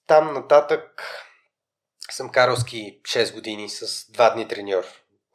[0.08, 1.04] Там нататък
[2.12, 4.86] съм карал ски 6 години с 2 дни треньор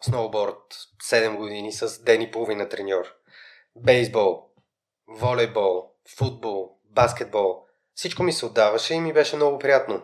[0.06, 0.74] сноуборд
[1.04, 3.14] 7 години с ден и половина треньор.
[3.76, 4.42] Бейсбол,
[5.08, 7.62] волейбол, футбол, баскетбол.
[7.94, 10.02] Всичко ми се отдаваше и ми беше много приятно.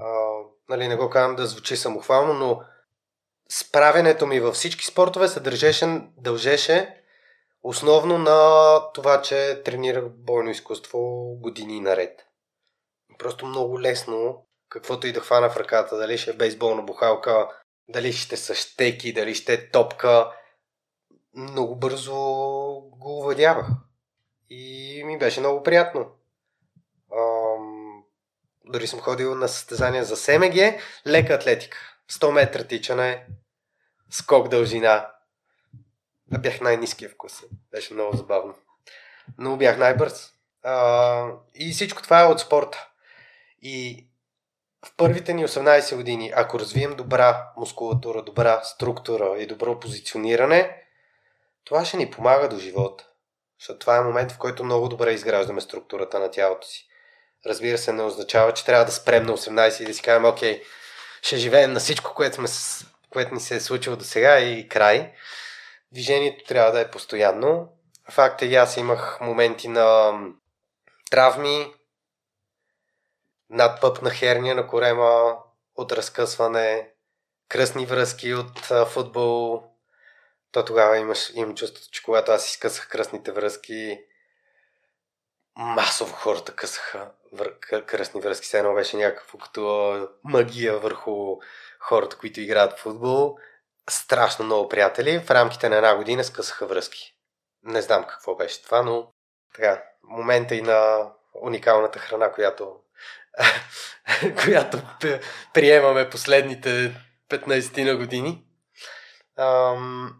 [0.00, 2.60] А, нали, не го казвам да звучи самохвално, но
[3.48, 7.00] справянето ми във всички спортове се държеше, дължеше
[7.62, 11.00] основно на това, че тренирах бойно изкуство
[11.40, 12.26] години наред.
[13.18, 17.48] Просто много лесно, каквото и да хвана в ръката, дали ще е бейсболна бухалка,
[17.88, 20.32] дали ще са щеки, дали ще е топка,
[21.34, 22.14] много бързо
[22.80, 23.66] го овладявах.
[24.50, 26.10] И ми беше много приятно.
[27.12, 28.02] Ам,
[28.64, 30.54] дори съм ходил на състезания за СМГ,
[31.06, 31.78] лека атлетика.
[32.10, 33.26] 100 метра тичане,
[34.10, 35.10] скок дължина.
[36.32, 37.44] А бях най-низкия в класа.
[37.70, 38.54] Беше много забавно.
[39.38, 40.32] но бях най-бърз.
[40.62, 42.88] А, и всичко това е от спорта.
[43.64, 44.06] И
[44.86, 50.82] в първите ни 18 години, ако развием добра мускулатура, добра структура и добро позициониране,
[51.64, 53.08] това ще ни помага до живота.
[53.60, 56.88] Защото това е момент, в който много добре изграждаме структурата на тялото си.
[57.46, 60.62] Разбира се, не означава, че трябва да спрем на 18 и да си кажем, окей,
[61.22, 62.48] ще живеем на всичко, което, сме,
[63.10, 65.12] което ни се е случило до сега и край.
[65.92, 67.68] Движението трябва да е постоянно.
[68.10, 70.12] Факт е, аз имах моменти на
[71.10, 71.74] травми,
[73.50, 75.38] надпъпна херния на корема
[75.76, 76.90] от разкъсване,
[77.48, 79.62] кръсни връзки от футбол.
[80.52, 84.04] То тогава имаш, имам чувството, че когато аз изкъсах кръсните връзки,
[85.56, 87.58] масово хората късаха вър...
[87.86, 88.46] кръсни връзки.
[88.46, 91.36] Все едно беше някакво като магия върху
[91.80, 93.36] хората, които играят в футбол.
[93.90, 95.20] Страшно много приятели.
[95.20, 97.16] В рамките на една година скъсаха връзки.
[97.62, 99.12] Не знам какво беше това, но
[99.54, 102.76] така, момента и на уникалната храна, която
[104.44, 104.82] която
[105.54, 106.96] приемаме последните
[107.30, 108.44] 15 на години.
[109.36, 110.14] Ам,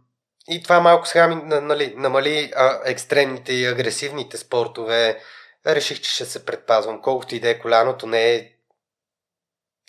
[0.49, 5.21] и това малко сега ми нали, намали а, екстремните и агресивните спортове.
[5.67, 7.03] Реших, че ще се предпазвам.
[7.03, 8.53] Колкото и да е коляното, не е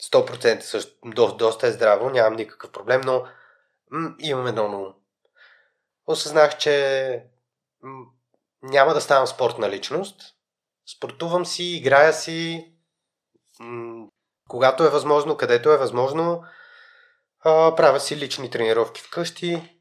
[0.04, 3.26] 100% също, до, доста е здраво, нямам никакъв проблем, но
[3.92, 4.94] м- имам едно ум.
[6.08, 7.24] Осъзнах, че
[7.82, 8.06] м-
[8.62, 10.22] няма да ставам спортна личност.
[10.98, 12.72] Спортувам си, играя си,
[14.50, 16.44] когато е възможно, където е възможно,
[17.44, 19.80] правя си лични тренировки вкъщи,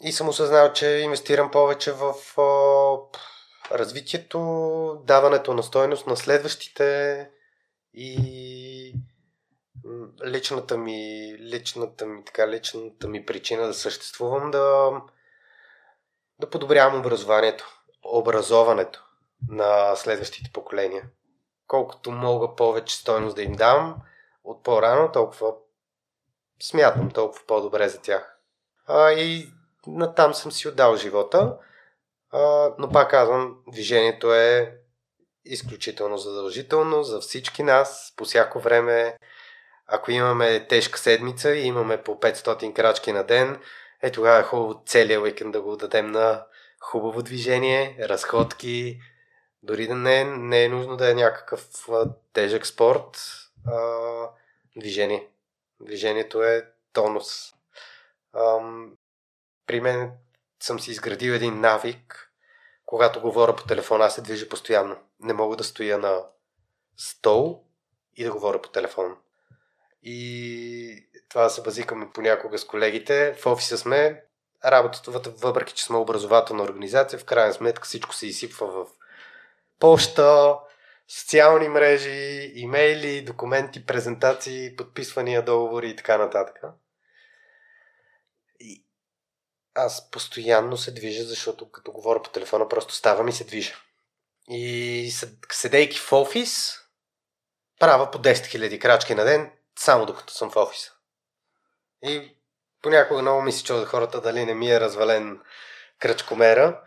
[0.00, 2.14] и съм осъзнал, че инвестирам повече в
[3.70, 4.38] развитието,
[5.04, 7.30] даването на стойност на следващите
[7.94, 8.94] и
[10.26, 14.90] личната ми, личната ми, така, личната ми причина да съществувам да,
[16.40, 19.04] да подобрявам образованието, образоването
[19.48, 21.04] на следващите поколения.
[21.66, 23.96] Колкото мога повече стойност да им дам
[24.44, 25.54] от по-рано, толкова
[26.62, 28.36] смятам толкова по-добре за тях.
[28.86, 29.48] А, и
[29.86, 31.56] натам съм си отдал живота,
[32.30, 34.78] а, но пак казвам, движението е
[35.44, 39.16] изключително задължително за всички нас, по всяко време.
[39.86, 43.60] Ако имаме тежка седмица и имаме по 500 крачки на ден,
[44.02, 46.44] е тогава е хубаво целият уикенд да го дадем на
[46.80, 49.00] хубаво движение, разходки,
[49.64, 51.68] дори да не, не е нужно да е някакъв
[52.32, 53.18] тежък спорт,
[53.66, 54.28] а,
[54.76, 55.28] движение.
[55.80, 57.54] Движението е тонус.
[58.34, 58.96] Ам,
[59.66, 60.12] при мен
[60.60, 62.32] съм си изградил един навик,
[62.86, 64.96] когато говоря по телефона, аз се движа постоянно.
[65.20, 66.22] Не мога да стоя на
[66.96, 67.64] стол
[68.16, 69.16] и да говоря по телефон.
[70.02, 73.34] И това се базикаме понякога с колегите.
[73.34, 74.24] В офиса сме,
[74.64, 78.86] работата, въпреки че сме образователна организация, в крайна сметка всичко се изсипва в
[79.78, 80.58] поща,
[81.08, 86.62] социални мрежи, имейли, документи, презентации, подписвания, договори и така нататък.
[88.60, 88.84] И
[89.74, 93.74] аз постоянно се движа, защото като говоря по телефона, просто ставам и се движа.
[94.48, 95.12] И
[95.52, 96.78] седейки в офис,
[97.80, 100.92] правя по 10 000 крачки на ден, само докато съм в офиса.
[102.02, 102.36] И
[102.82, 105.40] понякога много ми се чува хората дали не ми е развален
[105.98, 106.82] кръчкомера.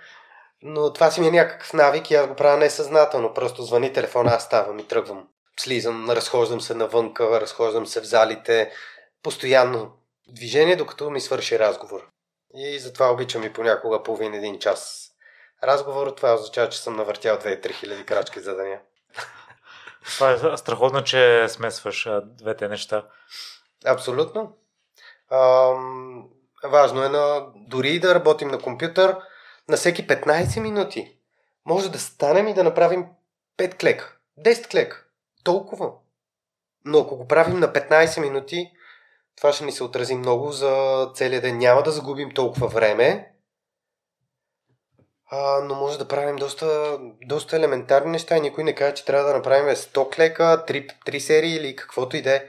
[0.61, 3.33] Но това си ми е някакъв навик и аз го правя несъзнателно.
[3.33, 5.27] Просто звъни телефона, аз ставам и тръгвам.
[5.59, 8.71] Слизам, разхождам се навънка, разхождам се в залите.
[9.23, 9.91] Постоянно
[10.27, 12.07] движение, докато ми свърши разговор.
[12.53, 15.11] И затова обичам и понякога половин един час.
[15.63, 18.79] Разговор, това означава, че съм навъртял 2-3 хиляди крачки за деня.
[20.17, 23.05] Това е страхотно, че смесваш двете неща.
[23.85, 24.57] Абсолютно.
[25.31, 26.29] Ам,
[26.63, 29.17] важно е на, дори да работим на компютър,
[29.69, 31.17] на всеки 15 минути
[31.65, 33.05] може да станем и да направим
[33.57, 35.03] 5 клека, 10 клека.
[35.43, 35.91] Толкова.
[36.85, 38.71] Но ако го правим на 15 минути,
[39.35, 41.57] това ще ни се отрази много за целият ден.
[41.57, 43.33] Няма да загубим толкова време,
[45.29, 49.27] а, но може да правим доста, доста елементарни неща и никой не каже, че трябва
[49.27, 52.45] да направим 100 клека, 3, 3 серии или каквото и да е.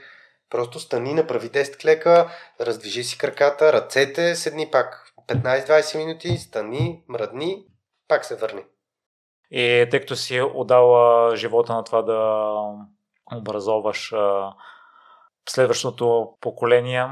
[0.49, 2.31] Просто стани, направи 10 клека,
[2.61, 7.65] раздвижи си краката, ръцете, седни пак 15-20 минути, стани, мръдни,
[8.07, 8.61] пак се върни.
[9.51, 12.61] И тъй като си отдала живота на това да
[13.35, 14.13] образоваш
[15.49, 17.07] следващото поколение,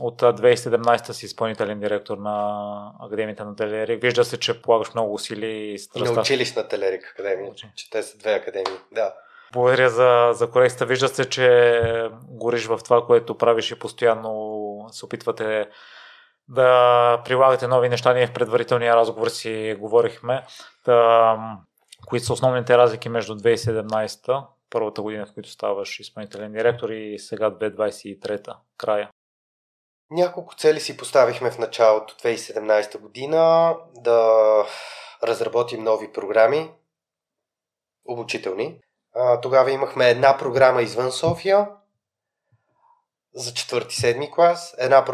[0.00, 4.02] от 2017 си изпълнителен директор на Академията на Телерик.
[4.02, 6.10] Вижда се, че полагаш много усилия и страста.
[6.10, 9.14] И на училищна Телерик Академия, че те са две академии, да.
[9.52, 10.86] Благодаря за, за корекцията.
[10.86, 11.72] Вижда се, че
[12.28, 15.68] гориш в това, което правиш и постоянно се опитвате
[16.48, 18.14] да прилагате нови неща.
[18.14, 20.46] Ние в предварителния разговор си говорихме.
[20.86, 21.36] Да,
[22.06, 27.50] кои са основните разлики между 2017 първата година, в която ставаш изпълнителен директор и сега
[27.50, 29.10] 2023 края?
[30.10, 34.42] Няколко цели си поставихме в началото 2017 година да
[35.24, 36.70] разработим нови програми,
[38.08, 38.80] обучителни.
[39.42, 41.68] Тогава имахме една програма извън София
[43.34, 44.74] за четвърти-седми клас.
[44.78, 45.04] Една,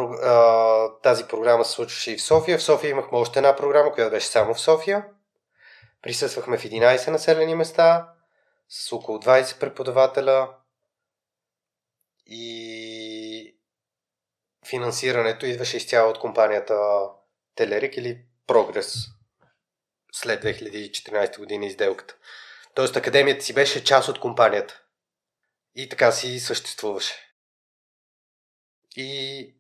[1.03, 2.59] тази програма се случваше и в София.
[2.59, 5.07] В София имахме още една програма, която беше само в София.
[6.03, 8.09] Присъствахме в 11 населени места
[8.69, 10.55] с около 20 преподавателя
[12.27, 13.57] и
[14.67, 16.79] финансирането идваше изцяло от компанията
[17.55, 18.95] Телерик или Прогрес
[20.13, 22.17] след 2014 година изделката.
[22.75, 24.83] Тоест академията си беше част от компанията.
[25.75, 27.28] И така си съществуваше.
[29.01, 29.55] И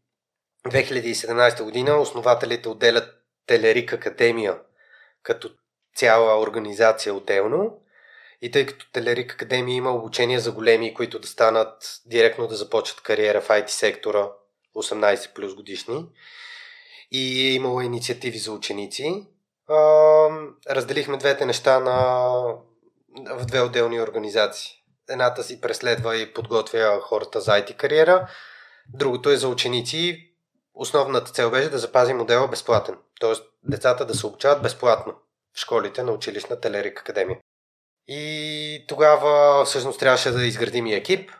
[0.66, 3.08] 2017 година основателите отделят
[3.46, 4.58] Телерик Академия
[5.22, 5.50] като
[5.96, 7.80] цяла организация отделно.
[8.42, 13.00] И тъй като Телерик Академия има обучение за големи, които да станат директно да започват
[13.00, 14.28] кариера в IT сектора
[14.76, 16.06] 18 плюс годишни
[17.10, 19.26] и е имало инициативи за ученици,
[20.70, 22.38] разделихме двете неща на,
[23.30, 24.72] в две отделни организации.
[25.08, 28.28] Едната си преследва и подготвя хората за IT кариера,
[28.88, 30.32] другото е за ученици.
[30.74, 33.32] Основната цел беше да запази модела безплатен, т.е.
[33.62, 35.14] децата да се обучават безплатно
[35.56, 37.38] в школите на училищна Телерик Академия.
[38.08, 41.30] И тогава всъщност трябваше да изградим и екип,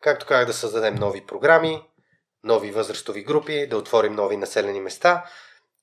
[0.00, 1.82] както как да създадем нови програми,
[2.44, 5.24] нови възрастови групи, да отворим нови населени места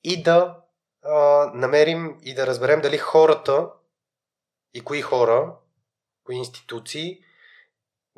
[0.04, 0.56] и да
[1.04, 3.68] а, намерим и да разберем дали хората
[4.74, 5.56] и кои хора,
[6.24, 7.18] кои институции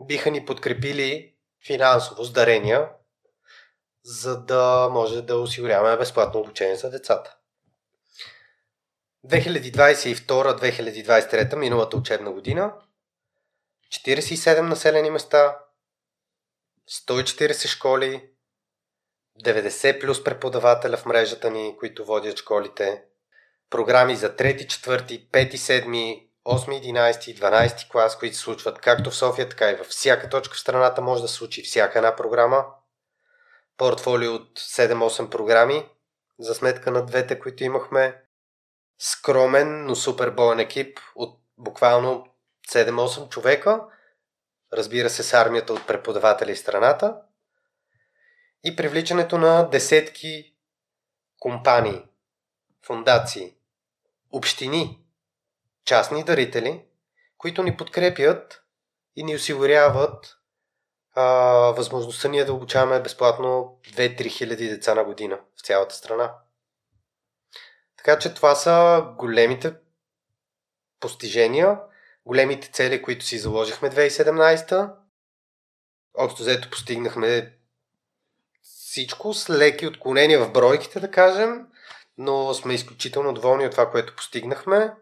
[0.01, 1.35] биха ни подкрепили
[1.67, 2.89] финансово с дарения,
[4.07, 7.37] за да може да осигуряваме безплатно обучение за децата.
[9.27, 12.73] 2022-2023, миналата учебна година,
[13.93, 15.59] 47 населени места,
[16.91, 18.31] 140 школи,
[19.45, 23.03] 90 плюс преподавателя в мрежата ни, които водят школите,
[23.71, 29.11] програми за 3, 4, 5, 7, 8, 11 и 12 клас, които се случват както
[29.11, 32.17] в София, така и във всяка точка в страната може да се случи всяка една
[32.17, 32.65] програма.
[33.77, 35.89] Портфолио от 7-8 програми
[36.39, 38.23] за сметка на двете, които имахме.
[38.99, 42.27] Скромен, но супер боен екип от буквално
[42.69, 43.81] 7-8 човека.
[44.73, 47.17] Разбира се, с армията от преподаватели в страната
[48.65, 50.55] и привличането на десетки
[51.39, 52.03] компании,
[52.87, 53.55] фундации,
[54.33, 55.05] общини,
[55.85, 56.85] частни дарители,
[57.39, 58.63] които ни подкрепят
[59.17, 60.37] и ни осигуряват
[61.17, 61.25] а,
[61.77, 66.35] възможността ние да обучаваме безплатно 2-3 хиляди деца на година в цялата страна.
[67.97, 69.75] Така че това са големите
[71.01, 71.79] постижения,
[72.27, 74.93] големите цели, които си заложихме 2017.
[76.15, 77.53] Общо взето постигнахме
[78.63, 81.67] всичко с леки отклонения в бройките, да кажем,
[82.19, 84.95] но сме изключително доволни от това, което постигнахме.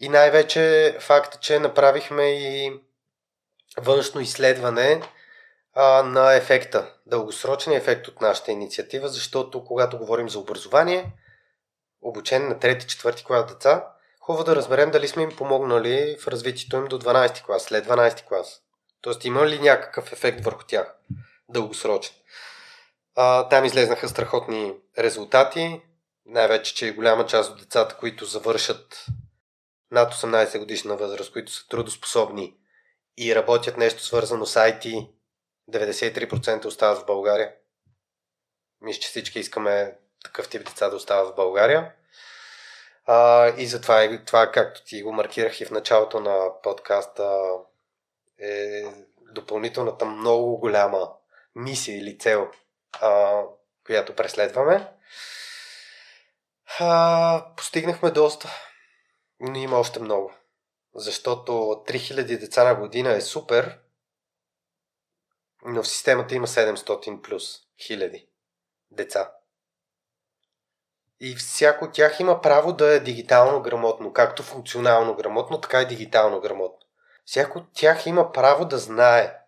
[0.00, 2.80] И най-вече факта, че направихме и
[3.80, 5.02] външно изследване
[5.74, 11.12] а, на ефекта, дългосрочен ефект от нашата инициатива, защото когато говорим за образование,
[12.02, 13.86] обучение на 3-4 клас деца,
[14.20, 18.24] хубаво да разберем дали сме им помогнали в развитието им до 12 клас, след 12
[18.24, 18.60] клас.
[19.00, 20.94] Тоест има ли някакъв ефект върху тях,
[21.48, 22.14] дългосрочен.
[23.14, 25.82] А, там излезнаха страхотни резултати.
[26.26, 29.06] Най-вече, че голяма част от децата, които завършат
[29.90, 32.56] над 18 годишна възраст, които са трудоспособни
[33.16, 35.10] и работят нещо свързано с IT,
[35.70, 37.54] 93% остават в България.
[38.80, 41.92] Мисля, че всички искаме такъв тип деца да остават в България.
[43.06, 47.40] А, и затова, е, това, както ти го маркирах и в началото на подкаста,
[48.40, 48.82] е
[49.32, 51.12] допълнителната много голяма
[51.54, 52.48] мисия или цел
[53.00, 53.42] а,
[53.86, 54.88] която преследваме.
[56.80, 58.50] А, постигнахме доста,
[59.40, 60.32] но има още много.
[60.94, 63.78] Защото 3000 деца на година е супер,
[65.64, 68.28] но в системата има 700 плюс хиляди
[68.90, 69.32] деца.
[71.20, 75.86] И всяко от тях има право да е дигитално грамотно, както функционално грамотно, така и
[75.86, 76.78] дигитално грамотно.
[77.24, 79.38] Всяко от тях има право да знае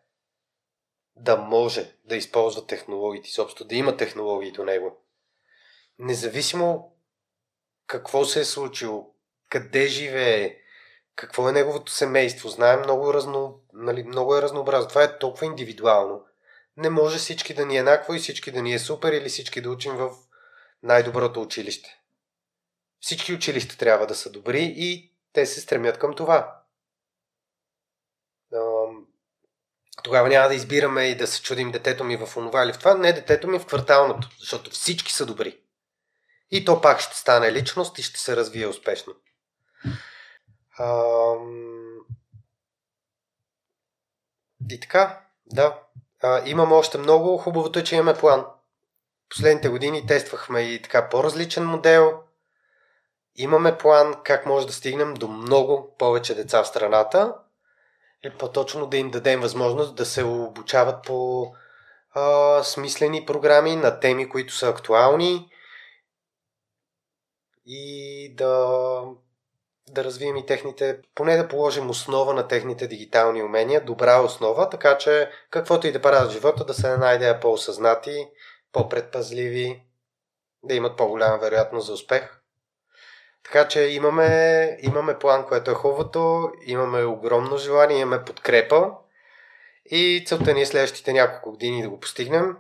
[1.17, 5.05] да може да използва технологиите, съобщо да има технологии до него.
[5.99, 6.97] Независимо
[7.87, 9.15] какво се е случило,
[9.51, 10.59] къде живее,
[11.17, 14.89] какво е неговото семейство, знаем много, разно, нали, много е разнообразно.
[14.89, 16.25] Това е толкова индивидуално.
[16.77, 19.61] Не може всички да ни е еднакво и всички да ни е супер или всички
[19.61, 20.11] да учим в
[20.83, 22.01] най-доброто училище.
[23.01, 26.61] Всички училища трябва да са добри и те се стремят към това.
[30.03, 32.95] Тогава няма да избираме и да се чудим детето ми в онова или в това.
[32.95, 35.59] Не, детето ми в кварталното, защото всички са добри.
[36.51, 39.15] И то пак ще стане личност и ще се развие успешно.
[40.79, 41.85] Ам...
[44.71, 45.81] И така, да.
[46.23, 47.39] А, имаме още много.
[47.39, 48.47] Хубавото е, че имаме план.
[49.29, 52.23] Последните години тествахме и така по-различен модел.
[53.37, 57.35] Имаме план как може да стигнем до много повече деца в страната.
[58.25, 61.47] И по-точно да им дадем възможност да се обучават по
[62.11, 65.51] а, смислени програми на теми, които са актуални
[67.67, 69.03] и да,
[69.89, 74.99] да развием и техните, поне да положим основа на техните дигитални умения, добра основа, така
[74.99, 78.29] че каквото и да правят в живота, да се найде по-осъзнати,
[78.73, 79.83] по-предпазливи,
[80.63, 82.41] да имат по-голяма вероятност за успех.
[83.45, 88.91] Така че имаме, имаме план, което е хубавото, имаме огромно желание, имаме подкрепа
[89.87, 92.57] и целта ни е следващите няколко години да го постигнем.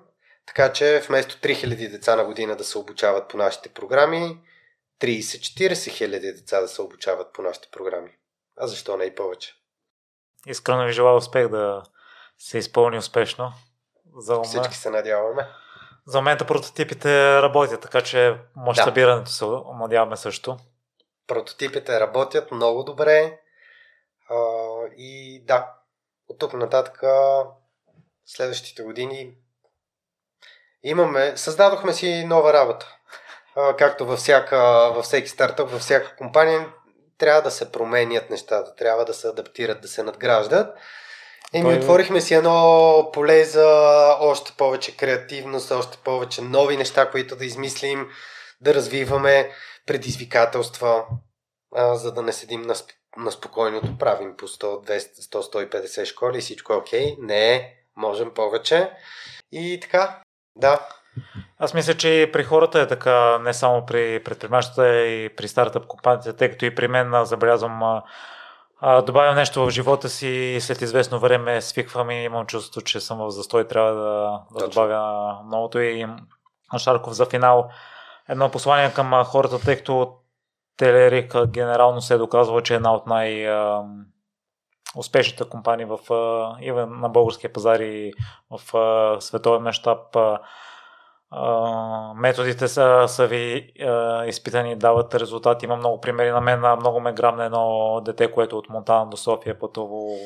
[0.46, 4.38] Така че вместо 3000 деца на година да се обучават по нашите програми,
[5.04, 8.10] 30-40 хиляди деца да се обучават по нашите програми.
[8.56, 9.54] А защо не и повече?
[10.46, 11.82] Искрено ви желая успех да
[12.38, 13.52] се изпълни успешно.
[14.16, 14.44] За ума.
[14.44, 15.48] Всички се надяваме.
[16.06, 19.30] За момента прототипите работят, така че мащабирането да.
[19.30, 19.44] се
[19.80, 20.56] надяваме също.
[21.26, 23.40] Прототипите работят много добре.
[24.30, 24.36] А,
[24.96, 25.72] и да,
[26.28, 27.02] от тук нататък
[28.26, 29.34] следващите години
[30.82, 32.96] имаме, създадохме си нова работа
[33.78, 34.58] както във, всяка,
[34.94, 36.66] във всеки стартъп, във всяка компания,
[37.18, 40.78] трябва да се променят нещата, трябва да се адаптират, да се надграждат.
[41.52, 43.66] И ми отворихме си едно поле за
[44.20, 48.08] още повече креативност, още повече нови неща, които да измислим,
[48.60, 49.50] да развиваме
[49.86, 51.04] предизвикателства,
[51.74, 52.74] а, за да не седим на,
[53.16, 57.16] на спокойното, правим по 100, 200, 100, 150 школи и всичко е окей.
[57.18, 58.90] Не, можем повече.
[59.52, 60.20] И така,
[60.56, 60.88] да,
[61.58, 65.86] аз мисля, че и при хората е така, не само при предприемачите, и при стартъп
[65.86, 68.02] компаниите, тъй като и при мен забелязвам
[69.06, 73.18] добавям нещо в живота си и след известно време свиквам и имам чувството, че съм
[73.18, 76.06] в застой, трябва да, да добавя новото и
[76.78, 77.68] Шарков за финал.
[78.28, 80.14] Едно послание към хората, тъй като
[80.76, 83.48] Телерик генерално се е доказва, че е една от най-
[84.96, 85.98] успешните компании в,
[86.60, 88.12] и на българския пазар и
[88.50, 88.60] в
[89.20, 90.16] световен мащаб
[92.16, 95.64] методите са, са ви а, изпитани дават резултати.
[95.64, 96.60] Има много примери на мен.
[96.60, 100.16] Много ме грабна едно дете, което от Монтана до София пътува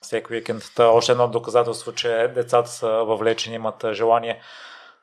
[0.00, 0.62] всеки уикенд.
[0.76, 4.40] Та, още едно доказателство, че децата са въвлечени, имат желание.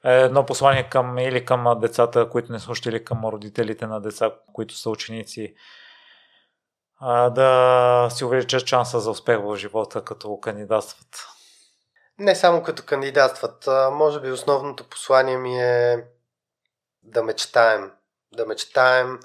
[0.03, 4.73] Едно послание към или към децата, които не слушат, или към родителите на деца, които
[4.73, 5.55] са ученици,
[7.31, 11.32] да си увеличат шанса за успех в живота, като кандидатстват.
[12.19, 13.67] Не само като кандидатстват.
[13.91, 16.05] Може би основното послание ми е
[17.03, 17.91] да мечтаем.
[18.31, 19.19] Да мечтаем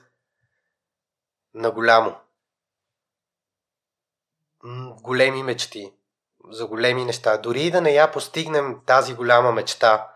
[1.55, 2.17] на голямо.
[5.03, 5.93] Големи мечти.
[6.51, 7.39] За големи неща.
[7.39, 10.13] Дори и да не я постигнем тази голяма мечта,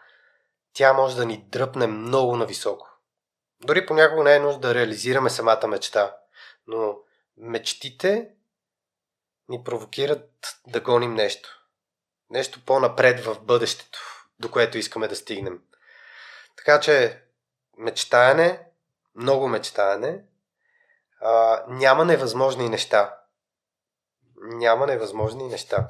[0.73, 2.89] тя може да ни дръпне много нависоко.
[3.61, 6.17] Дори понякога не е нужда да реализираме самата мечта,
[6.67, 6.99] но
[7.37, 8.31] мечтите
[9.49, 11.62] ни провокират да гоним нещо
[12.33, 13.99] нещо по-напред в бъдещето,
[14.39, 15.61] до което искаме да стигнем.
[16.57, 17.23] Така че
[17.79, 18.61] мечтаяне,
[19.15, 20.25] много мечтаяне,
[21.21, 23.19] а, няма невъзможни неща.
[24.37, 25.89] Няма невъзможни неща.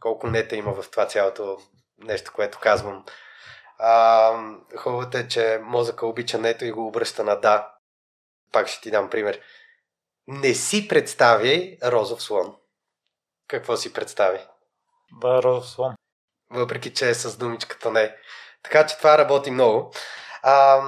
[0.00, 1.58] Колко нета има в това цялото
[1.98, 3.04] нещо, което казвам.
[3.78, 4.32] А,
[4.76, 7.74] хубавото е, че мозъка обича нето и го обръща на да.
[8.52, 9.40] Пак ще ти дам пример.
[10.26, 12.56] Не си представяй розов слон.
[13.48, 14.40] Какво си представи?
[15.12, 15.94] Барослон.
[16.50, 18.16] Въпреки, че е с думичката не.
[18.62, 19.92] Така че това работи много.
[20.42, 20.82] А,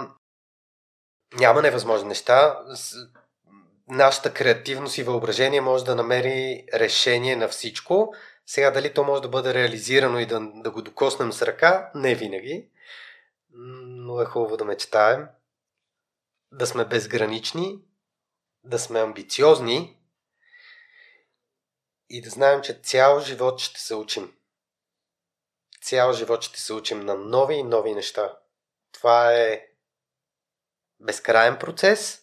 [1.35, 2.59] няма невъзможни неща.
[3.89, 8.15] Нашата креативност и въображение може да намери решение на всичко.
[8.47, 12.15] Сега дали то може да бъде реализирано и да, да го докоснем с ръка, не
[12.15, 12.69] винаги.
[13.51, 15.29] Но е хубаво да мечтаем.
[16.53, 17.79] Да сме безгранични,
[18.65, 20.02] да сме амбициозни
[22.13, 24.33] и да знаем, че цял живот ще се учим.
[25.83, 28.33] Цял живот ще се учим на нови и нови неща.
[28.93, 29.67] Това е
[31.01, 32.23] безкрайен процес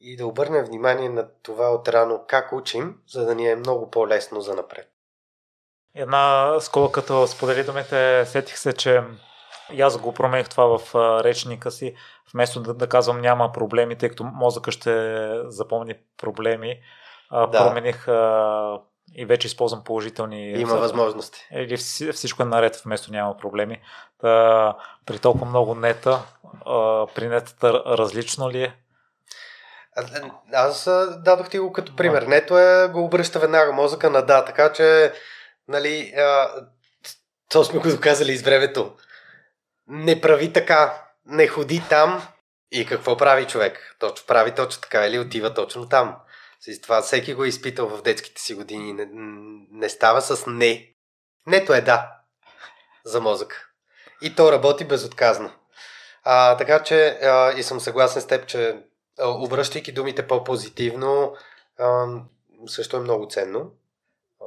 [0.00, 3.90] и да обърнем внимание на това от рано как учим, за да ни е много
[3.90, 4.92] по-лесно за напред.
[5.94, 9.02] Една скола, като сподели думите, сетих се, че
[9.72, 11.96] И аз го промених това в речника си.
[12.32, 16.82] Вместо да, да казвам няма проблеми, тъй като мозъка ще запомни проблеми,
[17.30, 17.50] да.
[17.50, 18.80] промених а,
[19.14, 20.50] и вече използвам положителни.
[20.50, 21.48] Има възможности.
[21.52, 21.76] Или
[22.12, 23.80] всичко е наред, вместо няма проблеми.
[24.20, 24.76] Та,
[25.06, 26.22] при толкова много нета,
[26.66, 28.74] а, при нетата различно ли е?
[29.96, 30.04] А,
[30.52, 32.22] аз дадох ти го като пример.
[32.22, 32.28] А.
[32.28, 35.12] Нето е, го обръща веднага мозъка на да, така че,
[35.68, 36.48] нали, а,
[37.48, 38.92] то сме го доказали из времето.
[39.88, 42.22] Не прави така, не ходи там
[42.72, 43.96] и какво прави човек?
[43.98, 46.16] Точно прави точно така или отива точно там.
[46.82, 48.92] Това всеки го е изпитал в детските си години.
[48.92, 49.08] Не,
[49.72, 50.94] не става с не.
[51.46, 52.18] Нето е да
[53.04, 53.74] за мозък.
[54.22, 55.50] И то работи безотказно.
[56.24, 58.82] А, така че а, и съм съгласен с теб, че
[59.18, 61.36] а, обръщайки думите по-позитивно,
[61.78, 62.06] а,
[62.66, 63.72] също е много ценно.
[64.40, 64.44] А,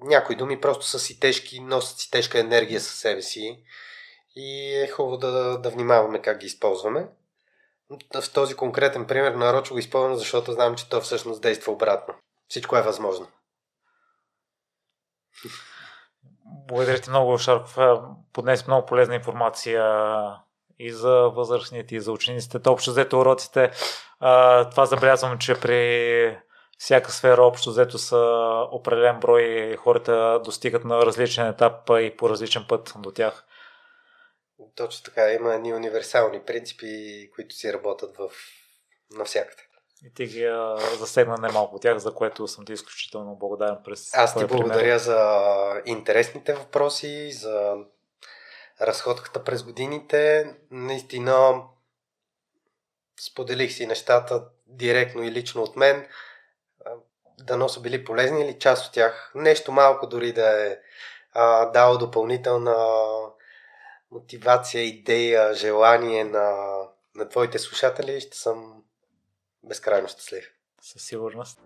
[0.00, 3.64] някои думи просто са си тежки, носят си тежка енергия със себе си
[4.36, 7.06] и е хубаво да, да внимаваме как ги използваме
[8.14, 12.14] в този конкретен пример нарочно го изпълням, защото знам, че то всъщност действа обратно.
[12.48, 13.26] Всичко е възможно.
[16.68, 17.78] Благодаря ти много, Шаров.
[18.32, 19.84] Поднес много полезна информация
[20.78, 22.68] и за възрастните, и за учениците.
[22.68, 23.70] Общо взето уроците.
[24.70, 26.38] Това забелязвам, че при
[26.78, 28.18] всяка сфера общо взето са
[28.70, 33.44] определен брой хората достигат на различен етап и по различен път до тях.
[34.74, 35.32] Точно така.
[35.32, 36.86] Има едни универсални принципи,
[37.34, 38.30] които си работят в...
[39.10, 39.62] навсякъде.
[40.04, 40.48] И ти ги
[40.98, 44.98] засегна немалко от тях, за което съм ти изключително благодарен през Аз ти благодаря пример.
[44.98, 47.74] за интересните въпроси, за
[48.80, 50.54] разходката през годините.
[50.70, 51.62] Наистина
[53.20, 56.08] споделих си нещата директно и лично от мен.
[57.38, 59.32] Дано са били полезни или част от тях.
[59.34, 60.78] Нещо малко дори да е
[61.32, 62.76] а, дало допълнителна
[64.12, 66.78] мотивация, идея, желание на,
[67.14, 68.82] на твоите слушатели, ще съм
[69.64, 70.52] безкрайно щастлив.
[70.82, 71.60] Със сигурност.